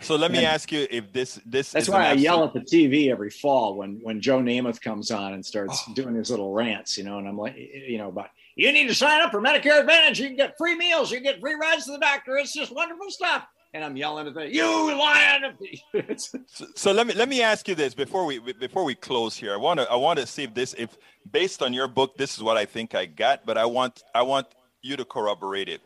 so 0.00 0.16
let 0.16 0.30
me 0.32 0.38
and 0.38 0.46
ask 0.46 0.72
you 0.72 0.86
if 0.90 1.12
this 1.12 1.40
this 1.46 1.72
that's 1.72 1.88
why 1.88 2.06
i 2.08 2.12
yell 2.12 2.44
at 2.44 2.52
the 2.52 2.60
tv 2.60 3.10
every 3.10 3.30
fall 3.30 3.76
when 3.76 3.98
when 4.02 4.20
joe 4.20 4.40
namath 4.40 4.80
comes 4.80 5.10
on 5.10 5.34
and 5.34 5.44
starts 5.44 5.82
oh. 5.88 5.94
doing 5.94 6.14
his 6.14 6.30
little 6.30 6.52
rants 6.52 6.98
you 6.98 7.04
know 7.04 7.18
and 7.18 7.28
i'm 7.28 7.38
like 7.38 7.56
you 7.56 7.98
know 7.98 8.10
but 8.10 8.30
you 8.56 8.72
need 8.72 8.88
to 8.88 8.94
sign 8.94 9.22
up 9.22 9.30
for 9.30 9.40
Medicare 9.40 9.80
Advantage. 9.80 10.20
You 10.20 10.26
can 10.26 10.36
get 10.36 10.56
free 10.58 10.76
meals. 10.76 11.10
You 11.10 11.18
can 11.18 11.24
get 11.24 11.40
free 11.40 11.54
rides 11.54 11.86
to 11.86 11.92
the 11.92 11.98
doctor. 11.98 12.36
It's 12.36 12.52
just 12.52 12.74
wonderful 12.74 13.10
stuff. 13.10 13.46
And 13.74 13.82
I'm 13.82 13.96
yelling 13.96 14.26
at 14.26 14.34
the 14.34 14.52
you 14.52 14.94
lying. 14.94 15.56
so, 16.16 16.38
so 16.74 16.92
let 16.92 17.06
me 17.06 17.14
let 17.14 17.26
me 17.30 17.40
ask 17.40 17.66
you 17.66 17.74
this 17.74 17.94
before 17.94 18.26
we 18.26 18.38
before 18.38 18.84
we 18.84 18.94
close 18.94 19.34
here. 19.34 19.54
I 19.54 19.56
want 19.56 19.80
to 19.80 19.90
I 19.90 19.96
want 19.96 20.18
to 20.18 20.26
see 20.26 20.42
if 20.42 20.52
this 20.52 20.74
if 20.76 20.98
based 21.30 21.62
on 21.62 21.72
your 21.72 21.88
book 21.88 22.18
this 22.18 22.36
is 22.36 22.42
what 22.42 22.58
I 22.58 22.66
think 22.66 22.94
I 22.94 23.06
got, 23.06 23.46
but 23.46 23.56
I 23.56 23.64
want 23.64 24.02
I 24.14 24.20
want 24.20 24.46
you 24.82 24.96
to 24.96 25.04
corroborate 25.04 25.68
it. 25.68 25.80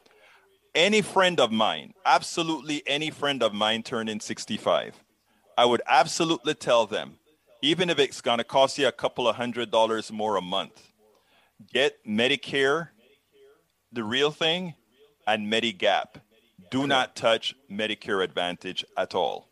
Any 0.75 1.03
friend 1.03 1.39
of 1.41 1.53
mine, 1.53 1.95
absolutely 2.05 2.83
any 2.87 3.11
friend 3.11 3.43
of 3.43 3.55
mine 3.55 3.83
turning 3.83 4.21
65, 4.21 5.03
I 5.57 5.65
would 5.65 5.83
absolutely 5.87 6.55
tell 6.55 6.87
them, 6.87 7.19
even 7.63 7.89
if 7.89 7.99
it's 7.99 8.21
going 8.21 8.39
to 8.39 8.45
cost 8.45 8.77
you 8.79 8.89
a 8.89 8.93
couple 8.93 9.29
of 9.29 9.37
hundred 9.37 9.71
dollars 9.71 10.13
more 10.13 10.37
a 10.37 10.43
month, 10.43 10.83
get 11.73 12.05
Medicare, 12.07 12.89
the 13.93 14.05
real 14.05 14.31
thing, 14.31 14.75
and 15.27 15.51
Medigap. 15.51 16.21
Do 16.71 16.87
not 16.87 17.17
touch 17.17 17.55
Medicare 17.71 18.23
Advantage 18.25 18.85
at 18.97 19.15
all. 19.15 19.49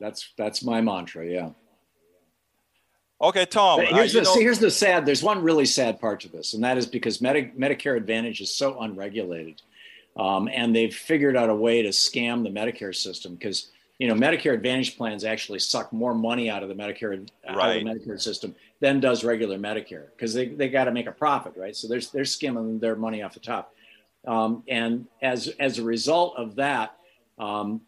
That's 0.00 0.32
that's 0.38 0.64
my 0.64 0.80
mantra. 0.80 1.26
Yeah. 1.26 1.50
Okay, 3.22 3.46
Tom. 3.46 3.80
Here's, 3.80 4.16
uh, 4.16 4.20
the, 4.20 4.24
know- 4.24 4.34
here's 4.34 4.58
the 4.58 4.70
sad. 4.70 5.06
There's 5.06 5.22
one 5.22 5.42
really 5.42 5.66
sad 5.66 6.00
part 6.00 6.20
to 6.20 6.28
this, 6.28 6.54
and 6.54 6.64
that 6.64 6.76
is 6.76 6.86
because 6.86 7.20
Medi- 7.20 7.52
Medicare 7.56 7.96
Advantage 7.96 8.40
is 8.40 8.54
so 8.54 8.80
unregulated, 8.80 9.62
um, 10.16 10.48
and 10.52 10.74
they've 10.74 10.94
figured 10.94 11.36
out 11.36 11.48
a 11.48 11.54
way 11.54 11.82
to 11.82 11.90
scam 11.90 12.42
the 12.42 12.50
Medicare 12.50 12.94
system 12.94 13.34
because 13.34 13.70
you 13.98 14.08
know 14.08 14.14
Medicare 14.14 14.54
Advantage 14.54 14.96
plans 14.96 15.24
actually 15.24 15.60
suck 15.60 15.92
more 15.92 16.14
money 16.14 16.50
out 16.50 16.64
of 16.64 16.68
the 16.68 16.74
Medicare 16.74 17.10
right. 17.48 17.56
out 17.56 17.76
of 17.76 17.84
the 17.84 17.88
Medicare 17.88 18.20
system 18.20 18.56
than 18.82 18.98
does 18.98 19.22
regular 19.22 19.56
Medicare 19.56 20.06
because 20.10 20.34
they, 20.34 20.48
they 20.48 20.68
got 20.68 20.84
to 20.84 20.90
make 20.90 21.06
a 21.06 21.12
profit, 21.12 21.52
right? 21.56 21.74
So 21.74 21.86
they're, 21.86 22.00
they're 22.12 22.24
skimming 22.24 22.80
their 22.80 22.96
money 22.96 23.22
off 23.22 23.32
the 23.32 23.40
top. 23.40 23.72
Um, 24.26 24.64
and 24.66 25.06
as, 25.22 25.46
as 25.60 25.78
a 25.78 25.84
result 25.84 26.34
of 26.36 26.56
that, 26.56 26.96
um, 27.38 27.80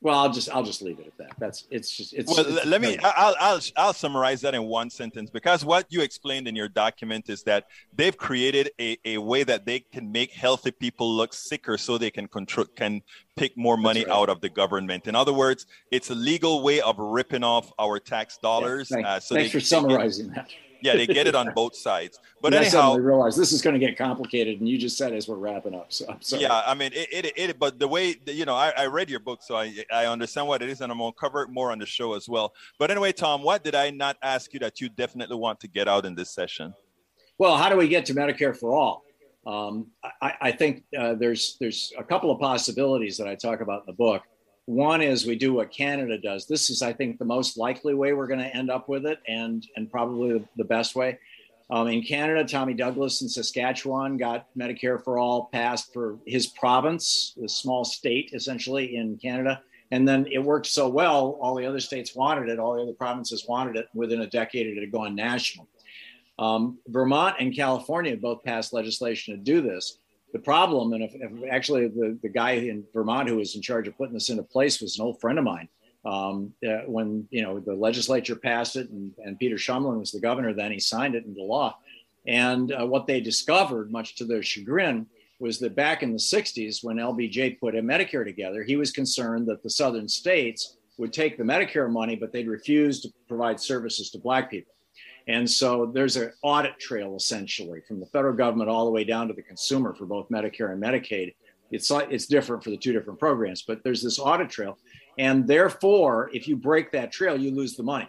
well, 0.00 0.16
I'll 0.16 0.32
just 0.32 0.48
I'll 0.50 0.62
just 0.62 0.80
leave 0.80 1.00
it 1.00 1.06
at 1.06 1.18
that. 1.18 1.32
That's 1.40 1.66
it's 1.70 1.90
just 1.90 2.14
it's. 2.14 2.30
Well, 2.30 2.46
it's, 2.46 2.66
let 2.66 2.80
me. 2.80 2.96
I'll, 3.02 3.34
I'll 3.40 3.60
I'll 3.76 3.92
summarize 3.92 4.40
that 4.42 4.54
in 4.54 4.62
one 4.62 4.90
sentence 4.90 5.28
because 5.28 5.64
what 5.64 5.86
you 5.88 6.02
explained 6.02 6.46
in 6.46 6.54
your 6.54 6.68
document 6.68 7.28
is 7.28 7.42
that 7.44 7.66
they've 7.96 8.16
created 8.16 8.70
a, 8.80 8.96
a 9.04 9.18
way 9.18 9.42
that 9.42 9.66
they 9.66 9.80
can 9.80 10.12
make 10.12 10.30
healthy 10.30 10.70
people 10.70 11.12
look 11.12 11.34
sicker 11.34 11.76
so 11.76 11.98
they 11.98 12.12
can 12.12 12.28
control 12.28 12.66
can 12.76 13.02
pick 13.34 13.56
more 13.56 13.76
money 13.76 14.04
right. 14.04 14.14
out 14.14 14.28
of 14.28 14.40
the 14.40 14.48
government. 14.48 15.08
In 15.08 15.16
other 15.16 15.32
words, 15.32 15.66
it's 15.90 16.10
a 16.10 16.14
legal 16.14 16.62
way 16.62 16.80
of 16.80 16.96
ripping 16.98 17.42
off 17.42 17.72
our 17.80 17.98
tax 17.98 18.38
dollars. 18.38 18.92
Yeah, 18.92 19.08
uh, 19.08 19.20
so 19.20 19.34
thanks 19.34 19.50
for 19.50 19.60
summarizing 19.60 20.28
that 20.28 20.48
yeah, 20.80 20.94
they 20.96 21.06
get 21.06 21.26
it 21.26 21.34
on 21.34 21.52
both 21.54 21.76
sides. 21.76 22.18
But 22.40 22.54
and 22.54 22.62
anyhow, 22.62 22.68
I 22.68 22.82
suddenly 22.82 23.00
realized 23.00 23.36
this 23.36 23.50
is 23.50 23.60
going 23.60 23.74
to 23.74 23.84
get 23.84 23.98
complicated, 23.98 24.60
and 24.60 24.68
you 24.68 24.78
just 24.78 24.96
said 24.96 25.12
as 25.12 25.26
we're 25.26 25.34
wrapping 25.34 25.74
up. 25.74 25.92
So 25.92 26.06
I'm 26.08 26.22
sorry. 26.22 26.42
Yeah, 26.42 26.62
I 26.64 26.72
mean, 26.72 26.92
it, 26.94 27.08
it, 27.10 27.32
it 27.36 27.58
but 27.58 27.80
the 27.80 27.88
way 27.88 28.14
you 28.26 28.44
know, 28.44 28.54
I, 28.54 28.72
I 28.76 28.86
read 28.86 29.10
your 29.10 29.18
book, 29.18 29.40
so 29.42 29.56
I 29.56 29.74
I 29.92 30.06
understand 30.06 30.46
what 30.46 30.62
it 30.62 30.68
is, 30.68 30.80
and 30.80 30.92
I'm 30.92 30.98
going 30.98 31.10
to 31.10 31.18
cover 31.18 31.42
it 31.42 31.50
more 31.50 31.72
on 31.72 31.80
the 31.80 31.86
show 31.86 32.14
as 32.14 32.28
well. 32.28 32.54
But 32.78 32.92
anyway, 32.92 33.10
Tom, 33.10 33.42
what 33.42 33.64
did 33.64 33.74
I 33.74 33.90
not 33.90 34.18
ask 34.22 34.52
you 34.54 34.60
that 34.60 34.80
you 34.80 34.88
definitely 34.88 35.36
want 35.36 35.58
to 35.60 35.68
get 35.68 35.88
out 35.88 36.06
in 36.06 36.14
this 36.14 36.30
session? 36.30 36.74
Well, 37.38 37.56
how 37.56 37.68
do 37.68 37.76
we 37.76 37.88
get 37.88 38.06
to 38.06 38.14
Medicare 38.14 38.56
for 38.56 38.72
all? 38.72 39.04
Um, 39.46 39.86
I, 40.20 40.34
I, 40.40 40.52
think 40.52 40.84
uh, 40.96 41.14
there's 41.14 41.56
there's 41.58 41.92
a 41.96 42.04
couple 42.04 42.30
of 42.30 42.38
possibilities 42.38 43.16
that 43.16 43.26
I 43.26 43.34
talk 43.34 43.62
about 43.62 43.80
in 43.80 43.86
the 43.86 43.94
book. 43.94 44.22
One 44.68 45.00
is 45.00 45.24
we 45.24 45.34
do 45.34 45.54
what 45.54 45.72
Canada 45.72 46.18
does. 46.18 46.46
This 46.46 46.68
is, 46.68 46.82
I 46.82 46.92
think, 46.92 47.18
the 47.18 47.24
most 47.24 47.56
likely 47.56 47.94
way 47.94 48.12
we're 48.12 48.26
going 48.26 48.40
to 48.40 48.54
end 48.54 48.70
up 48.70 48.86
with 48.86 49.06
it, 49.06 49.18
and 49.26 49.66
and 49.76 49.90
probably 49.90 50.46
the 50.56 50.64
best 50.64 50.94
way. 50.94 51.18
Um, 51.70 51.88
in 51.88 52.02
Canada, 52.02 52.44
Tommy 52.44 52.74
Douglas 52.74 53.22
in 53.22 53.30
Saskatchewan 53.30 54.18
got 54.18 54.46
Medicare 54.54 55.02
for 55.02 55.16
all 55.16 55.48
passed 55.54 55.94
for 55.94 56.18
his 56.26 56.48
province, 56.48 57.32
the 57.40 57.48
small 57.48 57.82
state 57.82 58.32
essentially 58.34 58.96
in 58.96 59.16
Canada. 59.16 59.62
And 59.90 60.06
then 60.06 60.26
it 60.30 60.38
worked 60.38 60.66
so 60.66 60.86
well, 60.86 61.38
all 61.40 61.54
the 61.54 61.64
other 61.64 61.80
states 61.80 62.14
wanted 62.14 62.50
it, 62.50 62.58
all 62.58 62.74
the 62.74 62.82
other 62.82 62.92
provinces 62.92 63.46
wanted 63.48 63.76
it. 63.76 63.88
Within 63.94 64.20
a 64.20 64.26
decade, 64.26 64.66
it 64.66 64.78
had 64.78 64.92
gone 64.92 65.14
national. 65.14 65.66
Um, 66.38 66.76
Vermont 66.88 67.36
and 67.40 67.56
California 67.56 68.18
both 68.18 68.44
passed 68.44 68.74
legislation 68.74 69.34
to 69.34 69.40
do 69.42 69.62
this 69.62 69.98
the 70.32 70.38
problem, 70.38 70.92
and 70.92 71.02
if, 71.02 71.14
if 71.14 71.32
actually 71.50 71.88
the, 71.88 72.18
the 72.22 72.28
guy 72.28 72.52
in 72.52 72.84
Vermont 72.92 73.28
who 73.28 73.36
was 73.36 73.54
in 73.54 73.62
charge 73.62 73.88
of 73.88 73.96
putting 73.96 74.14
this 74.14 74.30
into 74.30 74.42
place 74.42 74.80
was 74.80 74.98
an 74.98 75.04
old 75.04 75.20
friend 75.20 75.38
of 75.38 75.44
mine. 75.44 75.68
Um, 76.04 76.54
uh, 76.66 76.82
when 76.86 77.26
you 77.30 77.42
know 77.42 77.58
the 77.58 77.74
legislature 77.74 78.36
passed 78.36 78.76
it, 78.76 78.88
and, 78.90 79.12
and 79.18 79.38
Peter 79.38 79.56
Shumlin 79.56 79.98
was 79.98 80.12
the 80.12 80.20
governor, 80.20 80.54
then 80.54 80.70
he 80.70 80.80
signed 80.80 81.14
it 81.14 81.24
into 81.24 81.42
law. 81.42 81.76
And 82.26 82.72
uh, 82.72 82.86
what 82.86 83.06
they 83.06 83.20
discovered, 83.20 83.90
much 83.90 84.16
to 84.16 84.24
their 84.24 84.42
chagrin, 84.42 85.06
was 85.40 85.58
that 85.60 85.74
back 85.74 86.02
in 86.02 86.12
the 86.12 86.18
60s, 86.18 86.84
when 86.84 86.96
LBJ 86.96 87.58
put 87.58 87.74
Medicare 87.74 88.24
together, 88.24 88.62
he 88.62 88.76
was 88.76 88.90
concerned 88.90 89.46
that 89.46 89.62
the 89.62 89.70
southern 89.70 90.08
states 90.08 90.76
would 90.98 91.12
take 91.12 91.38
the 91.38 91.44
Medicare 91.44 91.90
money, 91.90 92.16
but 92.16 92.32
they'd 92.32 92.48
refuse 92.48 93.00
to 93.00 93.08
provide 93.28 93.60
services 93.60 94.10
to 94.10 94.18
Black 94.18 94.50
people. 94.50 94.72
And 95.28 95.48
so 95.48 95.86
there's 95.86 96.16
an 96.16 96.32
audit 96.42 96.78
trail 96.78 97.14
essentially 97.14 97.82
from 97.86 98.00
the 98.00 98.06
federal 98.06 98.34
government 98.34 98.70
all 98.70 98.86
the 98.86 98.90
way 98.90 99.04
down 99.04 99.28
to 99.28 99.34
the 99.34 99.42
consumer 99.42 99.94
for 99.94 100.06
both 100.06 100.28
Medicare 100.30 100.72
and 100.72 100.82
Medicaid. 100.82 101.34
It's 101.70 101.90
it's 101.90 102.26
different 102.26 102.64
for 102.64 102.70
the 102.70 102.78
two 102.78 102.92
different 102.94 103.18
programs, 103.18 103.60
but 103.60 103.84
there's 103.84 104.02
this 104.02 104.18
audit 104.18 104.48
trail. 104.48 104.78
And 105.18 105.46
therefore, 105.46 106.30
if 106.32 106.48
you 106.48 106.56
break 106.56 106.90
that 106.92 107.12
trail, 107.12 107.38
you 107.38 107.54
lose 107.54 107.76
the 107.76 107.82
money. 107.82 108.08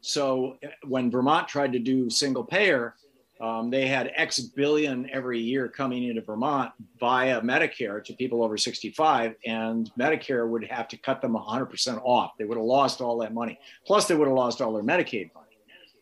So 0.00 0.56
uh, 0.64 0.68
when 0.86 1.10
Vermont 1.10 1.48
tried 1.48 1.72
to 1.74 1.78
do 1.78 2.08
single 2.08 2.44
payer, 2.44 2.94
um, 3.40 3.68
they 3.68 3.86
had 3.86 4.12
X 4.16 4.40
billion 4.40 5.10
every 5.10 5.40
year 5.40 5.68
coming 5.68 6.04
into 6.04 6.22
Vermont 6.22 6.72
via 6.98 7.42
Medicare 7.42 8.02
to 8.04 8.14
people 8.14 8.42
over 8.42 8.56
65, 8.56 9.34
and 9.44 9.90
Medicare 9.98 10.48
would 10.48 10.64
have 10.64 10.88
to 10.88 10.96
cut 10.96 11.20
them 11.20 11.34
100% 11.34 12.00
off. 12.04 12.32
They 12.38 12.44
would 12.44 12.56
have 12.56 12.64
lost 12.64 13.00
all 13.02 13.18
that 13.18 13.34
money. 13.34 13.58
Plus, 13.86 14.06
they 14.06 14.14
would 14.14 14.28
have 14.28 14.36
lost 14.36 14.62
all 14.62 14.72
their 14.72 14.84
Medicaid 14.84 15.34
money. 15.34 15.43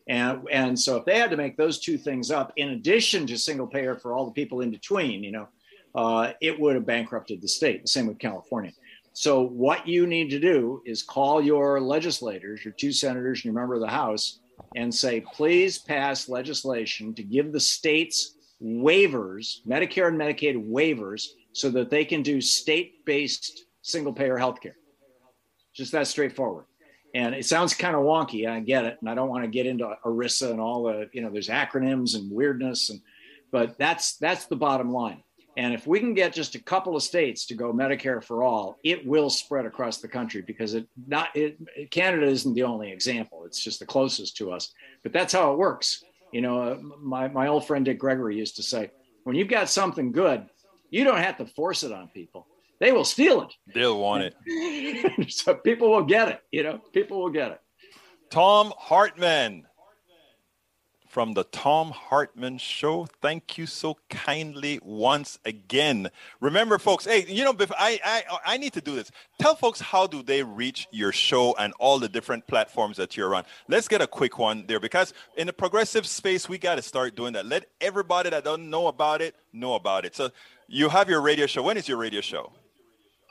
And, 0.07 0.47
and 0.51 0.79
so 0.79 0.97
if 0.97 1.05
they 1.05 1.17
had 1.17 1.31
to 1.31 1.37
make 1.37 1.55
those 1.55 1.79
two 1.79 1.97
things 1.97 2.29
up, 2.29 2.51
in 2.57 2.69
addition 2.69 3.25
to 3.27 3.37
single 3.37 3.67
payer 3.67 3.95
for 3.95 4.13
all 4.13 4.25
the 4.25 4.31
people 4.31 4.61
in 4.61 4.71
between, 4.71 5.23
you 5.23 5.31
know, 5.31 5.47
uh, 5.95 6.33
it 6.41 6.59
would 6.59 6.75
have 6.75 6.85
bankrupted 6.85 7.41
the 7.41 7.47
state. 7.47 7.83
The 7.83 7.87
same 7.87 8.07
with 8.07 8.19
California. 8.19 8.71
So 9.13 9.43
what 9.43 9.87
you 9.87 10.07
need 10.07 10.29
to 10.31 10.39
do 10.39 10.81
is 10.85 11.03
call 11.03 11.41
your 11.41 11.79
legislators, 11.79 12.65
your 12.65 12.73
two 12.73 12.91
senators 12.91 13.39
and 13.39 13.45
your 13.45 13.53
member 13.53 13.75
of 13.75 13.81
the 13.81 13.87
House, 13.87 14.39
and 14.75 14.93
say, 14.93 15.21
please 15.21 15.77
pass 15.77 16.27
legislation 16.27 17.13
to 17.13 17.23
give 17.23 17.51
the 17.51 17.59
states 17.59 18.35
waivers, 18.61 19.57
Medicare 19.67 20.07
and 20.07 20.19
Medicaid 20.19 20.67
waivers, 20.67 21.27
so 21.51 21.69
that 21.69 21.91
they 21.91 22.03
can 22.03 22.23
do 22.23 22.41
state-based 22.41 23.65
single 23.83 24.13
payer 24.13 24.37
healthcare. 24.37 24.73
Just 25.75 25.91
that 25.91 26.07
straightforward. 26.07 26.65
And 27.13 27.35
it 27.35 27.45
sounds 27.45 27.73
kind 27.73 27.95
of 27.95 28.01
wonky. 28.01 28.47
I 28.47 28.59
get 28.59 28.85
it. 28.85 28.97
And 28.99 29.09
I 29.09 29.15
don't 29.15 29.29
want 29.29 29.43
to 29.43 29.49
get 29.49 29.67
into 29.67 29.93
ERISA 30.03 30.51
and 30.51 30.59
all 30.59 30.83
the, 30.83 31.09
you 31.13 31.21
know, 31.21 31.29
there's 31.29 31.49
acronyms 31.49 32.15
and 32.15 32.31
weirdness. 32.31 32.89
And, 32.89 33.01
but 33.51 33.77
that's, 33.77 34.17
that's 34.17 34.47
the 34.47 34.55
bottom 34.55 34.91
line. 34.91 35.23
And 35.55 35.75
if 35.75 35.85
we 35.85 35.99
can 35.99 36.15
get 36.15 36.33
just 36.33 36.55
a 36.55 36.59
couple 36.59 36.95
of 36.95 37.03
states 37.03 37.45
to 37.45 37.53
go 37.53 37.71
Medicare 37.71 38.23
for 38.23 38.41
all, 38.41 38.79
it 38.83 39.05
will 39.05 39.29
spread 39.29 39.67
across 39.67 39.97
the 39.99 40.07
country 40.07 40.41
because 40.41 40.73
it 40.73 40.87
not 41.05 41.29
it, 41.35 41.59
Canada 41.91 42.25
isn't 42.25 42.55
the 42.55 42.63
only 42.63 42.91
example. 42.91 43.45
It's 43.45 43.63
just 43.63 43.79
the 43.79 43.85
closest 43.85 44.35
to 44.37 44.51
us. 44.51 44.73
But 45.03 45.13
that's 45.13 45.31
how 45.31 45.53
it 45.53 45.59
works. 45.59 46.03
You 46.31 46.41
know, 46.41 46.63
uh, 46.63 46.77
my 46.99 47.27
my 47.27 47.49
old 47.49 47.67
friend 47.67 47.85
Dick 47.85 47.99
Gregory 47.99 48.35
used 48.35 48.55
to 48.55 48.63
say, 48.63 48.89
when 49.25 49.35
you've 49.35 49.47
got 49.47 49.69
something 49.69 50.11
good, 50.11 50.49
You 50.93 51.03
don't 51.03 51.17
have 51.17 51.37
to 51.37 51.47
force 51.47 51.81
it 51.81 51.91
on 51.91 52.07
people. 52.09 52.45
They 52.83 52.91
will 52.91 53.05
steal 53.05 53.43
it. 53.43 53.53
They'll 53.73 53.97
want 53.97 54.23
it. 54.45 55.31
so 55.31 55.55
people 55.55 55.89
will 55.89 56.03
get 56.03 56.27
it. 56.27 56.41
You 56.51 56.63
know, 56.63 56.81
people 56.91 57.23
will 57.23 57.29
get 57.29 57.51
it. 57.51 57.61
Thom 58.29 58.73
Hartmann 58.77 59.63
from 61.07 61.33
the 61.33 61.45
Thom 61.45 61.91
Hartmann 61.91 62.57
Show. 62.57 63.05
Thank 63.21 63.57
you 63.57 63.67
so 63.67 63.97
kindly 64.09 64.81
once 64.83 65.39
again. 65.45 66.11
Remember, 66.41 66.77
folks, 66.77 67.05
hey, 67.05 67.23
you 67.25 67.45
know, 67.45 67.55
I, 67.79 68.01
I, 68.03 68.23
I 68.45 68.57
need 68.57 68.73
to 68.73 68.81
do 68.81 68.95
this. 68.95 69.11
Tell 69.39 69.55
folks 69.55 69.79
how 69.79 70.05
do 70.05 70.21
they 70.21 70.43
reach 70.43 70.85
your 70.91 71.13
show 71.13 71.55
and 71.57 71.71
all 71.79 71.99
the 71.99 72.09
different 72.09 72.45
platforms 72.47 72.97
that 72.97 73.15
you're 73.15 73.33
on. 73.33 73.45
Let's 73.69 73.87
get 73.87 74.01
a 74.01 74.07
quick 74.07 74.37
one 74.37 74.65
there 74.67 74.81
because 74.81 75.13
in 75.37 75.47
the 75.47 75.53
progressive 75.53 76.05
space, 76.05 76.49
we 76.49 76.57
got 76.57 76.75
to 76.75 76.81
start 76.81 77.15
doing 77.15 77.31
that. 77.31 77.45
Let 77.45 77.67
everybody 77.79 78.29
that 78.29 78.43
don't 78.43 78.69
know 78.69 78.87
about 78.87 79.21
it 79.21 79.35
know 79.53 79.75
about 79.75 80.03
it. 80.03 80.17
So 80.17 80.31
you 80.67 80.89
have 80.89 81.09
your 81.09 81.21
radio 81.21 81.45
show. 81.45 81.63
When 81.63 81.77
is 81.77 81.87
your 81.87 81.97
radio 81.97 82.19
show? 82.19 82.51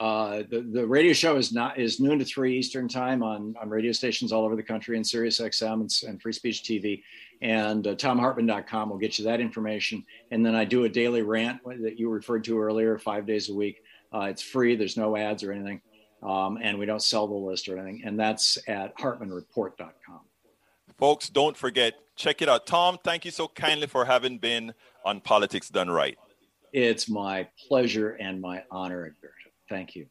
Uh, 0.02 0.42
the, 0.50 0.62
the 0.72 0.84
radio 0.84 1.12
show 1.12 1.36
is 1.36 1.52
not 1.52 1.78
is 1.78 2.00
noon 2.00 2.18
to 2.18 2.24
three 2.24 2.58
Eastern 2.58 2.88
time 2.88 3.22
on, 3.22 3.54
on 3.62 3.70
radio 3.70 3.92
stations 3.92 4.32
all 4.32 4.44
over 4.44 4.56
the 4.56 4.62
country 4.62 4.96
and 4.96 5.06
Sirius 5.06 5.38
XM 5.38 5.74
and, 5.74 5.92
and 6.08 6.20
Free 6.20 6.32
Speech 6.32 6.64
TV. 6.64 7.04
And 7.40 7.86
uh, 7.86 7.94
ThomHartmann.com 7.94 8.90
will 8.90 8.98
get 8.98 9.16
you 9.16 9.24
that 9.26 9.40
information. 9.40 10.04
And 10.32 10.44
then 10.44 10.56
I 10.56 10.64
do 10.64 10.82
a 10.82 10.88
daily 10.88 11.22
rant 11.22 11.60
that 11.84 12.00
you 12.00 12.10
referred 12.10 12.42
to 12.44 12.60
earlier, 12.60 12.98
five 12.98 13.26
days 13.26 13.48
a 13.48 13.54
week. 13.54 13.84
Uh, 14.12 14.22
it's 14.22 14.42
free. 14.42 14.74
There's 14.74 14.96
no 14.96 15.16
ads 15.16 15.44
or 15.44 15.52
anything, 15.52 15.80
um, 16.24 16.58
and 16.60 16.80
we 16.80 16.84
don't 16.84 17.02
sell 17.02 17.28
the 17.28 17.34
list 17.34 17.68
or 17.68 17.78
anything. 17.78 18.02
And 18.04 18.18
that's 18.18 18.58
at 18.66 18.98
hartmannreport.com. 18.98 20.20
Folks, 20.98 21.28
don't 21.28 21.56
forget 21.56 21.94
check 22.16 22.42
it 22.42 22.48
out. 22.48 22.66
Tom, 22.66 22.98
thank 23.04 23.24
you 23.24 23.30
so 23.30 23.46
kindly 23.46 23.86
for 23.86 24.04
having 24.04 24.38
been 24.38 24.74
on 25.04 25.20
Politics 25.20 25.68
Done 25.68 25.88
Right. 25.88 26.18
It's 26.72 27.08
my 27.08 27.46
pleasure 27.68 28.16
and 28.18 28.40
my 28.40 28.64
honor, 28.68 29.08
Egberto. 29.08 29.41
Thank 29.72 29.96
you. 29.96 30.06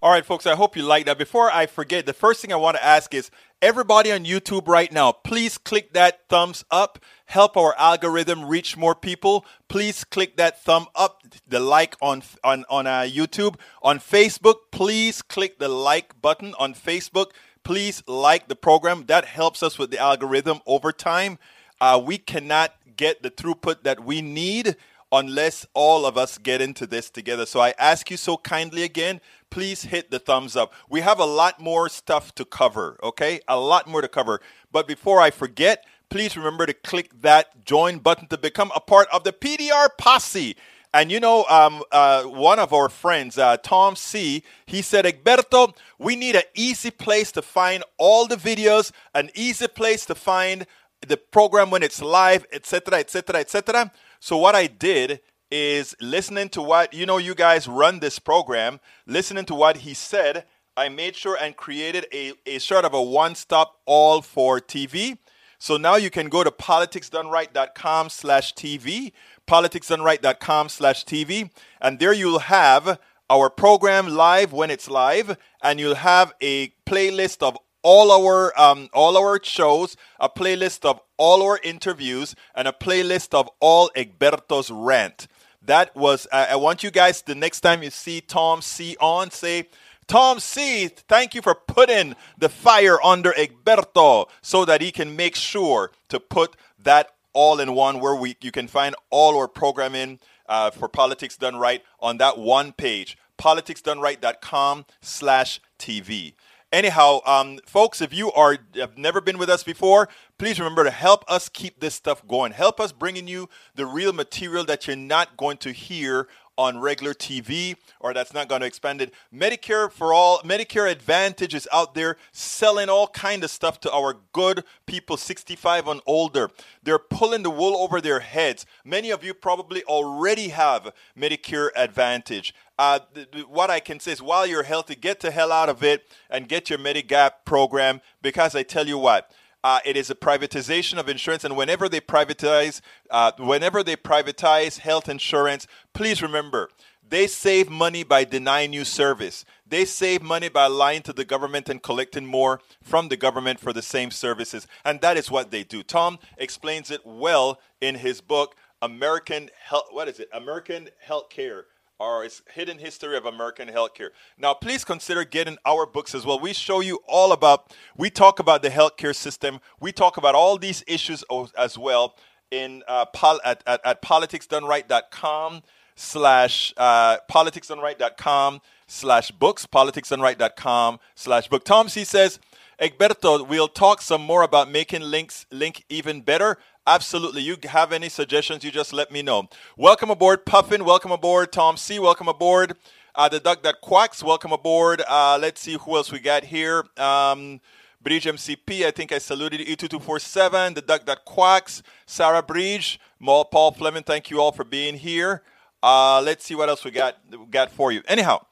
All 0.00 0.10
right, 0.10 0.24
folks, 0.24 0.46
I 0.46 0.54
hope 0.54 0.74
you 0.74 0.82
like 0.84 1.04
that. 1.04 1.18
Before 1.18 1.50
I 1.50 1.66
forget, 1.66 2.06
the 2.06 2.14
first 2.14 2.40
thing 2.40 2.50
I 2.50 2.56
want 2.56 2.78
to 2.78 2.84
ask 2.84 3.12
is 3.12 3.30
everybody 3.60 4.10
on 4.10 4.24
YouTube 4.24 4.66
right 4.68 4.90
now, 4.90 5.12
please 5.12 5.58
click 5.58 5.92
that 5.92 6.26
thumbs 6.30 6.64
up. 6.70 6.98
Help 7.26 7.58
our 7.58 7.74
algorithm 7.76 8.46
reach 8.46 8.78
more 8.78 8.94
people. 8.94 9.44
Please 9.68 10.02
click 10.02 10.38
that 10.38 10.62
thumb 10.62 10.86
up, 10.94 11.24
the 11.46 11.60
like 11.60 11.94
on 12.00 12.22
on 12.42 12.64
on 12.70 12.86
uh, 12.86 13.00
YouTube. 13.00 13.56
On 13.82 13.98
Facebook, 13.98 14.70
please 14.70 15.20
click 15.20 15.58
the 15.58 15.68
like 15.68 16.18
button 16.22 16.54
on 16.58 16.72
Facebook. 16.72 17.32
Please 17.64 18.02
like 18.06 18.48
the 18.48 18.56
program. 18.56 19.04
That 19.08 19.26
helps 19.26 19.62
us 19.62 19.78
with 19.78 19.90
the 19.90 19.98
algorithm 19.98 20.60
over 20.64 20.90
time. 20.90 21.38
Uh, 21.82 22.00
we 22.02 22.16
cannot 22.16 22.72
get 22.96 23.22
the 23.22 23.30
throughput 23.30 23.82
that 23.82 24.02
we 24.02 24.22
need 24.22 24.76
unless 25.10 25.66
all 25.74 26.04
of 26.04 26.18
us 26.18 26.38
get 26.38 26.60
into 26.60 26.86
this 26.86 27.10
together. 27.10 27.46
So 27.46 27.60
I 27.60 27.74
ask 27.78 28.10
you 28.10 28.16
so 28.16 28.36
kindly 28.36 28.82
again, 28.82 29.20
please 29.50 29.84
hit 29.84 30.10
the 30.10 30.18
thumbs 30.18 30.56
up. 30.56 30.74
We 30.88 31.00
have 31.00 31.18
a 31.18 31.24
lot 31.24 31.60
more 31.60 31.88
stuff 31.88 32.34
to 32.34 32.44
cover, 32.44 32.98
okay? 33.02 33.40
A 33.48 33.58
lot 33.58 33.86
more 33.86 34.02
to 34.02 34.08
cover. 34.08 34.40
But 34.70 34.86
before 34.86 35.20
I 35.20 35.30
forget, 35.30 35.84
please 36.10 36.36
remember 36.36 36.66
to 36.66 36.74
click 36.74 37.10
that 37.22 37.64
join 37.64 37.98
button 37.98 38.26
to 38.28 38.38
become 38.38 38.70
a 38.74 38.80
part 38.80 39.08
of 39.12 39.24
the 39.24 39.32
PDR 39.32 39.88
posse. 39.96 40.56
And 40.94 41.12
you 41.12 41.20
know, 41.20 41.44
um, 41.50 41.82
uh, 41.92 42.24
one 42.24 42.58
of 42.58 42.72
our 42.72 42.88
friends, 42.88 43.36
uh, 43.36 43.58
Tom 43.58 43.94
C., 43.94 44.42
he 44.64 44.80
said, 44.80 45.04
Egberto, 45.04 45.76
we 45.98 46.16
need 46.16 46.34
an 46.34 46.44
easy 46.54 46.90
place 46.90 47.30
to 47.32 47.42
find 47.42 47.84
all 47.98 48.26
the 48.26 48.36
videos, 48.36 48.90
an 49.14 49.30
easy 49.34 49.68
place 49.68 50.06
to 50.06 50.14
find 50.14 50.66
the 51.06 51.16
program 51.16 51.70
when 51.70 51.82
it's 51.82 52.00
live, 52.00 52.46
etc., 52.52 52.98
etc., 52.98 53.40
etc. 53.40 53.92
So 54.20 54.36
what 54.36 54.54
I 54.54 54.66
did 54.66 55.20
is 55.50 55.96
listening 56.00 56.48
to 56.50 56.62
what 56.62 56.92
you 56.92 57.06
know 57.06 57.18
you 57.18 57.34
guys 57.34 57.66
run 57.68 58.00
this 58.00 58.18
program, 58.18 58.80
listening 59.06 59.44
to 59.46 59.54
what 59.54 59.78
he 59.78 59.94
said, 59.94 60.44
I 60.76 60.88
made 60.88 61.16
sure 61.16 61.36
and 61.40 61.56
created 61.56 62.06
a, 62.12 62.34
a 62.46 62.58
sort 62.58 62.84
of 62.84 62.94
a 62.94 63.02
one-stop 63.02 63.80
all 63.84 64.22
for 64.22 64.60
TV. 64.60 65.18
So 65.58 65.76
now 65.76 65.96
you 65.96 66.08
can 66.08 66.28
go 66.28 66.44
to 66.44 66.52
politicsdoneright.com 66.52 68.10
slash 68.10 68.54
TV, 68.54 69.12
politicsdoneright.com 69.48 70.68
slash 70.68 71.04
TV, 71.04 71.50
and 71.80 71.98
there 71.98 72.12
you'll 72.12 72.38
have 72.38 73.00
our 73.28 73.50
program 73.50 74.08
live 74.08 74.52
when 74.52 74.70
it's 74.70 74.88
live, 74.88 75.36
and 75.62 75.80
you'll 75.80 75.96
have 75.96 76.32
a 76.40 76.68
playlist 76.86 77.42
of 77.42 77.58
all 77.82 78.10
our 78.10 78.58
um, 78.60 78.88
all 78.92 79.16
our 79.16 79.40
shows, 79.42 79.96
a 80.18 80.28
playlist 80.28 80.84
of 80.84 81.00
all 81.16 81.42
our 81.42 81.58
interviews, 81.62 82.34
and 82.54 82.68
a 82.68 82.72
playlist 82.72 83.34
of 83.34 83.48
all 83.60 83.90
Egberto's 83.96 84.70
rant. 84.70 85.28
That 85.62 85.94
was. 85.96 86.26
Uh, 86.32 86.46
I 86.50 86.56
want 86.56 86.82
you 86.82 86.90
guys 86.90 87.22
the 87.22 87.34
next 87.34 87.60
time 87.60 87.82
you 87.82 87.90
see 87.90 88.20
Tom 88.20 88.62
C 88.62 88.96
on, 89.00 89.30
say. 89.30 89.68
Tom 90.06 90.40
C, 90.40 90.88
thank 90.88 91.34
you 91.34 91.42
for 91.42 91.54
putting 91.54 92.16
the 92.38 92.48
fire 92.48 92.98
under 93.04 93.32
Egberto 93.32 94.26
so 94.40 94.64
that 94.64 94.80
he 94.80 94.90
can 94.90 95.14
make 95.14 95.36
sure 95.36 95.92
to 96.08 96.18
put 96.18 96.56
that 96.82 97.10
all 97.34 97.60
in 97.60 97.74
one 97.74 98.00
where 98.00 98.14
we 98.14 98.36
you 98.40 98.50
can 98.50 98.66
find 98.66 98.96
all 99.10 99.38
our 99.38 99.48
programming 99.48 100.18
uh, 100.48 100.70
for 100.70 100.88
politics 100.88 101.36
done 101.36 101.56
right 101.56 101.82
on 102.00 102.16
that 102.18 102.38
one 102.38 102.72
page 102.72 103.18
politicsdoneright.com 103.38 104.84
slash 105.00 105.60
tv 105.78 106.34
Anyhow, 106.70 107.20
um, 107.24 107.60
folks, 107.64 108.02
if 108.02 108.12
you 108.12 108.30
are 108.32 108.58
have 108.74 108.98
never 108.98 109.22
been 109.22 109.38
with 109.38 109.48
us 109.48 109.62
before, 109.62 110.06
please 110.36 110.58
remember 110.58 110.84
to 110.84 110.90
help 110.90 111.24
us 111.26 111.48
keep 111.48 111.80
this 111.80 111.94
stuff 111.94 112.26
going. 112.28 112.52
Help 112.52 112.78
us 112.78 112.92
bringing 112.92 113.26
you 113.26 113.48
the 113.74 113.86
real 113.86 114.12
material 114.12 114.64
that 114.64 114.86
you're 114.86 114.94
not 114.94 115.38
going 115.38 115.56
to 115.58 115.72
hear 115.72 116.28
on 116.58 116.78
regular 116.78 117.14
TV 117.14 117.76
or 118.00 118.12
that's 118.12 118.34
not 118.34 118.48
going 118.48 118.60
to 118.60 118.66
expand 118.66 119.00
it. 119.00 119.14
Medicare 119.32 119.90
for 119.90 120.12
all, 120.12 120.40
Medicare 120.40 120.90
Advantage 120.90 121.54
is 121.54 121.68
out 121.72 121.94
there 121.94 122.16
selling 122.32 122.90
all 122.90 123.06
kind 123.06 123.44
of 123.44 123.50
stuff 123.50 123.80
to 123.80 123.92
our 123.92 124.16
good 124.32 124.64
people 124.84 125.16
65 125.16 125.86
and 125.86 126.00
older. 126.04 126.50
They're 126.82 126.98
pulling 126.98 127.44
the 127.44 127.50
wool 127.50 127.76
over 127.76 128.00
their 128.00 128.20
heads. 128.20 128.66
Many 128.84 129.10
of 129.10 129.24
you 129.24 129.32
probably 129.32 129.84
already 129.84 130.48
have 130.48 130.92
Medicare 131.16 131.70
Advantage. 131.76 132.52
Uh, 132.78 133.00
th- 133.14 133.30
th- 133.32 133.46
what 133.48 133.70
I 133.70 133.80
can 133.80 133.98
say 133.98 134.12
is 134.12 134.22
while 134.22 134.46
you're 134.46 134.62
healthy, 134.62 134.94
get 134.94 135.20
the 135.20 135.30
hell 135.30 135.50
out 135.50 135.68
of 135.68 135.82
it 135.82 136.06
and 136.30 136.48
get 136.48 136.70
your 136.70 136.78
Medigap 136.78 137.44
program 137.44 138.00
because 138.22 138.54
I 138.54 138.62
tell 138.62 138.86
you 138.86 138.98
what, 138.98 139.30
uh, 139.64 139.80
it 139.84 139.96
is 139.96 140.08
a 140.08 140.14
privatization 140.14 140.98
of 140.98 141.08
insurance, 141.08 141.44
and 141.44 141.56
whenever 141.56 141.88
they 141.88 142.00
privatize, 142.00 142.80
uh, 143.10 143.32
whenever 143.38 143.82
they 143.82 143.96
privatize 143.96 144.78
health 144.78 145.08
insurance, 145.08 145.66
please 145.92 146.22
remember 146.22 146.70
they 147.10 147.26
save 147.26 147.68
money 147.70 148.04
by 148.04 148.22
denying 148.22 148.72
you 148.72 148.84
service. 148.84 149.44
They 149.66 149.84
save 149.84 150.22
money 150.22 150.48
by 150.48 150.66
lying 150.66 151.02
to 151.02 151.12
the 151.12 151.24
government 151.24 151.68
and 151.68 151.82
collecting 151.82 152.26
more 152.26 152.60
from 152.82 153.08
the 153.08 153.16
government 153.16 153.60
for 153.60 153.72
the 153.72 153.82
same 153.82 154.10
services, 154.10 154.66
and 154.84 155.00
that 155.00 155.16
is 155.16 155.30
what 155.30 155.50
they 155.50 155.64
do. 155.64 155.82
Tom 155.82 156.18
explains 156.36 156.90
it 156.90 157.00
well 157.04 157.58
in 157.80 157.96
his 157.96 158.20
book, 158.20 158.54
American 158.80 159.50
Health. 159.60 159.86
What 159.90 160.06
is 160.06 160.20
it? 160.20 160.28
American 160.32 160.88
Healthcare 161.06 161.62
or 161.98 162.24
its 162.24 162.42
hidden 162.52 162.78
history 162.78 163.16
of 163.16 163.26
American 163.26 163.68
healthcare. 163.68 164.10
Now, 164.38 164.54
please 164.54 164.84
consider 164.84 165.24
getting 165.24 165.58
our 165.64 165.84
books 165.86 166.14
as 166.14 166.24
well. 166.24 166.38
We 166.38 166.52
show 166.52 166.80
you 166.80 167.00
all 167.06 167.32
about, 167.32 167.74
we 167.96 168.10
talk 168.10 168.38
about 168.38 168.62
the 168.62 168.70
healthcare 168.70 169.14
system. 169.14 169.60
We 169.80 169.92
talk 169.92 170.16
about 170.16 170.34
all 170.34 170.58
these 170.58 170.84
issues 170.86 171.24
as 171.56 171.76
well 171.76 172.14
in 172.50 172.82
uh, 172.86 173.06
pol- 173.06 173.40
at, 173.44 173.62
at, 173.66 173.80
at 173.84 174.02
politicsdoneright.com 174.02 175.62
slash 175.96 176.72
uh, 176.76 177.18
politicsdoneright.com 177.30 178.60
slash 178.86 179.30
books, 179.32 179.66
politicsdoneright.com 179.66 181.00
slash 181.14 181.48
book. 181.48 181.64
Tom 181.64 181.88
C 181.88 182.04
says, 182.04 182.38
Egberto, 182.80 183.46
we'll 183.46 183.66
talk 183.66 184.00
some 184.00 184.22
more 184.22 184.42
about 184.42 184.70
making 184.70 185.02
links 185.02 185.46
link 185.50 185.84
even 185.88 186.20
better. 186.20 186.58
Absolutely. 186.88 187.42
You 187.42 187.58
have 187.64 187.92
any 187.92 188.08
suggestions, 188.08 188.64
you 188.64 188.70
just 188.70 188.94
let 188.94 189.12
me 189.12 189.20
know. 189.20 189.50
Welcome 189.76 190.08
aboard, 190.08 190.46
Puffin. 190.46 190.86
Welcome 190.86 191.10
aboard, 191.10 191.52
Tom 191.52 191.76
C. 191.76 191.98
Welcome 191.98 192.28
aboard. 192.28 192.78
Uh, 193.14 193.28
the 193.28 193.38
duck 193.38 193.62
that 193.62 193.82
quacks, 193.82 194.22
welcome 194.22 194.52
aboard. 194.52 195.02
Uh, 195.06 195.36
let's 195.38 195.60
see 195.60 195.74
who 195.74 195.96
else 195.96 196.10
we 196.10 196.18
got 196.18 196.44
here. 196.44 196.84
Um, 196.96 197.60
Bridge 198.00 198.24
MCP, 198.24 198.86
I 198.86 198.90
think 198.90 199.12
I 199.12 199.18
saluted 199.18 199.60
E2247, 199.60 200.76
the 200.76 200.80
duck 200.80 201.04
that 201.04 201.26
quacks, 201.26 201.82
Sarah 202.06 202.42
Bridge, 202.42 202.98
Paul 203.22 203.72
Fleming, 203.72 204.02
thank 204.02 204.30
you 204.30 204.40
all 204.40 204.52
for 204.52 204.64
being 204.64 204.94
here. 204.94 205.42
Uh, 205.82 206.22
let's 206.22 206.46
see 206.46 206.54
what 206.54 206.70
else 206.70 206.86
we 206.86 206.90
got, 206.90 207.16
we 207.30 207.44
got 207.50 207.70
for 207.70 207.92
you. 207.92 208.00
Anyhow, 208.08 208.46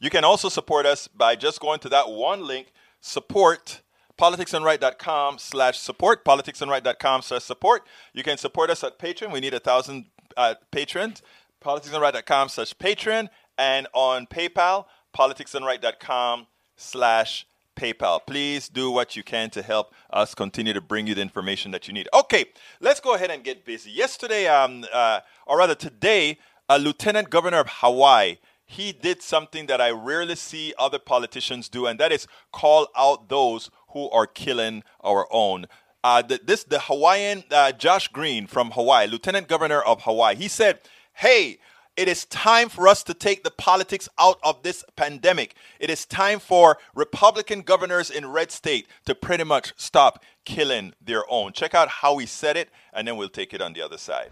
you 0.00 0.10
can 0.10 0.22
also 0.22 0.50
support 0.50 0.84
us 0.84 1.08
by 1.08 1.34
just 1.34 1.60
going 1.60 1.78
to 1.80 1.88
that 1.88 2.10
one 2.10 2.46
link, 2.46 2.74
support 3.00 3.80
politicsdoneright.com 4.22 5.36
slash 5.38 5.78
support, 5.78 6.24
politicsdoneright.com 6.24 7.22
slash 7.22 7.42
support. 7.42 7.84
You 8.12 8.22
can 8.22 8.38
support 8.38 8.70
us 8.70 8.84
at 8.84 8.96
Patreon. 8.96 9.32
We 9.32 9.40
need 9.40 9.52
a 9.52 9.58
thousand 9.58 10.06
uh, 10.36 10.54
patrons. 10.70 11.22
politicsdoneright.com 11.60 12.48
slash 12.48 12.72
Patreon. 12.74 13.30
And 13.58 13.88
on 13.92 14.28
PayPal, 14.28 14.84
politicsdoneright.com 15.12 16.46
slash 16.76 17.48
PayPal. 17.74 18.20
Please 18.24 18.68
do 18.68 18.92
what 18.92 19.16
you 19.16 19.24
can 19.24 19.50
to 19.50 19.60
help 19.60 19.92
us 20.10 20.36
continue 20.36 20.72
to 20.72 20.80
bring 20.80 21.08
you 21.08 21.16
the 21.16 21.22
information 21.22 21.72
that 21.72 21.88
you 21.88 21.94
need. 21.94 22.08
Okay, 22.14 22.44
let's 22.80 23.00
go 23.00 23.14
ahead 23.14 23.32
and 23.32 23.42
get 23.42 23.64
busy. 23.64 23.90
Yesterday, 23.90 24.46
um, 24.46 24.84
uh, 24.92 25.20
or 25.48 25.58
rather 25.58 25.74
today, 25.74 26.38
a 26.68 26.78
lieutenant 26.78 27.28
governor 27.28 27.58
of 27.58 27.66
Hawaii 27.68 28.36
he 28.72 28.90
did 28.92 29.20
something 29.20 29.66
that 29.66 29.82
I 29.82 29.90
rarely 29.90 30.34
see 30.34 30.72
other 30.78 30.98
politicians 30.98 31.68
do, 31.68 31.86
and 31.86 32.00
that 32.00 32.10
is 32.10 32.26
call 32.52 32.88
out 32.96 33.28
those 33.28 33.70
who 33.92 34.10
are 34.10 34.26
killing 34.26 34.82
our 35.00 35.26
own. 35.30 35.66
Uh, 36.04 36.22
the, 36.22 36.40
this 36.44 36.64
the 36.64 36.80
Hawaiian 36.80 37.44
uh, 37.50 37.72
Josh 37.72 38.08
Green 38.08 38.46
from 38.46 38.72
Hawaii, 38.72 39.06
Lieutenant 39.06 39.48
Governor 39.48 39.80
of 39.80 40.02
Hawaii. 40.02 40.34
He 40.34 40.48
said, 40.48 40.80
"Hey, 41.14 41.58
it 41.96 42.08
is 42.08 42.24
time 42.24 42.68
for 42.68 42.88
us 42.88 43.02
to 43.04 43.14
take 43.14 43.44
the 43.44 43.50
politics 43.50 44.08
out 44.18 44.38
of 44.42 44.62
this 44.62 44.82
pandemic. 44.96 45.54
It 45.78 45.90
is 45.90 46.06
time 46.06 46.38
for 46.38 46.78
Republican 46.94 47.60
governors 47.60 48.10
in 48.10 48.26
red 48.26 48.50
state 48.50 48.88
to 49.04 49.14
pretty 49.14 49.44
much 49.44 49.74
stop 49.76 50.22
killing 50.44 50.94
their 51.04 51.24
own. 51.30 51.52
Check 51.52 51.74
out 51.74 51.88
how 51.88 52.16
he 52.16 52.26
said 52.26 52.56
it, 52.56 52.70
and 52.92 53.06
then 53.06 53.16
we'll 53.16 53.28
take 53.28 53.52
it 53.52 53.60
on 53.60 53.74
the 53.74 53.82
other 53.82 53.98
side. 53.98 54.30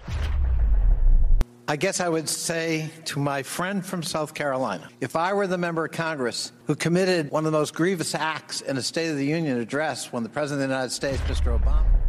I 1.71 1.77
guess 1.77 2.01
I 2.01 2.09
would 2.09 2.29
say 2.29 2.91
to 3.05 3.21
my 3.21 3.45
friend 3.45 3.87
from 3.87 4.03
South 4.03 4.35
Carolina 4.35 4.89
if 5.01 5.15
I 5.15 5.33
were 5.35 5.47
the 5.47 5.57
member 5.57 5.85
of 5.85 5.93
Congress 5.93 6.51
who 6.65 6.75
committed 6.75 7.31
one 7.31 7.47
of 7.47 7.53
the 7.53 7.57
most 7.57 7.75
grievous 7.75 8.13
acts 8.13 8.61
in 8.61 8.77
a 8.77 8.83
State 8.83 9.09
of 9.09 9.17
the 9.17 9.25
Union 9.25 9.57
address 9.57 10.13
when 10.13 10.25
the 10.25 10.29
President 10.29 10.65
of 10.65 10.69
the 10.69 10.75
United 10.75 10.91
States, 10.91 11.21
Mr. 11.29 11.57
Obama, 11.57 12.00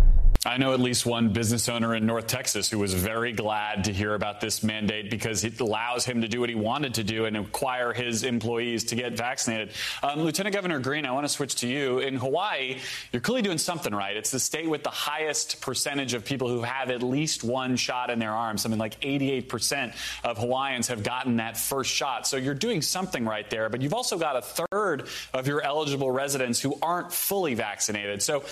I 0.44 0.58
know 0.58 0.74
at 0.74 0.80
least 0.80 1.06
one 1.06 1.34
business 1.34 1.70
owner 1.70 1.94
in 1.94 2.08
North 2.08 2.26
Texas 2.26 2.68
who 2.68 2.80
was 2.80 2.96
very 2.96 3.32
glad 3.32 3.84
to 3.84 3.94
hear 3.94 4.16
about 4.16 4.42
this 4.42 4.64
mandate 4.64 5.12
because 5.12 5.44
it 5.44 5.60
allows 5.60 6.04
him 6.04 6.22
to 6.22 6.28
do 6.28 6.40
what 6.40 6.50
he 6.50 6.56
wanted 6.56 6.96
to 6.96 7.04
do 7.04 7.26
and 7.26 7.38
require 7.38 7.94
his 7.94 8.24
employees 8.24 8.86
to 8.86 8.96
get 8.96 9.14
vaccinated. 9.14 9.70
Um, 10.02 10.22
Lieutenant 10.22 10.56
Governor 10.56 10.80
Green, 10.80 11.06
I 11.06 11.12
want 11.12 11.26
to 11.26 11.30
switch 11.30 11.58
to 11.58 11.68
you. 11.68 12.00
In 12.00 12.16
Hawaii, 12.16 12.80
you're 13.12 13.22
clearly 13.22 13.44
doing 13.44 13.60
something 13.60 13.94
right. 13.94 14.18
It's 14.18 14.32
the 14.32 14.40
state 14.40 14.68
with 14.68 14.82
the 14.82 14.90
highest 14.90 15.62
percentage 15.62 16.16
of 16.16 16.26
people 16.26 16.48
who 16.48 16.64
have 16.64 16.90
at 16.90 17.04
least 17.04 17.44
one 17.44 17.76
shot 17.76 18.10
in 18.10 18.18
their 18.18 18.32
arm. 18.32 18.58
Something 18.58 18.80
like 18.80 19.00
88% 19.02 19.94
of 20.24 20.40
Hawaiians 20.40 20.88
have 20.88 21.04
gotten 21.04 21.36
that 21.36 21.56
first 21.56 21.92
shot. 21.92 22.26
So 22.26 22.38
you're 22.38 22.56
doing 22.56 22.82
something 22.82 23.26
right 23.26 23.48
there. 23.52 23.70
But 23.70 23.84
you've 23.84 23.94
also 23.94 24.18
got 24.18 24.36
a 24.36 24.42
third 24.42 25.08
of 25.36 25.46
your 25.46 25.62
eligible 25.62 26.10
residents 26.10 26.60
who 26.60 26.80
aren't 26.82 27.14
fully 27.14 27.54
vaccinated. 27.54 28.24
So 28.24 28.44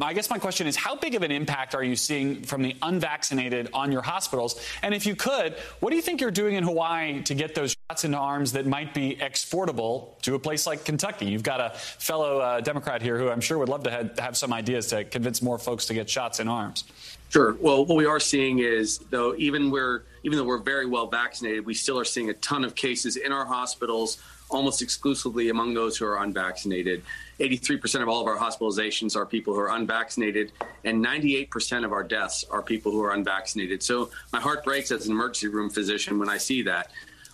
I 0.00 0.12
guess 0.12 0.28
my 0.28 0.38
question 0.38 0.66
is 0.66 0.76
how 0.76 0.96
big 0.96 1.14
of 1.14 1.22
an 1.22 1.30
impact 1.30 1.74
are 1.74 1.82
you 1.82 1.96
seeing 1.96 2.42
from 2.42 2.62
the 2.62 2.76
unvaccinated 2.82 3.70
on 3.72 3.92
your 3.92 4.02
hospitals? 4.02 4.60
And 4.82 4.94
if 4.94 5.06
you 5.06 5.16
could, 5.16 5.54
what 5.80 5.90
do 5.90 5.96
you 5.96 6.02
think 6.02 6.20
you're 6.20 6.30
doing 6.30 6.54
in 6.54 6.64
Hawaii 6.64 7.22
to 7.22 7.34
get 7.34 7.54
those 7.54 7.76
shots 7.88 8.04
into 8.04 8.18
arms 8.18 8.52
that 8.52 8.66
might 8.66 8.92
be 8.92 9.20
exportable 9.20 10.18
to 10.22 10.34
a 10.34 10.38
place 10.38 10.66
like 10.66 10.84
Kentucky? 10.84 11.26
You've 11.26 11.42
got 11.42 11.60
a 11.60 11.70
fellow 11.78 12.40
uh, 12.40 12.60
Democrat 12.60 13.00
here 13.00 13.18
who 13.18 13.28
I'm 13.28 13.40
sure 13.40 13.58
would 13.58 13.68
love 13.68 13.84
to 13.84 14.10
have, 14.18 14.36
some 14.36 14.52
ideas 14.52 14.88
to 14.88 15.04
convince 15.04 15.40
more 15.40 15.58
folks 15.58 15.86
to 15.86 15.94
get 15.94 16.10
shots 16.10 16.40
in 16.40 16.48
arms. 16.48 16.84
Sure. 17.30 17.56
Well, 17.58 17.86
what 17.86 17.96
we 17.96 18.04
are 18.04 18.20
seeing 18.20 18.58
is, 18.58 18.98
though, 19.10 19.34
even 19.36 19.70
we're 19.70 20.02
even 20.24 20.36
though 20.38 20.44
we're 20.44 20.58
very 20.58 20.86
well 20.86 21.06
vaccinated, 21.06 21.64
we 21.64 21.72
still 21.74 21.98
are 21.98 22.04
seeing 22.04 22.28
a 22.28 22.34
ton 22.34 22.64
of 22.64 22.74
cases 22.74 23.16
in 23.16 23.32
our 23.32 23.46
hospitals, 23.46 24.18
almost 24.50 24.82
exclusively 24.82 25.48
among 25.48 25.72
those 25.72 25.96
who 25.96 26.04
are 26.04 26.22
unvaccinated. 26.22 27.02
83% 27.38 28.02
of 28.02 28.08
all 28.08 28.20
of 28.20 28.26
our 28.26 28.38
hospitalizations 28.38 29.16
are 29.16 29.26
people 29.26 29.54
who 29.54 29.60
are 29.60 29.76
unvaccinated, 29.76 30.52
and 30.84 31.04
98% 31.04 31.84
of 31.84 31.92
our 31.92 32.02
deaths 32.02 32.44
are 32.50 32.62
people 32.62 32.92
who 32.92 33.02
are 33.02 33.12
unvaccinated. 33.12 33.82
So 33.82 34.10
my 34.32 34.40
heart 34.40 34.64
breaks 34.64 34.90
as 34.90 35.06
an 35.06 35.12
emergency 35.12 35.48
room 35.48 35.68
physician 35.68 36.18
when 36.18 36.28
I 36.28 36.38
see 36.38 36.62
that. 36.62 36.90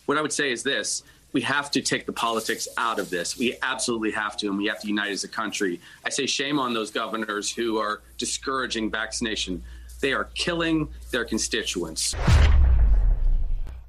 What 0.07 0.18
I 0.18 0.22
would 0.22 0.32
say 0.32 0.50
is 0.50 0.62
this 0.62 1.05
we 1.32 1.40
have 1.40 1.70
to 1.70 1.80
take 1.80 2.05
the 2.05 2.12
politics 2.12 2.68
out 2.76 2.98
of 2.98 3.09
this. 3.09 3.38
We 3.38 3.57
absolutely 3.62 4.11
have 4.11 4.36
to, 4.38 4.48
and 4.48 4.59
we 4.59 4.66
have 4.66 4.80
to 4.80 4.88
unite 4.88 5.12
as 5.12 5.24
a 5.24 5.28
country. 5.28 5.80
I 6.05 6.11
say 6.11 6.26
shame 6.26 6.59
on 6.59 6.74
those 6.74 6.90
governors 6.90 7.50
who 7.50 7.78
are 7.78 8.03
discouraging 8.18 8.90
vaccination. 8.90 9.62
They 10.00 10.12
are 10.12 10.24
killing 10.34 10.88
their 11.11 11.24
constituents. 11.24 12.14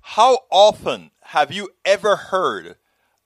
How 0.02 0.40
often 0.50 1.12
have 1.22 1.52
you 1.52 1.70
ever 1.84 2.16
heard 2.16 2.76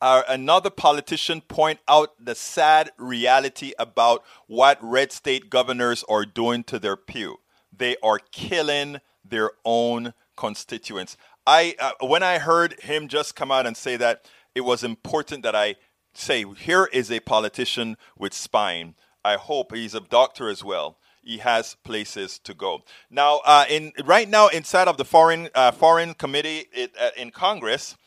uh, 0.02 0.24
another 0.28 0.70
politician 0.70 1.42
point 1.42 1.80
out 1.88 2.14
the 2.24 2.36
sad 2.36 2.92
reality 2.98 3.74
about 3.80 4.24
what 4.48 4.78
red 4.82 5.12
state 5.12 5.50
governors 5.50 6.04
are 6.08 6.26
doing 6.26 6.64
to 6.66 6.80
their 6.80 6.96
pew. 6.98 7.38
They 7.76 7.98
are 8.04 8.20
killing 8.32 9.02
their 9.24 9.52
own 9.66 10.14
constituents. 10.36 11.18
I 11.46 11.76
uh, 11.80 11.92
when 12.06 12.24
I 12.24 12.40
heard 12.40 12.80
him 12.82 13.08
just 13.08 13.36
come 13.36 13.52
out 13.52 13.66
and 13.66 13.76
say 13.76 13.98
that, 13.98 14.30
it 14.54 14.62
was 14.62 14.84
important 14.84 15.44
that 15.44 15.56
I 15.56 15.76
say 16.14 16.46
here 16.58 16.90
is 16.92 17.12
a 17.12 17.20
politician 17.20 17.98
with 18.18 18.34
spine. 18.34 18.96
I 19.24 19.36
hope 19.36 19.74
he's 19.74 19.94
a 19.94 20.00
doctor 20.00 20.50
as 20.50 20.64
well. 20.64 20.98
He 21.24 21.40
has 21.40 21.76
places 21.84 22.40
to 22.40 22.54
go. 22.54 22.84
Now, 23.10 23.42
uh, 23.44 23.66
in 23.70 23.92
right 24.06 24.30
now 24.30 24.48
inside 24.48 24.88
of 24.88 24.98
the 24.98 25.06
foreign 25.06 25.50
uh, 25.54 25.72
foreign 25.72 26.14
committee 26.14 26.66
it, 26.72 26.96
uh, 27.00 27.10
in 27.18 27.32
Congress, 27.32 27.98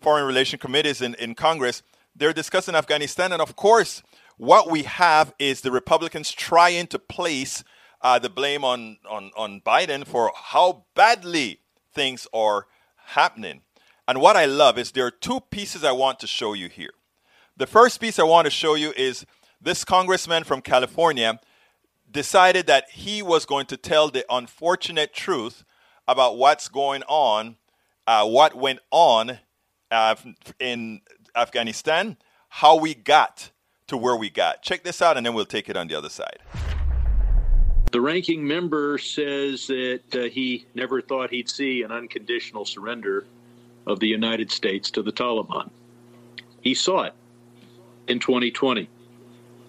foreign 0.00 0.26
relation 0.26 0.58
committees 0.58 1.00
in, 1.00 1.14
in 1.14 1.34
Congress, 1.34 1.82
they're 2.16 2.32
discussing 2.32 2.74
Afghanistan. 2.74 3.32
And 3.32 3.40
of 3.40 3.56
course, 3.56 4.02
what 4.36 4.70
we 4.70 4.84
have 4.84 5.32
is 5.38 5.60
the 5.60 5.70
Republicans 5.70 6.32
trying 6.32 6.86
to 6.88 6.98
place 6.98 7.62
uh, 8.02 8.18
the 8.18 8.30
blame 8.30 8.64
on, 8.64 8.98
on, 9.08 9.30
on 9.36 9.60
Biden 9.60 10.06
for 10.06 10.32
how 10.34 10.84
badly 10.94 11.60
things 11.92 12.26
are 12.32 12.66
happening. 12.96 13.60
And 14.08 14.20
what 14.20 14.36
I 14.36 14.46
love 14.46 14.78
is 14.78 14.92
there 14.92 15.06
are 15.06 15.10
two 15.10 15.40
pieces 15.50 15.84
I 15.84 15.92
want 15.92 16.18
to 16.20 16.26
show 16.26 16.54
you 16.54 16.68
here. 16.68 16.90
The 17.56 17.66
first 17.66 18.00
piece 18.00 18.18
I 18.18 18.24
want 18.24 18.46
to 18.46 18.50
show 18.50 18.74
you 18.74 18.92
is 18.96 19.26
this 19.60 19.84
congressman 19.84 20.44
from 20.44 20.62
California 20.62 21.38
decided 22.10 22.66
that 22.66 22.90
he 22.90 23.22
was 23.22 23.44
going 23.44 23.66
to 23.66 23.76
tell 23.76 24.08
the 24.08 24.24
unfortunate 24.30 25.12
truth 25.12 25.64
about 26.08 26.38
what's 26.38 26.68
going 26.68 27.02
on, 27.08 27.56
uh, 28.06 28.26
what 28.26 28.56
went 28.56 28.80
on 28.90 29.38
uh, 29.90 30.14
in 30.58 31.00
Afghanistan, 31.34 32.16
how 32.48 32.76
we 32.76 32.94
got 32.94 33.50
to 33.86 33.96
where 33.96 34.16
we 34.16 34.30
got. 34.30 34.62
Check 34.62 34.84
this 34.84 35.02
out, 35.02 35.16
and 35.16 35.26
then 35.26 35.34
we'll 35.34 35.44
take 35.44 35.68
it 35.68 35.76
on 35.76 35.88
the 35.88 35.94
other 35.94 36.08
side. 36.08 36.38
The 37.92 38.00
ranking 38.00 38.46
member 38.46 38.98
says 38.98 39.66
that 39.66 40.02
uh, 40.14 40.22
he 40.30 40.66
never 40.74 41.00
thought 41.02 41.30
he'd 41.30 41.48
see 41.48 41.82
an 41.82 41.90
unconditional 41.90 42.64
surrender 42.64 43.26
of 43.86 43.98
the 43.98 44.06
United 44.06 44.50
States 44.52 44.90
to 44.92 45.02
the 45.02 45.10
Taliban. 45.10 45.70
He 46.60 46.74
saw 46.74 47.02
it 47.02 47.14
in 48.06 48.20
2020 48.20 48.88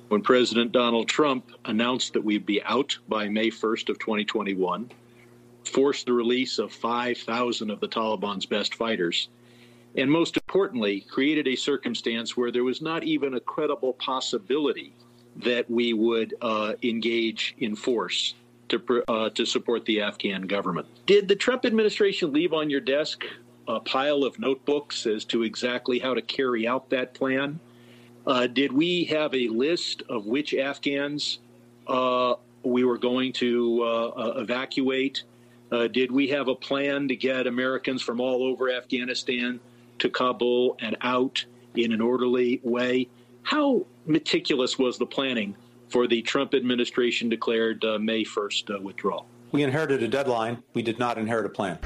when 0.10 0.22
President 0.22 0.72
Donald 0.72 1.08
Trump 1.08 1.52
announced 1.66 2.14
that 2.14 2.24
we'd 2.24 2.46
be 2.46 2.62
out 2.64 2.98
by 3.08 3.30
May 3.30 3.50
1st 3.50 3.90
of 3.90 3.98
2021, 3.98 4.92
forced 5.64 6.06
the 6.06 6.14
release 6.14 6.60
of 6.60 6.72
5,000 6.74 7.72
of 7.72 7.80
the 7.80 7.88
Taliban's 7.88 8.46
best 8.46 8.76
fighters, 8.76 9.30
and 9.96 10.10
most 10.10 10.38
importantly, 10.38 11.02
created 11.02 11.48
a 11.48 11.56
circumstance 11.56 12.38
where 12.38 12.52
there 12.52 12.64
was 12.64 12.82
not 12.82 13.04
even 13.04 13.34
a 13.34 13.40
credible 13.40 13.94
possibility 13.94 14.94
that 15.38 15.70
we 15.70 15.94
would 15.94 16.34
uh, 16.42 16.74
engage 16.84 17.56
in 17.60 17.76
force 17.76 18.36
to, 18.70 19.04
uh, 19.08 19.30
to 19.32 19.46
support 19.46 19.86
the 19.86 20.02
Afghan 20.02 20.44
government. 20.44 20.88
Did 21.06 21.28
the 21.28 21.36
Trump 21.36 21.66
administration 21.66 22.32
leave 22.32 22.54
on 22.54 22.70
your 22.70 22.82
desk 22.82 23.26
a 23.68 23.80
pile 23.80 24.24
of 24.24 24.40
notebooks 24.40 25.06
as 25.06 25.26
to 25.26 25.44
exactly 25.44 26.00
how 26.00 26.14
to 26.14 26.22
carry 26.22 26.68
out 26.68 26.90
that 26.90 27.14
plan? 27.14 27.60
Uh, 28.26 28.48
did 28.48 28.72
we 28.72 29.06
have 29.06 29.34
a 29.34 29.48
list 29.48 30.04
of 30.10 30.26
which 30.26 30.54
Afghans 30.54 31.40
uh, 31.88 32.36
we 32.64 32.84
were 32.84 32.98
going 32.98 33.34
to 33.34 33.84
uh, 33.84 34.08
uh, 34.08 34.34
evacuate? 34.38 35.24
did 35.94 36.12
we 36.12 36.28
have 36.28 36.50
a 36.50 36.56
plan 36.56 37.08
to 37.08 37.16
get 37.16 37.48
Americans 37.48 38.02
from 38.02 38.20
all 38.20 38.44
over 38.44 38.70
Afghanistan 38.70 39.58
to 40.02 40.10
Kabul 40.10 40.78
and 40.80 40.98
out 41.02 41.46
in 41.76 41.92
an 41.92 42.02
orderly 42.02 42.60
way. 42.64 43.08
How 43.44 43.86
meticulous 44.06 44.78
was 44.78 44.98
the 44.98 45.06
planning 45.06 45.56
for 45.90 46.08
the 46.08 46.22
Trump 46.24 46.54
administration 46.54 47.30
declared 47.30 47.86
uh, 47.86 48.00
May 48.00 48.24
1st 48.24 48.76
uh, 48.76 48.82
withdrawal? 48.82 49.28
We 49.52 49.64
inherited 49.64 50.02
a 50.02 50.08
deadline. 50.08 50.64
We 50.74 50.82
did 50.82 50.98
not 50.98 51.18
inherit 51.18 51.46
a 51.46 51.50
plan. 51.50 51.78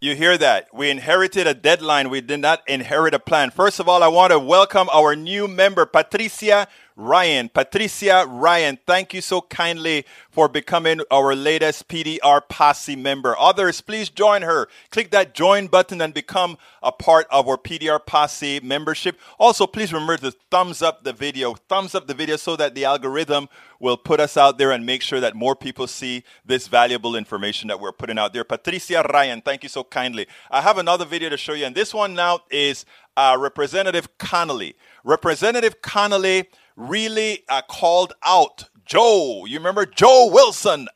You 0.00 0.14
hear 0.14 0.36
that? 0.36 0.68
We 0.74 0.90
inherited 0.90 1.46
a 1.46 1.54
deadline. 1.54 2.10
We 2.10 2.20
did 2.20 2.40
not 2.40 2.62
inherit 2.66 3.14
a 3.14 3.18
plan. 3.18 3.50
First 3.50 3.80
of 3.80 3.88
all, 3.88 4.02
I 4.02 4.08
want 4.08 4.32
to 4.32 4.38
welcome 4.38 4.88
our 4.92 5.14
new 5.14 5.48
member, 5.48 5.86
Patricia 5.86 6.68
Ryan. 6.96 7.50
Patricia 7.50 8.24
Ryan, 8.26 8.78
thank 8.86 9.12
you 9.12 9.20
so 9.20 9.42
kindly 9.42 10.06
for 10.30 10.48
becoming 10.48 11.02
our 11.10 11.34
latest 11.34 11.88
PDR 11.88 12.40
Posse 12.48 12.96
member. 12.96 13.38
Others, 13.38 13.82
please 13.82 14.08
join 14.08 14.40
her. 14.40 14.66
Click 14.90 15.10
that 15.10 15.34
join 15.34 15.66
button 15.66 16.00
and 16.00 16.14
become 16.14 16.56
a 16.82 16.90
part 16.90 17.26
of 17.30 17.46
our 17.46 17.58
PDR 17.58 18.04
Posse 18.04 18.60
membership. 18.60 19.20
Also, 19.38 19.66
please 19.66 19.92
remember 19.92 20.16
to 20.16 20.30
thumbs 20.50 20.80
up 20.80 21.04
the 21.04 21.12
video. 21.12 21.52
Thumbs 21.54 21.94
up 21.94 22.06
the 22.06 22.14
video 22.14 22.36
so 22.36 22.56
that 22.56 22.74
the 22.74 22.86
algorithm 22.86 23.50
will 23.78 23.98
put 23.98 24.18
us 24.18 24.38
out 24.38 24.56
there 24.56 24.72
and 24.72 24.86
make 24.86 25.02
sure 25.02 25.20
that 25.20 25.34
more 25.34 25.54
people 25.54 25.86
see 25.86 26.24
this 26.46 26.66
valuable 26.66 27.14
information 27.14 27.68
that 27.68 27.78
we're 27.78 27.92
putting 27.92 28.18
out 28.18 28.32
there. 28.32 28.42
Patricia 28.42 29.04
Ryan, 29.12 29.42
thank 29.42 29.62
you 29.62 29.68
so 29.68 29.84
kindly. 29.84 30.26
I 30.50 30.62
have 30.62 30.78
another 30.78 31.04
video 31.04 31.28
to 31.28 31.36
show 31.36 31.52
you, 31.52 31.66
and 31.66 31.74
this 31.74 31.92
one 31.92 32.14
now 32.14 32.40
is 32.50 32.86
uh, 33.18 33.36
Representative 33.38 34.16
Connolly. 34.16 34.76
Representative 35.04 35.82
Connolly 35.82 36.48
really 36.76 37.44
uh, 37.48 37.62
called 37.62 38.12
out 38.24 38.68
Joe. 38.84 39.44
You 39.46 39.58
remember 39.58 39.86
Joe 39.86 40.30
Wilson? 40.30 40.88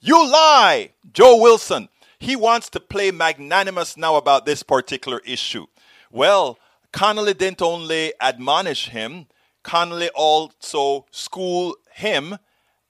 You 0.00 0.16
lie, 0.26 0.90
Joe 1.12 1.40
Wilson. 1.40 1.88
He 2.18 2.36
wants 2.36 2.68
to 2.70 2.80
play 2.80 3.10
magnanimous 3.10 3.96
now 3.96 4.16
about 4.16 4.44
this 4.44 4.62
particular 4.62 5.20
issue. 5.24 5.66
Well, 6.10 6.58
Connolly 6.92 7.34
didn't 7.34 7.62
only 7.62 8.12
admonish 8.20 8.88
him, 8.88 9.26
Connolly 9.62 10.10
also 10.14 11.06
schooled 11.10 11.76
him 11.94 12.38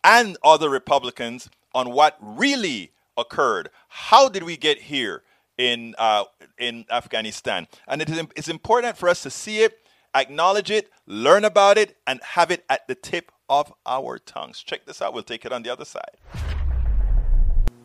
and 0.02 0.36
other 0.42 0.70
Republicans 0.70 1.50
on 1.74 1.90
what 1.90 2.16
really 2.20 2.92
occurred. 3.16 3.70
How 3.88 4.28
did 4.28 4.42
we 4.44 4.56
get 4.56 4.78
here 4.82 5.22
in 5.58 5.94
uh, 5.98 6.24
in 6.58 6.86
Afghanistan? 6.90 7.66
And 7.86 8.00
it 8.00 8.08
is 8.08 8.22
it's 8.36 8.48
important 8.48 8.96
for 8.96 9.08
us 9.08 9.22
to 9.22 9.30
see 9.30 9.60
it 9.60 9.78
acknowledge 10.14 10.70
it, 10.70 10.90
learn 11.06 11.44
about 11.44 11.78
it, 11.78 11.96
and 12.06 12.20
have 12.22 12.50
it 12.50 12.64
at 12.68 12.86
the 12.88 12.94
tip 12.94 13.32
of 13.48 13.72
our 13.86 14.18
tongues. 14.18 14.62
Check 14.62 14.86
this 14.86 15.02
out. 15.02 15.12
We'll 15.12 15.22
take 15.22 15.44
it 15.44 15.52
on 15.52 15.62
the 15.62 15.70
other 15.70 15.84
side. 15.84 16.16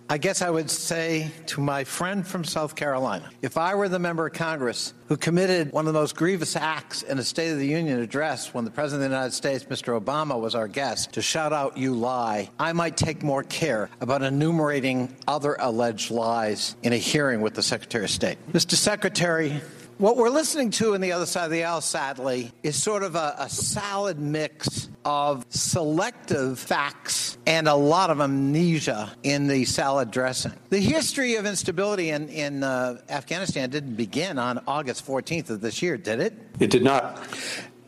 I 0.08 0.20
guess 0.20 0.44
I 0.44 0.52
would 0.52 0.70
say 0.70 1.32
to 1.48 1.62
my 1.62 1.84
friend 1.84 2.28
from 2.28 2.44
South 2.44 2.76
Carolina 2.76 3.28
if 3.42 3.58
I 3.58 3.74
were 3.74 3.90
the 3.90 3.98
member 3.98 4.28
of 4.28 4.34
Congress 4.34 4.94
who 5.08 5.18
committed 5.18 5.72
one 5.72 5.88
of 5.88 5.94
the 5.96 6.00
most 6.00 6.16
grievous 6.16 6.56
acts 6.56 7.02
in 7.02 7.18
a 7.18 7.24
State 7.24 7.52
of 7.52 7.58
the 7.58 7.66
Union 7.66 8.00
address 8.00 8.54
when 8.54 8.66
the 8.66 8.72
President 8.72 9.06
of 9.06 9.10
the 9.10 9.16
United 9.16 9.34
States, 9.34 9.64
Mr. 9.64 10.00
Obama, 10.00 10.40
was 10.40 10.54
our 10.54 10.68
guest, 10.68 11.14
to 11.14 11.24
shout 11.24 11.54
out, 11.54 11.76
You 11.76 11.96
lie, 11.96 12.52
I 12.60 12.72
might 12.74 12.98
take 12.98 13.24
more 13.24 13.42
care 13.42 13.90
about 14.00 14.22
enumerating 14.22 15.16
other 15.28 15.58
alleged 15.60 16.12
lies 16.12 16.76
in 16.84 16.94
a 16.94 16.98
hearing 16.98 17.42
with 17.42 17.56
the 17.56 17.64
Secretary 17.64 18.04
of 18.04 18.12
State. 18.12 18.38
Mr. 18.52 18.76
Secretary, 18.76 19.60
what 19.98 20.18
we're 20.18 20.30
listening 20.30 20.72
to 20.72 20.94
on 20.94 21.02
the 21.02 21.14
other 21.14 21.26
side 21.26 21.46
of 21.46 21.52
the 21.52 21.64
aisle, 21.64 21.80
sadly, 21.80 22.52
is 22.64 22.82
sort 22.82 23.04
of 23.04 23.16
a, 23.16 23.36
a, 23.40 23.50
salad 23.50 24.20
mix 24.20 24.90
of 25.06 25.46
selective 25.50 26.60
facts 26.60 27.38
and 27.46 27.68
a 27.68 27.76
lot 27.76 28.10
of 28.10 28.20
amnesia 28.20 29.12
in 29.24 29.48
the 29.48 29.64
salad 29.64 30.12
dressing. 30.12 30.52
The 30.70 30.80
history 30.80 31.36
of 31.36 31.46
instability 31.46 32.10
in, 32.10 32.28
in 32.30 32.64
uh, 32.64 33.02
Afghanistan 33.10 33.70
didn't 33.70 33.96
begin 33.96 34.38
on 34.38 34.62
August 34.68 35.06
14th 35.08 35.50
of 35.50 35.62
this 35.62 35.82
year, 35.82 35.98
did 35.98 36.20
it? 36.20 36.34
It 36.60 36.72
did 36.72 36.84
not. 36.84 37.22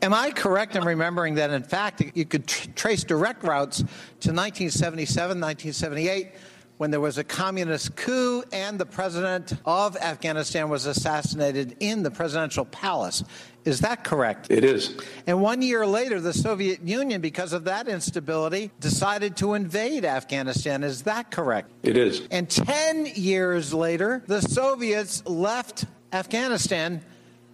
Am 0.02 0.14
I 0.14 0.32
correct 0.32 0.76
in 0.76 0.86
remembering 0.86 1.36
that, 1.36 1.50
in 1.50 1.64
fact, 1.64 2.04
you 2.14 2.24
could 2.24 2.48
tr- 2.48 2.70
trace 2.76 3.04
direct 3.04 3.44
routes 3.44 3.80
to 3.80 4.32
1977, 4.32 5.42
1978? 5.42 6.32
When 6.78 6.92
there 6.92 7.02
was 7.02 7.18
a 7.18 7.24
communist 7.24 7.96
coup 7.96 8.44
and 8.52 8.80
the 8.80 8.86
president 8.86 9.54
of 9.66 9.98
Afghanistan 9.98 10.70
was 10.70 10.86
assassinated 10.86 11.76
in 11.80 12.04
the 12.04 12.12
presidential 12.12 12.66
palace. 12.66 13.24
Is 13.66 13.82
that 13.82 14.04
correct? 14.04 14.48
It 14.50 14.64
is. 14.64 14.98
And 15.26 15.42
one 15.42 15.62
year 15.62 15.86
later, 15.86 16.22
the 16.22 16.34
Soviet 16.34 16.82
Union, 16.84 17.20
because 17.20 17.52
of 17.52 17.66
that 17.66 17.88
instability, 17.88 18.72
decided 18.80 19.36
to 19.38 19.56
invade 19.56 20.06
Afghanistan. 20.06 20.84
Is 20.84 21.04
that 21.04 21.32
correct? 21.32 21.72
It 21.84 21.98
is. 21.98 22.26
And 22.32 22.50
10 22.50 23.08
years 23.16 23.74
later, 23.74 24.24
the 24.28 24.42
Soviets 24.42 25.26
left 25.26 25.86
Afghanistan 26.14 27.02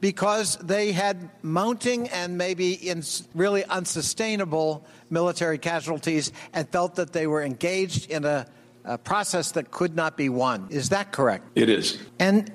because 0.02 0.58
they 0.58 0.92
had 0.92 1.30
mounting 1.42 2.10
and 2.10 2.38
maybe 2.38 2.94
really 3.34 3.64
unsustainable 3.64 4.86
military 5.10 5.58
casualties 5.58 6.32
and 6.52 6.68
felt 6.70 6.96
that 6.96 7.14
they 7.14 7.26
were 7.26 7.42
engaged 7.42 8.12
in 8.12 8.26
a 8.26 8.46
a 8.86 8.98
process 8.98 9.52
that 9.52 9.72
could 9.72 9.96
not 9.96 10.18
be 10.18 10.30
won. 10.30 10.68
Is 10.70 10.90
that 10.90 11.12
correct? 11.12 11.46
It 11.56 11.70
is. 11.70 11.98
And 12.20 12.52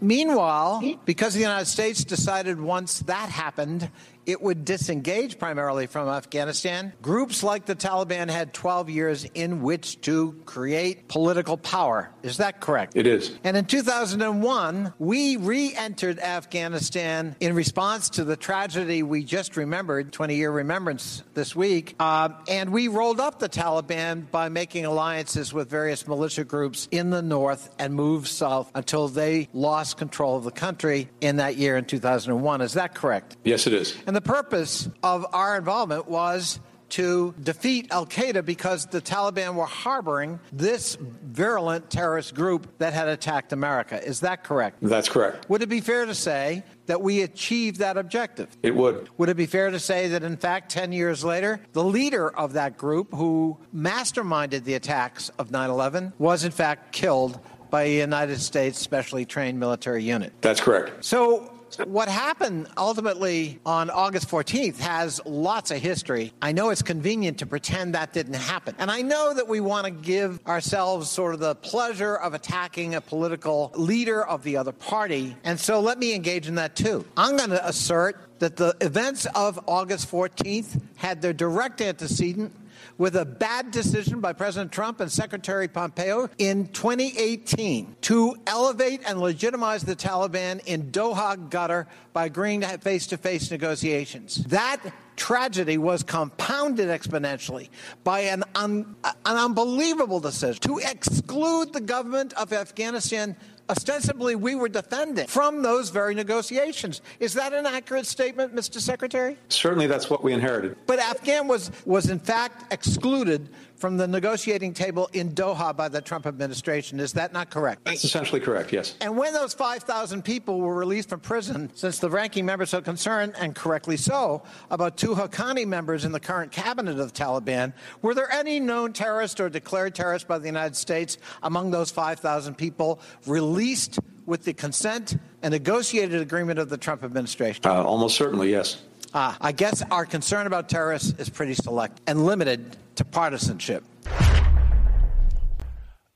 meanwhile, 0.00 0.82
because 1.04 1.34
the 1.34 1.40
United 1.40 1.66
States 1.66 2.04
decided 2.04 2.60
once 2.60 3.00
that 3.00 3.28
happened, 3.28 3.90
it 4.26 4.40
would 4.42 4.64
disengage 4.64 5.38
primarily 5.38 5.86
from 5.86 6.08
Afghanistan. 6.08 6.92
Groups 7.02 7.42
like 7.42 7.66
the 7.66 7.74
Taliban 7.74 8.28
had 8.28 8.52
12 8.52 8.90
years 8.90 9.24
in 9.34 9.62
which 9.62 10.00
to 10.02 10.40
create 10.46 11.08
political 11.08 11.56
power. 11.56 12.10
Is 12.22 12.38
that 12.38 12.60
correct? 12.60 12.96
It 12.96 13.06
is. 13.06 13.38
And 13.44 13.56
in 13.56 13.64
2001, 13.66 14.94
we 14.98 15.36
re 15.36 15.74
entered 15.74 16.18
Afghanistan 16.18 17.36
in 17.40 17.54
response 17.54 18.10
to 18.10 18.24
the 18.24 18.36
tragedy 18.36 19.02
we 19.02 19.24
just 19.24 19.56
remembered, 19.56 20.12
20 20.12 20.36
year 20.36 20.50
remembrance 20.50 21.22
this 21.34 21.54
week. 21.54 21.94
Uh, 21.98 22.30
and 22.48 22.70
we 22.70 22.88
rolled 22.88 23.20
up 23.20 23.38
the 23.38 23.48
Taliban 23.48 24.30
by 24.30 24.48
making 24.48 24.84
alliances 24.84 25.52
with 25.52 25.68
various 25.68 26.06
militia 26.06 26.44
groups 26.44 26.88
in 26.90 27.10
the 27.10 27.22
north 27.22 27.74
and 27.78 27.94
moved 27.94 28.28
south 28.28 28.70
until 28.74 29.08
they 29.08 29.48
lost 29.52 29.96
control 29.96 30.36
of 30.36 30.44
the 30.44 30.50
country 30.50 31.08
in 31.20 31.36
that 31.36 31.56
year 31.56 31.76
in 31.76 31.84
2001. 31.84 32.60
Is 32.60 32.74
that 32.74 32.94
correct? 32.94 33.36
Yes, 33.44 33.66
it 33.66 33.72
is. 33.72 33.96
And 34.06 34.13
the 34.14 34.20
purpose 34.20 34.88
of 35.02 35.26
our 35.32 35.56
involvement 35.56 36.08
was 36.08 36.60
to 36.90 37.34
defeat 37.42 37.88
Al 37.90 38.06
Qaeda 38.06 38.44
because 38.44 38.86
the 38.86 39.00
Taliban 39.00 39.54
were 39.54 39.66
harboring 39.66 40.38
this 40.52 40.96
virulent 41.00 41.90
terrorist 41.90 42.34
group 42.34 42.68
that 42.78 42.92
had 42.92 43.08
attacked 43.08 43.52
America. 43.52 44.00
Is 44.00 44.20
that 44.20 44.44
correct? 44.44 44.78
That's 44.80 45.08
correct. 45.08 45.48
Would 45.48 45.62
it 45.62 45.68
be 45.68 45.80
fair 45.80 46.06
to 46.06 46.14
say 46.14 46.62
that 46.86 47.02
we 47.02 47.22
achieved 47.22 47.80
that 47.80 47.96
objective? 47.96 48.48
It 48.62 48.76
would. 48.76 49.08
Would 49.18 49.28
it 49.28 49.36
be 49.36 49.46
fair 49.46 49.70
to 49.70 49.80
say 49.80 50.08
that, 50.08 50.22
in 50.22 50.36
fact, 50.36 50.70
10 50.70 50.92
years 50.92 51.24
later, 51.24 51.58
the 51.72 51.82
leader 51.82 52.30
of 52.30 52.52
that 52.52 52.76
group 52.76 53.12
who 53.12 53.58
masterminded 53.74 54.62
the 54.62 54.74
attacks 54.74 55.30
of 55.30 55.50
9 55.50 55.70
11 55.70 56.12
was, 56.18 56.44
in 56.44 56.52
fact, 56.52 56.92
killed 56.92 57.40
by 57.70 57.84
a 57.84 57.98
United 57.98 58.40
States 58.40 58.78
specially 58.78 59.24
trained 59.24 59.58
military 59.58 60.04
unit? 60.04 60.32
That's 60.42 60.60
correct. 60.60 61.04
So, 61.04 61.53
what 61.78 62.08
happened 62.08 62.68
ultimately 62.76 63.60
on 63.64 63.90
August 63.90 64.28
14th 64.28 64.78
has 64.78 65.20
lots 65.24 65.70
of 65.70 65.78
history. 65.78 66.32
I 66.42 66.52
know 66.52 66.70
it's 66.70 66.82
convenient 66.82 67.38
to 67.38 67.46
pretend 67.46 67.94
that 67.94 68.12
didn't 68.12 68.34
happen. 68.34 68.74
And 68.78 68.90
I 68.90 69.02
know 69.02 69.34
that 69.34 69.48
we 69.48 69.60
want 69.60 69.86
to 69.86 69.90
give 69.90 70.44
ourselves 70.46 71.10
sort 71.10 71.34
of 71.34 71.40
the 71.40 71.54
pleasure 71.54 72.16
of 72.16 72.34
attacking 72.34 72.94
a 72.94 73.00
political 73.00 73.72
leader 73.74 74.24
of 74.24 74.42
the 74.42 74.56
other 74.56 74.72
party. 74.72 75.36
And 75.44 75.58
so 75.58 75.80
let 75.80 75.98
me 75.98 76.14
engage 76.14 76.48
in 76.48 76.56
that 76.56 76.76
too. 76.76 77.04
I'm 77.16 77.36
going 77.36 77.50
to 77.50 77.66
assert 77.66 78.20
that 78.38 78.56
the 78.56 78.76
events 78.80 79.26
of 79.34 79.60
August 79.66 80.10
14th 80.10 80.80
had 80.96 81.22
their 81.22 81.32
direct 81.32 81.80
antecedent 81.80 82.52
with 82.98 83.16
a 83.16 83.24
bad 83.24 83.70
decision 83.70 84.20
by 84.20 84.32
President 84.32 84.72
Trump 84.72 85.00
and 85.00 85.10
Secretary 85.10 85.68
Pompeo 85.68 86.28
in 86.38 86.68
2018 86.68 87.96
to 88.02 88.36
elevate 88.46 89.00
and 89.06 89.20
legitimize 89.20 89.82
the 89.82 89.96
Taliban 89.96 90.64
in 90.66 90.90
Doha, 90.90 91.48
Qatar 91.48 91.86
by 92.12 92.26
agreeing 92.26 92.60
to 92.62 92.78
face 92.78 93.06
to 93.08 93.16
face 93.16 93.50
negotiations. 93.50 94.36
That 94.44 94.80
tragedy 95.16 95.78
was 95.78 96.02
compounded 96.02 96.88
exponentially 96.88 97.68
by 98.02 98.20
an, 98.20 98.44
un, 98.54 98.96
an 99.04 99.36
unbelievable 99.36 100.20
decision 100.20 100.60
to 100.62 100.78
exclude 100.78 101.72
the 101.72 101.80
government 101.80 102.32
of 102.34 102.52
Afghanistan 102.52 103.36
ostensibly 103.68 104.36
we 104.36 104.54
were 104.54 104.68
defending 104.68 105.26
from 105.26 105.62
those 105.62 105.90
very 105.90 106.14
negotiations. 106.14 107.02
Is 107.20 107.34
that 107.34 107.52
an 107.52 107.66
accurate 107.66 108.06
statement, 108.06 108.54
Mr. 108.54 108.80
Secretary? 108.80 109.36
Certainly 109.48 109.86
that's 109.86 110.10
what 110.10 110.22
we 110.22 110.32
inherited. 110.32 110.76
But 110.86 110.98
Afghan 110.98 111.48
was, 111.48 111.70
was 111.84 112.10
in 112.10 112.18
fact 112.18 112.72
excluded 112.72 113.48
from 113.84 113.98
the 113.98 114.08
negotiating 114.08 114.72
table 114.72 115.10
in 115.12 115.32
Doha 115.32 115.76
by 115.76 115.88
the 115.90 116.00
Trump 116.00 116.24
administration. 116.24 116.98
Is 116.98 117.12
that 117.12 117.34
not 117.34 117.50
correct? 117.50 117.84
That's 117.84 118.02
essentially 118.02 118.40
correct, 118.40 118.72
yes. 118.72 118.96
And 119.02 119.14
when 119.14 119.34
those 119.34 119.52
5,000 119.52 120.22
people 120.24 120.58
were 120.58 120.74
released 120.74 121.10
from 121.10 121.20
prison, 121.20 121.70
since 121.74 121.98
the 121.98 122.08
ranking 122.08 122.46
member 122.46 122.62
is 122.62 122.70
so 122.70 122.80
concerned, 122.80 123.34
and 123.38 123.54
correctly 123.54 123.98
so, 123.98 124.42
about 124.70 124.96
two 124.96 125.14
Haqqani 125.14 125.66
members 125.66 126.06
in 126.06 126.12
the 126.12 126.18
current 126.18 126.50
cabinet 126.50 126.98
of 126.98 127.12
the 127.12 127.24
Taliban, 127.24 127.74
were 128.00 128.14
there 128.14 128.32
any 128.32 128.58
known 128.58 128.94
terrorists 128.94 129.38
or 129.38 129.50
declared 129.50 129.94
terrorists 129.94 130.26
by 130.26 130.38
the 130.38 130.46
United 130.46 130.76
States 130.76 131.18
among 131.42 131.70
those 131.70 131.90
5,000 131.90 132.54
people 132.54 133.02
released 133.26 133.98
with 134.24 134.44
the 134.44 134.54
consent 134.54 135.18
and 135.42 135.52
negotiated 135.52 136.22
agreement 136.22 136.58
of 136.58 136.70
the 136.70 136.78
Trump 136.78 137.04
administration? 137.04 137.60
Uh, 137.66 137.84
almost 137.84 138.16
certainly, 138.16 138.50
yes. 138.50 138.80
Uh, 139.14 139.32
I 139.40 139.52
guess 139.52 139.80
our 139.92 140.04
concern 140.04 140.48
about 140.48 140.68
terrorists 140.68 141.14
is 141.20 141.28
pretty 141.28 141.54
select 141.54 142.00
and 142.04 142.26
limited 142.26 142.76
to 142.96 143.04
partisanship. 143.04 143.84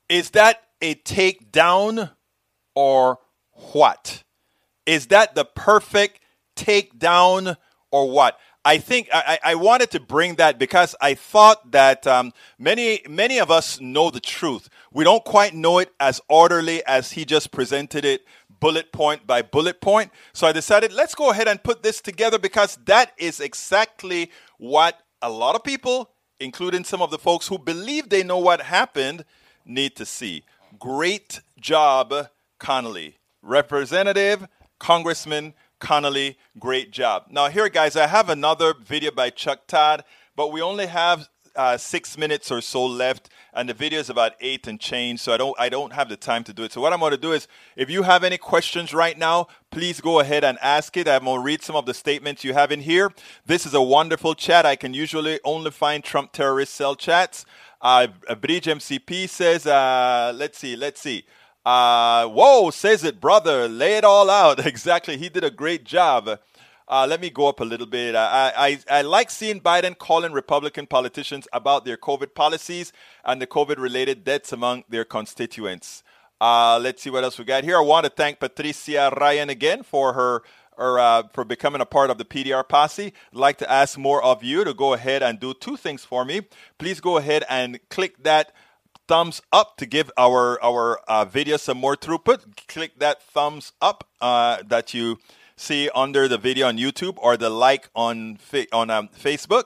Is 0.09 0.31
that 0.31 0.61
a 0.81 0.95
takedown 0.95 2.11
or 2.75 3.19
what? 3.71 4.23
Is 4.85 5.07
that 5.07 5.33
the 5.33 5.45
perfect 5.45 6.19
takedown 6.57 7.55
or 7.89 8.09
what? 8.09 8.37
I 8.65 8.79
think 8.79 9.07
I, 9.13 9.39
I 9.41 9.55
wanted 9.55 9.91
to 9.91 10.01
bring 10.01 10.35
that 10.35 10.59
because 10.59 10.93
I 10.99 11.13
thought 11.13 11.71
that 11.71 12.05
um, 12.05 12.33
many 12.57 13.01
many 13.07 13.39
of 13.39 13.49
us 13.49 13.79
know 13.79 14.11
the 14.11 14.19
truth. 14.19 14.67
We 14.91 15.05
don't 15.05 15.23
quite 15.23 15.53
know 15.55 15.79
it 15.79 15.93
as 16.01 16.19
orderly 16.27 16.85
as 16.85 17.13
he 17.13 17.23
just 17.23 17.51
presented 17.51 18.03
it, 18.03 18.25
bullet 18.59 18.91
point 18.91 19.25
by 19.25 19.41
bullet 19.41 19.81
point. 19.81 20.11
So 20.33 20.47
I 20.47 20.51
decided 20.51 20.93
let's 20.93 21.15
go 21.15 21.31
ahead 21.31 21.47
and 21.47 21.63
put 21.63 21.83
this 21.83 22.01
together 22.01 22.39
because 22.39 22.77
that 22.85 23.13
is 23.17 23.39
exactly 23.39 24.31
what 24.57 25.01
a 25.21 25.29
lot 25.29 25.55
of 25.55 25.63
people, 25.63 26.11
including 26.39 26.83
some 26.83 27.01
of 27.01 27.11
the 27.11 27.19
folks 27.19 27.47
who 27.47 27.57
believe 27.57 28.09
they 28.09 28.23
know 28.23 28.37
what 28.37 28.61
happened, 28.61 29.25
need 29.65 29.95
to 29.95 30.05
see. 30.05 30.43
Great 30.79 31.41
job, 31.59 32.13
Connolly, 32.59 33.17
Representative, 33.41 34.47
Congressman. 34.79 35.53
Connolly, 35.79 36.37
great 36.59 36.91
job. 36.91 37.27
Now, 37.29 37.47
here, 37.47 37.69
guys, 37.69 37.95
I 37.95 38.07
have 38.07 38.27
another 38.27 38.73
video 38.73 39.11
by 39.11 39.29
Chuck 39.29 39.65
Todd, 39.65 40.03
but 40.35 40.51
we 40.51 40.61
only 40.61 40.87
have 40.87 41.29
uh, 41.59 41.77
six 41.77 42.17
minutes 42.17 42.51
or 42.51 42.61
so 42.61 42.85
left, 42.85 43.29
and 43.53 43.67
the 43.67 43.73
video 43.73 43.99
is 43.99 44.09
about 44.09 44.31
eight 44.39 44.65
and 44.65 44.79
change, 44.79 45.19
so 45.19 45.33
I 45.33 45.37
don't 45.37 45.59
I 45.59 45.67
don't 45.67 45.91
have 45.91 46.07
the 46.07 46.15
time 46.15 46.45
to 46.45 46.53
do 46.53 46.63
it. 46.63 46.71
So 46.71 46.79
what 46.79 46.93
I'm 46.93 47.01
going 47.01 47.11
to 47.11 47.17
do 47.17 47.33
is, 47.33 47.49
if 47.75 47.89
you 47.89 48.03
have 48.03 48.23
any 48.23 48.37
questions 48.37 48.93
right 48.93 49.17
now, 49.17 49.47
please 49.69 49.99
go 49.99 50.21
ahead 50.21 50.45
and 50.45 50.57
ask 50.61 50.95
it. 50.95 51.05
I'm 51.05 51.25
going 51.25 51.41
to 51.41 51.43
read 51.43 51.61
some 51.61 51.75
of 51.75 51.85
the 51.85 51.93
statements 51.93 52.45
you 52.45 52.53
have 52.53 52.71
in 52.71 52.79
here. 52.79 53.11
This 53.45 53.65
is 53.65 53.73
a 53.73 53.81
wonderful 53.81 54.35
chat. 54.35 54.65
I 54.65 54.77
can 54.77 54.93
usually 54.93 55.41
only 55.43 55.71
find 55.71 56.01
Trump 56.01 56.31
terrorist 56.31 56.73
cell 56.73 56.95
chats. 56.95 57.45
Uh, 57.81 58.07
Bridge 58.39 58.65
MCP 58.65 59.27
says, 59.27 59.67
uh, 59.67 60.31
let's 60.33 60.59
see, 60.59 60.77
let's 60.77 61.01
see. 61.01 61.25
Uh, 61.65 62.25
whoa, 62.27 62.69
says 62.69 63.03
it, 63.03 63.19
brother. 63.19 63.67
Lay 63.67 63.97
it 63.97 64.05
all 64.05 64.29
out. 64.29 64.65
exactly. 64.73 65.17
He 65.17 65.27
did 65.27 65.43
a 65.43 65.51
great 65.51 65.83
job. 65.83 66.39
Uh, 66.89 67.05
let 67.07 67.21
me 67.21 67.29
go 67.29 67.47
up 67.47 67.59
a 67.59 67.63
little 67.63 67.85
bit. 67.85 68.15
I, 68.15 68.51
I, 68.57 68.79
I 68.89 69.01
like 69.03 69.29
seeing 69.29 69.61
Biden 69.61 69.95
calling 69.95 70.31
Republican 70.31 70.87
politicians 70.87 71.47
about 71.53 71.85
their 71.85 71.97
COVID 71.97 72.33
policies 72.33 72.91
and 73.23 73.39
the 73.39 73.45
COVID 73.45 73.77
related 73.77 74.23
deaths 74.23 74.51
among 74.51 74.85
their 74.89 75.05
constituents. 75.05 76.03
Uh, 76.41 76.79
let's 76.81 77.03
see 77.03 77.11
what 77.11 77.23
else 77.23 77.37
we 77.37 77.45
got 77.45 77.63
here. 77.63 77.77
I 77.77 77.81
want 77.81 78.05
to 78.05 78.09
thank 78.09 78.39
Patricia 78.39 79.13
Ryan 79.15 79.51
again 79.51 79.83
for 79.83 80.13
her 80.13 80.41
or 80.77 80.97
uh, 80.97 81.23
for 81.31 81.43
becoming 81.43 81.81
a 81.81 81.85
part 81.85 82.09
of 82.09 82.17
the 82.17 82.25
PDR 82.25 82.67
posse. 82.67 83.13
I'd 83.33 83.37
like 83.37 83.57
to 83.59 83.69
ask 83.69 83.95
more 83.95 84.23
of 84.23 84.43
you 84.43 84.63
to 84.63 84.73
go 84.73 84.93
ahead 84.93 85.21
and 85.21 85.39
do 85.39 85.53
two 85.53 85.77
things 85.77 86.03
for 86.05 86.25
me. 86.25 86.41
Please 86.79 87.01
go 87.01 87.17
ahead 87.17 87.43
and 87.49 87.79
click 87.89 88.23
that 88.23 88.51
thumbs 89.07 89.41
up 89.51 89.77
to 89.77 89.85
give 89.85 90.09
our 90.17 90.61
our 90.63 90.99
uh, 91.07 91.25
video 91.25 91.57
some 91.57 91.77
more 91.77 91.95
throughput. 91.95 92.67
Click 92.67 92.97
that 92.99 93.21
thumbs 93.21 93.73
up 93.81 94.07
uh, 94.21 94.63
that 94.65 94.93
you 94.93 95.19
see 95.59 95.89
under 95.93 96.27
the 96.27 96.37
video 96.37 96.67
on 96.67 96.77
YouTube 96.77 97.15
or 97.17 97.35
the 97.35 97.49
like 97.49 97.89
on 97.93 98.37
fa- 98.37 98.67
on 98.71 98.89
um, 98.89 99.09
Facebook. 99.09 99.65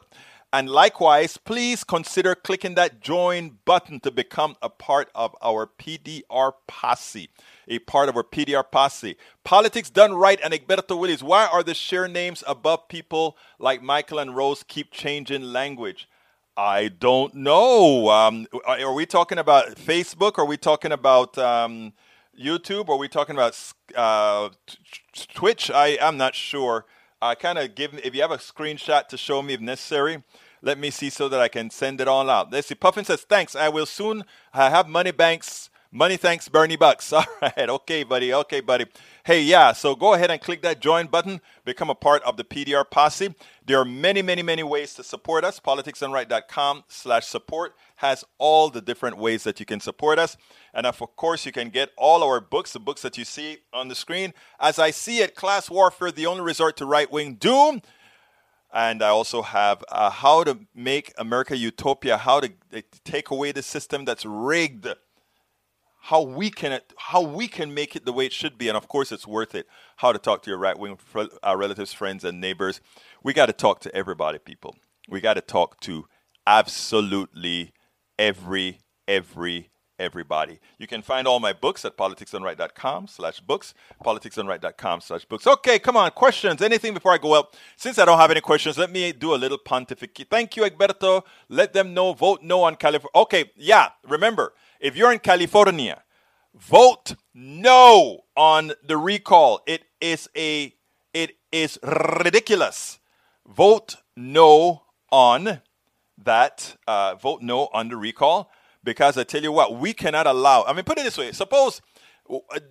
And 0.51 0.69
likewise, 0.69 1.37
please 1.37 1.83
consider 1.83 2.35
clicking 2.35 2.75
that 2.75 2.99
join 2.99 3.57
button 3.65 3.99
to 4.01 4.11
become 4.11 4.55
a 4.61 4.69
part 4.69 5.09
of 5.15 5.35
our 5.41 5.65
PDR 5.65 6.53
posse. 6.67 7.29
A 7.67 7.79
part 7.79 8.07
of 8.07 8.15
our 8.15 8.23
PDR 8.23 8.63
posse. 8.69 9.17
Politics 9.43 9.89
done 9.89 10.13
right 10.13 10.39
and 10.43 10.53
Egberto 10.53 10.99
Willies. 10.99 11.23
Why 11.23 11.47
are 11.47 11.63
the 11.63 11.73
share 11.73 12.07
names 12.07 12.43
above 12.45 12.87
people 12.87 13.35
like 13.57 13.81
Michael 13.81 14.19
and 14.19 14.35
Rose 14.35 14.61
keep 14.61 14.91
changing 14.91 15.41
language? 15.41 16.07
I 16.55 16.89
don't 16.89 17.33
know. 17.33 18.09
Um, 18.09 18.45
are 18.67 18.93
we 18.93 19.07
talking 19.07 19.39
about 19.39 19.75
Facebook? 19.75 20.37
Are 20.37 20.45
we 20.45 20.57
talking 20.57 20.91
about 20.91 21.35
um, 21.39 21.93
YouTube? 22.39 22.89
Are 22.89 22.97
we 22.97 23.07
talking 23.07 23.36
about 23.36 23.57
uh, 23.95 24.49
Twitch? 25.34 25.69
I 25.71 25.97
am 25.99 26.17
not 26.17 26.36
sure. 26.36 26.86
I 27.21 27.36
kind 27.36 27.57
of 27.57 27.75
give 27.75 27.93
if 28.03 28.13
you 28.13 28.21
have 28.21 28.31
a 28.31 28.38
screenshot 28.38 29.07
to 29.07 29.17
show 29.17 29.41
me 29.41 29.53
if 29.53 29.61
necessary. 29.61 30.23
Let 30.61 30.77
me 30.77 30.91
see 30.91 31.09
so 31.09 31.27
that 31.29 31.39
I 31.39 31.47
can 31.47 31.69
send 31.69 31.99
it 31.99 32.07
all 32.07 32.29
out. 32.29 32.51
Let's 32.51 32.67
see. 32.67 32.75
Puffin 32.75 33.05
says, 33.05 33.21
"Thanks. 33.21 33.55
I 33.55 33.69
will 33.69 33.86
soon 33.86 34.23
have 34.53 34.88
money 34.88 35.11
banks 35.11 35.69
Money 35.95 36.17
thanks, 36.17 36.49
Bernie 36.49 36.75
Bucks. 36.75 37.13
All 37.13 37.23
right. 37.39 37.69
Okay, 37.69 38.01
buddy. 38.01 38.33
Okay, 38.33 38.61
buddy. 38.61 38.87
Hey, 39.23 39.43
yeah. 39.43 39.73
So 39.73 39.95
go 39.95 40.15
ahead 40.15 40.31
and 40.31 40.41
click 40.41 40.63
that 40.63 40.79
join 40.79 41.05
button. 41.05 41.39
Become 41.65 41.91
a 41.91 41.95
part 41.95 42.23
of 42.23 42.35
the 42.35 42.43
PDR 42.43 42.83
posse. 42.89 43.35
There 43.63 43.77
are 43.77 43.85
many, 43.85 44.23
many, 44.23 44.41
many 44.41 44.63
ways 44.63 44.95
to 44.95 45.03
support 45.03 45.43
us. 45.43 45.59
PoliticsDoneRight.com 45.59 46.85
slash 46.87 47.27
support 47.27 47.75
has 47.97 48.25
all 48.39 48.71
the 48.71 48.81
different 48.81 49.19
ways 49.19 49.43
that 49.43 49.59
you 49.59 49.67
can 49.67 49.79
support 49.79 50.17
us. 50.17 50.35
And 50.73 50.87
of 50.87 50.97
course, 51.15 51.45
you 51.45 51.51
can 51.51 51.69
get 51.69 51.91
all 51.95 52.23
our 52.23 52.41
books, 52.41 52.73
the 52.73 52.79
books 52.79 53.03
that 53.03 53.15
you 53.19 53.23
see 53.23 53.59
on 53.71 53.87
the 53.87 53.95
screen. 53.95 54.33
As 54.59 54.79
I 54.79 54.89
see 54.89 55.19
it, 55.19 55.35
Class 55.35 55.69
Warfare, 55.69 56.11
the 56.11 56.25
only 56.25 56.41
resort 56.41 56.75
to 56.77 56.87
right 56.87 57.11
wing 57.11 57.35
doom. 57.35 57.83
And 58.73 59.03
I 59.03 59.09
also 59.09 59.43
have 59.43 59.83
uh, 59.91 60.09
how 60.09 60.43
to 60.43 60.57
make 60.73 61.13
America 61.19 61.55
utopia, 61.55 62.17
how 62.17 62.39
to 62.39 62.51
uh, 62.75 62.81
take 63.05 63.29
away 63.29 63.51
the 63.51 63.61
system 63.61 64.05
that's 64.05 64.25
rigged 64.25 64.87
how 66.07 66.21
we 66.21 66.49
can 66.49 66.81
how 66.97 67.21
we 67.21 67.47
can 67.47 67.73
make 67.73 67.95
it 67.95 68.03
the 68.03 68.11
way 68.11 68.25
it 68.25 68.33
should 68.33 68.57
be, 68.57 68.67
and 68.67 68.75
of 68.75 68.89
course 68.89 69.09
it's 69.13 69.25
worth 69.25 69.55
it. 69.55 69.67
How 69.97 70.11
to 70.11 70.19
talk 70.19 70.43
to 70.43 70.49
your 70.49 70.59
right 70.59 70.77
wing 70.77 70.99
our 71.41 71.57
relatives, 71.57 71.93
friends, 71.93 72.25
and 72.25 72.41
neighbors. 72.41 72.81
We 73.23 73.31
got 73.31 73.45
to 73.45 73.53
talk 73.53 73.79
to 73.81 73.95
everybody, 73.95 74.37
people. 74.37 74.75
We 75.07 75.21
got 75.21 75.35
to 75.35 75.41
talk 75.41 75.79
to 75.81 76.05
absolutely 76.45 77.71
every 78.19 78.79
every 79.07 79.69
everybody. 79.97 80.59
You 80.77 80.87
can 80.87 81.01
find 81.03 81.25
all 81.25 81.39
my 81.39 81.53
books 81.53 81.85
at 81.85 81.95
politicsdoneright.com 81.95 83.07
slash 83.07 83.39
books, 83.39 83.73
politicsdoneright.com 84.03 84.99
slash 84.99 85.23
books. 85.23 85.47
Okay, 85.47 85.79
come 85.79 85.95
on, 85.95 86.11
questions, 86.11 86.61
anything 86.61 86.93
before 86.93 87.13
I 87.13 87.17
go 87.17 87.33
up? 87.33 87.55
Since 87.77 87.97
I 87.97 88.03
don't 88.03 88.19
have 88.19 88.31
any 88.31 88.41
questions, 88.41 88.77
let 88.77 88.91
me 88.91 89.13
do 89.13 89.33
a 89.33 89.37
little 89.37 89.57
pontificate. 89.57 90.29
Thank 90.29 90.57
you, 90.57 90.63
Egberto. 90.63 91.23
Let 91.47 91.71
them 91.71 91.93
know, 91.93 92.11
vote 92.11 92.41
no 92.43 92.63
on 92.63 92.75
California. 92.75 93.11
Okay, 93.15 93.51
yeah, 93.55 93.89
remember, 94.05 94.53
if 94.84 94.97
you're 94.97 95.13
in 95.13 95.19
California, 95.19 96.03
vote 96.53 97.15
no 97.34 98.25
on 98.36 98.73
the 98.86 98.97
recall. 98.97 99.61
It 99.65 99.86
is 100.01 100.29
a 100.36 100.75
it 101.13 101.38
is 101.51 101.79
ridiculous. 101.84 102.99
Vote 103.47 103.95
no 104.15 104.84
on 105.09 105.61
that. 106.17 106.75
Uh, 106.86 107.15
vote 107.15 107.41
no 107.41 107.69
on 107.73 107.88
the 107.88 107.95
recall 107.95 108.51
because 108.84 109.17
I 109.17 109.23
tell 109.23 109.41
you 109.41 109.53
what, 109.53 109.79
we 109.79 109.93
cannot 109.93 110.27
allow. 110.27 110.63
I 110.63 110.73
mean, 110.73 110.84
put 110.84 110.99
it 110.99 111.03
this 111.03 111.17
way: 111.17 111.31
suppose 111.31 111.81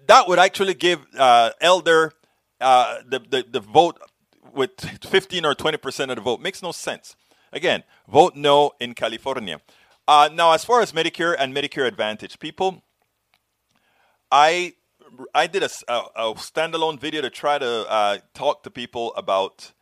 that 0.07 0.29
would 0.29 0.39
actually 0.39 0.75
give 0.75 1.01
uh, 1.19 1.51
Elder 1.61 2.13
uh, 2.61 2.99
the, 3.09 3.21
the 3.21 3.47
the 3.51 3.61
vote 3.61 3.99
with 4.53 4.79
15 5.05 5.47
or 5.47 5.55
20 5.55 5.79
percent 5.79 6.11
of 6.11 6.17
the 6.17 6.23
vote. 6.23 6.41
Makes 6.41 6.63
no 6.63 6.73
sense. 6.73 7.17
Again, 7.55 7.85
vote 8.07 8.37
no 8.37 8.73
in 8.81 8.95
California. 8.95 9.61
Uh, 10.09 10.29
now, 10.33 10.53
as 10.53 10.65
far 10.65 10.81
as 10.81 10.93
Medicare 10.93 11.35
and 11.39 11.55
Medicare 11.55 11.87
Advantage, 11.87 12.39
people, 12.41 12.83
I 14.31 14.75
I 15.35 15.47
did 15.47 15.63
a, 15.63 15.69
a, 15.89 15.99
a 16.17 16.35
standalone 16.35 16.99
video 16.99 17.23
to 17.23 17.31
try 17.31 17.59
to 17.59 17.91
uh, 17.91 18.19
talk 18.35 18.63
to 18.65 18.71
people 18.71 19.15
about 19.15 19.73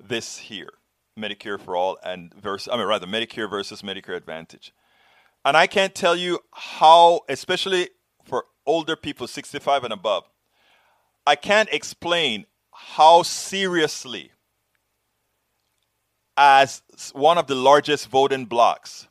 this 0.00 0.38
here, 0.38 0.70
Medicare 1.18 1.60
for 1.60 1.76
all 1.76 1.98
and 2.02 2.34
versus 2.34 2.68
I 2.72 2.76
mean 2.76 2.86
rather 2.86 3.06
Medicare 3.06 3.48
versus 3.48 3.82
Medicare 3.82 4.16
Advantage, 4.16 4.72
and 5.44 5.56
I 5.56 5.66
can't 5.66 5.94
tell 5.94 6.16
you 6.16 6.40
how, 6.52 7.20
especially 7.28 7.90
for 8.24 8.46
older 8.66 8.96
people, 8.96 9.26
65 9.28 9.84
and 9.84 9.92
above, 9.92 10.24
I 11.26 11.36
can't 11.36 11.68
explain 11.70 12.46
how 12.72 13.22
seriously, 13.22 14.32
as 16.36 16.82
one 17.12 17.38
of 17.38 17.46
the 17.46 17.54
largest 17.54 18.08
voting 18.08 18.46
blocks, 18.46 19.06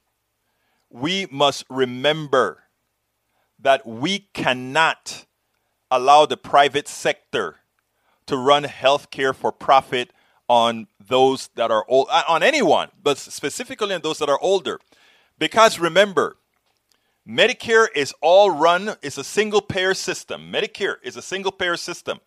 we 0.89 1.27
must 1.31 1.65
remember 1.69 2.63
that 3.59 3.85
we 3.85 4.29
cannot 4.33 5.25
allow 5.91 6.25
the 6.25 6.37
private 6.37 6.87
sector 6.87 7.57
to 8.25 8.37
run 8.37 8.63
healthcare 8.63 9.35
for 9.35 9.51
profit 9.51 10.11
on 10.47 10.87
those 10.99 11.49
that 11.55 11.71
are 11.71 11.85
old, 11.87 12.07
uh, 12.09 12.23
on 12.27 12.41
anyone, 12.43 12.89
but 13.01 13.17
specifically 13.17 13.93
on 13.93 14.01
those 14.01 14.19
that 14.19 14.29
are 14.29 14.39
older. 14.41 14.79
Because 15.37 15.79
remember, 15.79 16.37
Medicare 17.27 17.87
is 17.95 18.13
all 18.21 18.49
run, 18.49 18.95
it's 19.01 19.17
a 19.17 19.23
single 19.23 19.61
payer 19.61 19.93
system. 19.93 20.51
Medicare 20.51 20.95
is 21.03 21.15
a 21.15 21.21
single 21.21 21.51
payer 21.51 21.77
system. 21.77 22.19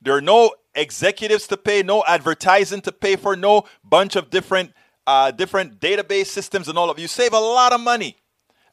There 0.00 0.14
are 0.16 0.20
no 0.20 0.54
executives 0.74 1.46
to 1.48 1.56
pay, 1.56 1.82
no 1.84 2.02
advertising 2.06 2.80
to 2.82 2.92
pay 2.92 3.14
for, 3.14 3.36
no 3.36 3.64
bunch 3.84 4.16
of 4.16 4.30
different 4.30 4.72
uh, 5.06 5.30
different 5.30 5.80
database 5.80 6.26
systems 6.26 6.68
and 6.68 6.78
all 6.78 6.90
of 6.90 6.98
you 6.98 7.08
save 7.08 7.32
a 7.32 7.38
lot 7.38 7.72
of 7.72 7.80
money. 7.80 8.16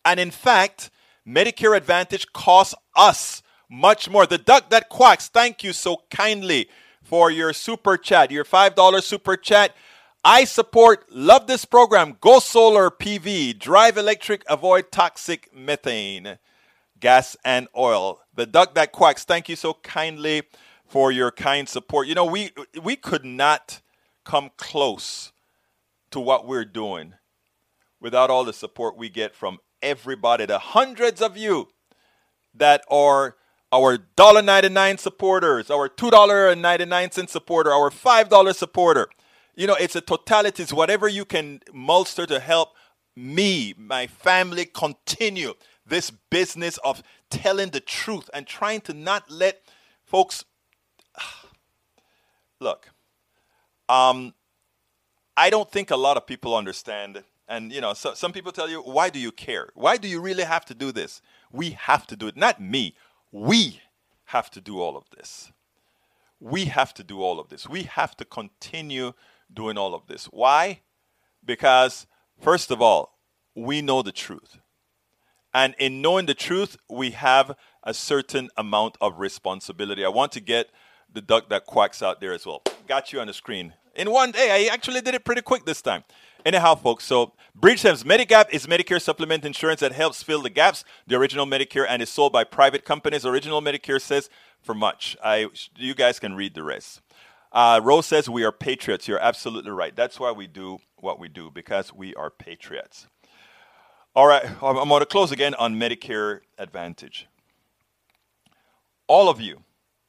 And 0.05 0.19
in 0.19 0.31
fact, 0.31 0.89
Medicare 1.27 1.75
Advantage 1.75 2.31
costs 2.33 2.75
us 2.95 3.41
much 3.69 4.09
more. 4.09 4.25
The 4.25 4.37
duck 4.37 4.69
that 4.69 4.89
quacks, 4.89 5.27
thank 5.27 5.63
you 5.63 5.73
so 5.73 6.03
kindly 6.09 6.69
for 7.03 7.31
your 7.31 7.53
super 7.53 7.97
chat, 7.97 8.31
your 8.31 8.45
$5 8.45 9.03
super 9.03 9.37
chat. 9.37 9.75
I 10.23 10.43
support, 10.43 11.05
love 11.11 11.47
this 11.47 11.65
program. 11.65 12.17
Go 12.19 12.39
solar 12.39 12.89
PV, 12.89 13.57
drive 13.57 13.97
electric, 13.97 14.43
avoid 14.49 14.91
toxic 14.91 15.49
methane, 15.55 16.37
gas, 16.99 17.37
and 17.45 17.67
oil. 17.77 18.19
The 18.35 18.45
duck 18.45 18.75
that 18.75 18.91
quacks, 18.91 19.23
thank 19.23 19.47
you 19.47 19.55
so 19.55 19.75
kindly 19.75 20.43
for 20.85 21.11
your 21.11 21.31
kind 21.31 21.69
support. 21.69 22.07
You 22.07 22.15
know, 22.15 22.25
we 22.25 22.51
we 22.81 22.95
could 22.95 23.23
not 23.23 23.81
come 24.25 24.49
close 24.57 25.31
to 26.11 26.19
what 26.19 26.47
we're 26.47 26.65
doing 26.65 27.13
without 28.01 28.29
all 28.29 28.43
the 28.43 28.53
support 28.53 28.97
we 28.97 29.09
get 29.09 29.35
from 29.35 29.59
everybody, 29.81 30.45
the 30.45 30.59
hundreds 30.59 31.21
of 31.21 31.37
you 31.37 31.67
that 32.53 32.83
are 32.89 33.35
our 33.71 33.97
$1.99 33.97 34.99
supporters, 34.99 35.69
our 35.69 35.87
$2.99 35.89 37.29
supporter, 37.29 37.71
our 37.71 37.89
$5 37.89 38.55
supporter. 38.55 39.07
You 39.55 39.67
know, 39.67 39.75
it's 39.75 39.95
a 39.95 40.01
totality, 40.01 40.63
it's 40.63 40.73
whatever 40.73 41.07
you 41.07 41.25
can 41.25 41.61
muster 41.73 42.25
to 42.25 42.39
help 42.39 42.69
me, 43.15 43.73
my 43.77 44.07
family 44.07 44.65
continue 44.65 45.53
this 45.85 46.11
business 46.29 46.77
of 46.83 47.03
telling 47.29 47.69
the 47.69 47.79
truth 47.79 48.29
and 48.33 48.47
trying 48.47 48.81
to 48.81 48.93
not 48.93 49.29
let 49.29 49.61
folks 50.05 50.45
look. 52.59 52.89
Um, 53.89 54.33
I 55.39 55.49
don't 55.49 55.71
think 55.71 55.89
a 55.89 55.95
lot 55.95 56.17
of 56.17 56.27
people 56.27 56.53
understand. 56.53 57.23
And 57.47 57.71
you 57.71 57.79
know, 57.79 57.93
so, 57.93 58.13
some 58.13 58.33
people 58.33 58.51
tell 58.51 58.69
you, 58.69 58.81
"Why 58.81 59.09
do 59.09 59.19
you 59.19 59.31
care? 59.31 59.69
Why 59.73 59.95
do 59.95 60.07
you 60.07 60.19
really 60.19 60.43
have 60.43 60.65
to 60.65 60.75
do 60.75 60.91
this?" 60.91 61.21
We 61.49 61.71
have 61.71 62.05
to 62.07 62.15
do 62.17 62.27
it. 62.27 62.35
Not 62.35 62.59
me. 62.59 62.95
We 63.31 63.81
have 64.25 64.51
to 64.51 64.61
do 64.61 64.81
all 64.81 64.97
of 64.97 65.05
this. 65.15 65.51
We 66.39 66.65
have 66.65 66.93
to 66.95 67.03
do 67.03 67.21
all 67.21 67.39
of 67.39 67.47
this. 67.49 67.67
We 67.67 67.83
have 67.83 68.17
to 68.17 68.25
continue 68.25 69.13
doing 69.51 69.77
all 69.77 69.95
of 69.95 70.07
this. 70.07 70.25
Why? 70.25 70.81
Because 71.43 72.05
first 72.39 72.69
of 72.69 72.81
all, 72.81 73.17
we 73.55 73.81
know 73.81 74.01
the 74.01 74.11
truth. 74.11 74.57
And 75.53 75.73
in 75.79 76.01
knowing 76.01 76.27
the 76.27 76.35
truth, 76.35 76.77
we 76.89 77.11
have 77.11 77.55
a 77.83 77.93
certain 77.93 78.49
amount 78.57 78.97
of 78.99 79.19
responsibility. 79.19 80.03
I 80.05 80.09
want 80.09 80.31
to 80.33 80.41
get 80.41 80.69
the 81.11 81.21
duck 81.21 81.49
that 81.49 81.65
quacks 81.65 82.03
out 82.03 82.19
there 82.19 82.33
as 82.33 82.45
well. 82.45 82.61
Got 82.87 83.11
you 83.11 83.19
on 83.21 83.27
the 83.27 83.33
screen. 83.33 83.73
In 83.95 84.11
one 84.11 84.31
day, 84.31 84.67
I 84.69 84.73
actually 84.73 85.01
did 85.01 85.15
it 85.15 85.25
pretty 85.25 85.41
quick 85.41 85.65
this 85.65 85.81
time. 85.81 86.03
Anyhow, 86.45 86.75
folks, 86.75 87.03
so 87.03 87.33
Bridgestone 87.59 88.03
Medigap 88.05 88.49
is 88.51 88.65
Medicare 88.65 89.01
supplement 89.01 89.43
insurance 89.43 89.81
that 89.81 89.91
helps 89.91 90.23
fill 90.23 90.41
the 90.41 90.49
gaps. 90.49 90.85
The 91.05 91.15
original 91.15 91.45
Medicare 91.45 91.85
and 91.87 92.01
is 92.01 92.09
sold 92.09 92.31
by 92.31 92.45
private 92.45 92.85
companies. 92.85 93.25
Original 93.25 93.61
Medicare 93.61 93.99
says 93.99 94.29
for 94.61 94.73
much. 94.73 95.17
I, 95.23 95.47
you 95.75 95.93
guys 95.93 96.19
can 96.19 96.35
read 96.35 96.53
the 96.53 96.63
rest. 96.63 97.01
Uh, 97.51 97.81
Rose 97.83 98.05
says 98.05 98.29
we 98.29 98.43
are 98.43 98.51
patriots. 98.51 99.07
You're 99.07 99.19
absolutely 99.19 99.71
right. 99.71 99.95
That's 99.95 100.19
why 100.19 100.31
we 100.31 100.47
do 100.47 100.79
what 100.97 101.19
we 101.19 101.27
do 101.27 101.51
because 101.51 101.93
we 101.93 102.15
are 102.15 102.29
patriots. 102.29 103.07
All 104.15 104.27
right, 104.27 104.45
I'm 104.61 104.87
going 104.87 104.99
to 104.99 105.05
close 105.05 105.31
again 105.31 105.53
on 105.55 105.75
Medicare 105.75 106.41
Advantage. 106.57 107.27
All 109.07 109.29
of 109.29 109.41
you 109.41 109.63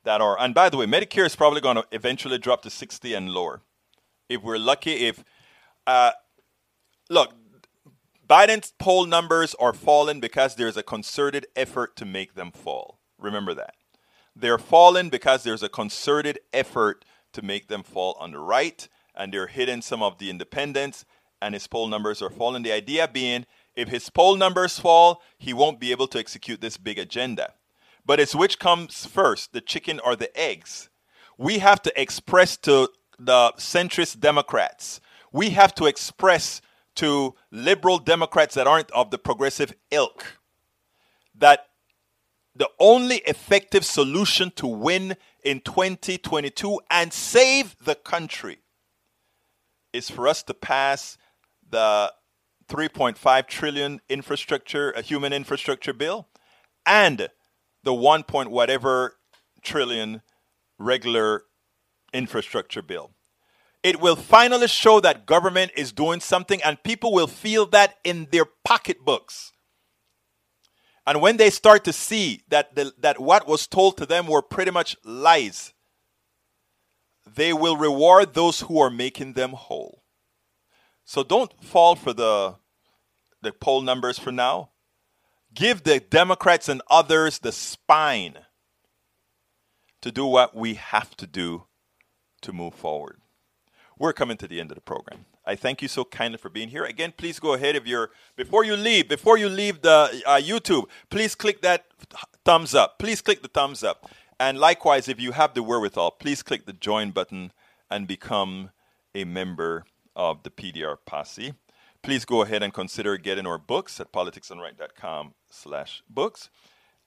that 0.05 0.21
are, 0.21 0.39
and 0.39 0.55
by 0.55 0.69
the 0.69 0.77
way, 0.77 0.87
Medicare 0.87 1.27
is 1.27 1.37
probably 1.37 1.61
going 1.61 1.77
to 1.77 1.85
eventually 1.93 2.39
drop 2.39 2.63
to 2.63 2.71
60 2.71 3.15
and 3.15 3.31
lower. 3.31 3.63
If 4.31 4.45
we're 4.45 4.59
lucky, 4.59 5.09
if, 5.09 5.25
uh, 5.89 6.13
look, 7.11 7.35
Biden's 8.29 8.73
poll 8.79 9.05
numbers 9.07 9.57
are 9.57 9.73
falling 9.73 10.21
because 10.21 10.55
there's 10.55 10.77
a 10.77 10.85
concerted 10.85 11.49
effort 11.57 11.97
to 11.97 12.05
make 12.05 12.35
them 12.35 12.53
fall. 12.53 13.01
Remember 13.19 13.55
that. 13.55 13.75
They're 14.37 14.57
falling 14.57 15.11
because 15.11 15.43
there's 15.43 15.65
a 15.65 15.69
concerted 15.69 16.39
effort 16.53 17.05
to 17.33 17.43
make 17.43 17.67
them 17.67 17.83
fall 17.83 18.17
on 18.21 18.31
the 18.31 18.39
right, 18.39 18.89
and 19.17 19.35
they're 19.35 19.49
hitting 19.49 19.83
some 19.83 20.01
of 20.01 20.19
the 20.19 20.31
independents, 20.31 21.05
and 21.43 21.53
his 21.53 21.67
poll 21.67 21.89
numbers 21.89 22.23
are 22.23 22.31
falling. 22.31 22.63
The 22.63 22.71
idea 22.71 23.09
being, 23.09 23.47
if 23.75 23.89
his 23.89 24.11
poll 24.11 24.37
numbers 24.37 24.79
fall, 24.79 25.23
he 25.39 25.53
won't 25.53 25.81
be 25.81 25.91
able 25.91 26.07
to 26.07 26.21
execute 26.21 26.61
this 26.61 26.77
big 26.77 27.01
agenda. 27.01 27.55
But 28.07 28.21
it's 28.21 28.35
which 28.35 28.61
comes 28.61 29.07
first, 29.07 29.53
the 29.53 29.61
chicken 29.61 29.99
or 30.05 30.15
the 30.15 30.37
eggs? 30.39 30.89
We 31.37 31.59
have 31.59 31.83
to 31.83 32.01
express 32.01 32.57
to 32.59 32.91
the 33.21 33.53
centrist 33.59 34.19
Democrats, 34.19 35.01
we 35.31 35.51
have 35.51 35.75
to 35.75 35.87
express 35.87 36.63
to 36.97 37.35
liberal 37.53 37.99
Democrats 37.99 38.55
that 38.55 38.67
aren't 38.67 38.91
of 38.93 39.11
the 39.11 39.19
progressive 39.19 39.73
ilk 39.91 40.39
that 41.35 41.67
the 42.55 42.69
only 42.79 43.17
effective 43.19 43.85
solution 43.85 44.51
to 44.57 44.67
win 44.67 45.17
in 45.45 45.61
2022 45.61 46.81
and 46.91 47.13
save 47.13 47.77
the 47.85 47.95
country 47.95 48.59
is 49.93 50.11
for 50.11 50.27
us 50.27 50.43
to 50.43 50.55
pass 50.55 51.17
the 51.69 52.13
3.5 52.69 53.47
trillion 53.47 54.01
infrastructure, 54.09 54.91
a 54.93 55.03
human 55.03 55.33
infrastructure 55.33 55.93
bill, 55.93 56.29
and 56.87 57.29
the 57.83 57.95
1 57.95 58.25
point 58.25 58.51
whatever 58.51 59.17
trillion 59.63 60.23
regular 60.79 61.45
infrastructure 62.13 62.83
bill. 62.83 63.13
It 63.83 64.01
will 64.01 64.17
finally 64.17 64.69
show 64.69 65.01
that 65.01 65.27
government 65.27 65.73
is 65.77 65.93
doing 65.93 66.21
something 66.21 66.63
and 66.63 66.83
people 66.83 67.13
will 67.13 67.27
feel 67.27 67.67
that 67.67 67.97
in 68.05 68.29
their 68.31 68.45
pocketbooks. 68.65 69.53
And 71.07 71.23
when 71.23 71.39
they 71.39 71.51
start 71.51 71.85
to 71.85 71.93
see 71.93 72.43
that, 72.49 72.75
the, 72.75 72.93
that 72.99 73.21
what 73.21 73.49
was 73.49 73.67
told 73.67 73.97
to 73.97 74.07
them 74.07 74.27
were 74.27 74.43
pretty 74.43 74.71
much 74.71 74.97
lies, 75.03 75.73
they 77.27 77.53
will 77.53 77.77
reward 77.77 78.35
those 78.35 78.61
who 78.61 78.79
are 78.81 78.91
making 78.91 79.33
them 79.33 79.53
whole. 79.53 80.03
So 81.05 81.23
don't 81.23 81.53
fall 81.65 81.97
for 81.97 82.13
the, 82.13 82.57
the 83.41 83.53
poll 83.53 83.81
numbers 83.81 84.19
for 84.19 84.31
now. 84.31 84.71
Give 85.55 85.83
the 85.83 86.01
Democrats 86.01 86.69
and 86.69 86.83
others 86.89 87.39
the 87.39 87.51
spine 87.51 88.39
to 90.03 90.13
do 90.13 90.27
what 90.27 90.55
we 90.55 90.75
have 90.75 91.17
to 91.17 91.27
do 91.27 91.65
to 92.43 92.53
move 92.53 92.75
forward. 92.75 93.19
We're 93.99 94.13
coming 94.13 94.39
to 94.39 94.49
the 94.49 94.61
end 94.61 94.71
of 94.71 94.77
the 94.77 94.81
program. 94.81 95.27
I 95.45 95.57
thank 95.57 95.83
you 95.83 95.89
so 95.89 96.05
kindly 96.05 96.39
for 96.39 96.49
being 96.49 96.69
here. 96.69 96.85
Again, 96.85 97.13
please 97.17 97.39
go 97.39 97.55
ahead 97.55 97.77
if 97.77 97.87
you're 97.87 98.11
before 98.37 98.65
you 98.65 98.77
leave, 98.77 99.09
before 99.09 99.37
you 99.37 99.49
leave 99.49 99.83
the 99.83 100.23
uh, 100.27 100.41
YouTube, 100.41 100.85
please 101.11 101.35
click 101.35 101.61
that 101.63 101.87
thumbs 102.45 102.75
up. 102.75 102.99
Please 102.99 103.21
click 103.21 103.43
the 103.43 103.49
thumbs 103.49 103.85
up. 103.85 104.11
And 104.39 104.59
likewise, 104.59 105.07
if 105.09 105.21
you 105.21 105.33
have 105.33 105.53
the 105.53 105.63
wherewithal, 105.63 106.13
please 106.13 106.43
click 106.43 106.65
the 106.65 106.73
join 106.73 107.11
button 107.11 107.53
and 107.91 108.07
become 108.07 108.71
a 109.15 109.25
member 109.25 109.85
of 110.17 110.43
the 110.45 110.51
PDR 110.51 110.97
posse. 111.05 111.55
Please 112.03 112.25
go 112.25 112.41
ahead 112.41 112.63
and 112.63 112.73
consider 112.73 113.19
getting 113.19 113.47
our 113.47 113.59
books 113.59 114.01
at 114.01 114.13
politicsdoneright.com 114.13 115.35
slash 115.51 116.03
books 116.09 116.49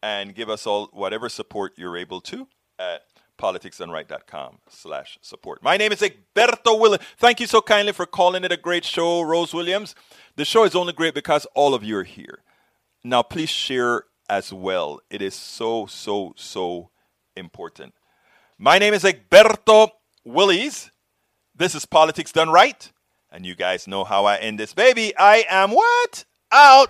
and 0.04 0.36
give 0.36 0.50
us 0.50 0.68
all 0.68 0.90
whatever 0.94 1.30
support 1.30 1.74
you're 1.78 1.98
able 1.98 2.22
to 2.22 2.48
at 2.78 3.02
politicsdoneright.com 3.38 4.60
slash 4.70 5.18
support. 5.22 5.64
My 5.64 5.78
name 5.78 5.92
is 5.92 6.02
Egberto 6.02 6.80
Willies. 6.80 7.00
Thank 7.18 7.40
you 7.40 7.48
so 7.48 7.62
kindly 7.62 7.94
for 7.94 8.06
calling 8.06 8.44
it 8.44 8.52
a 8.52 8.58
great 8.58 8.86
show, 8.86 9.22
Rose 9.22 9.54
Williams. 9.54 9.96
The 10.36 10.46
show 10.46 10.64
is 10.64 10.76
only 10.76 10.94
great 10.94 11.14
because 11.14 11.46
all 11.56 11.74
of 11.74 11.84
you 11.84 11.98
are 11.98 12.04
here. 12.04 12.44
Now, 13.04 13.22
please 13.22 13.50
share 13.50 14.04
as 14.30 14.54
well. 14.54 15.02
It 15.10 15.22
is 15.22 15.36
so, 15.36 15.86
so, 15.86 16.34
so 16.38 16.90
important. 17.36 17.94
My 18.58 18.78
name 18.78 18.94
is 18.94 19.04
Egberto 19.04 19.90
Willies. 20.24 20.92
This 21.56 21.76
is 21.76 21.86
Politics 21.86 22.32
Done 22.32 22.50
Right. 22.50 22.92
And 23.32 23.46
you 23.46 23.56
guys 23.56 23.88
know 23.88 24.04
how 24.04 24.26
I 24.26 24.38
end 24.38 24.60
this 24.60 24.74
baby. 24.74 25.16
I 25.18 25.46
am 25.50 25.72
what? 25.72 26.26
Out. 26.52 26.90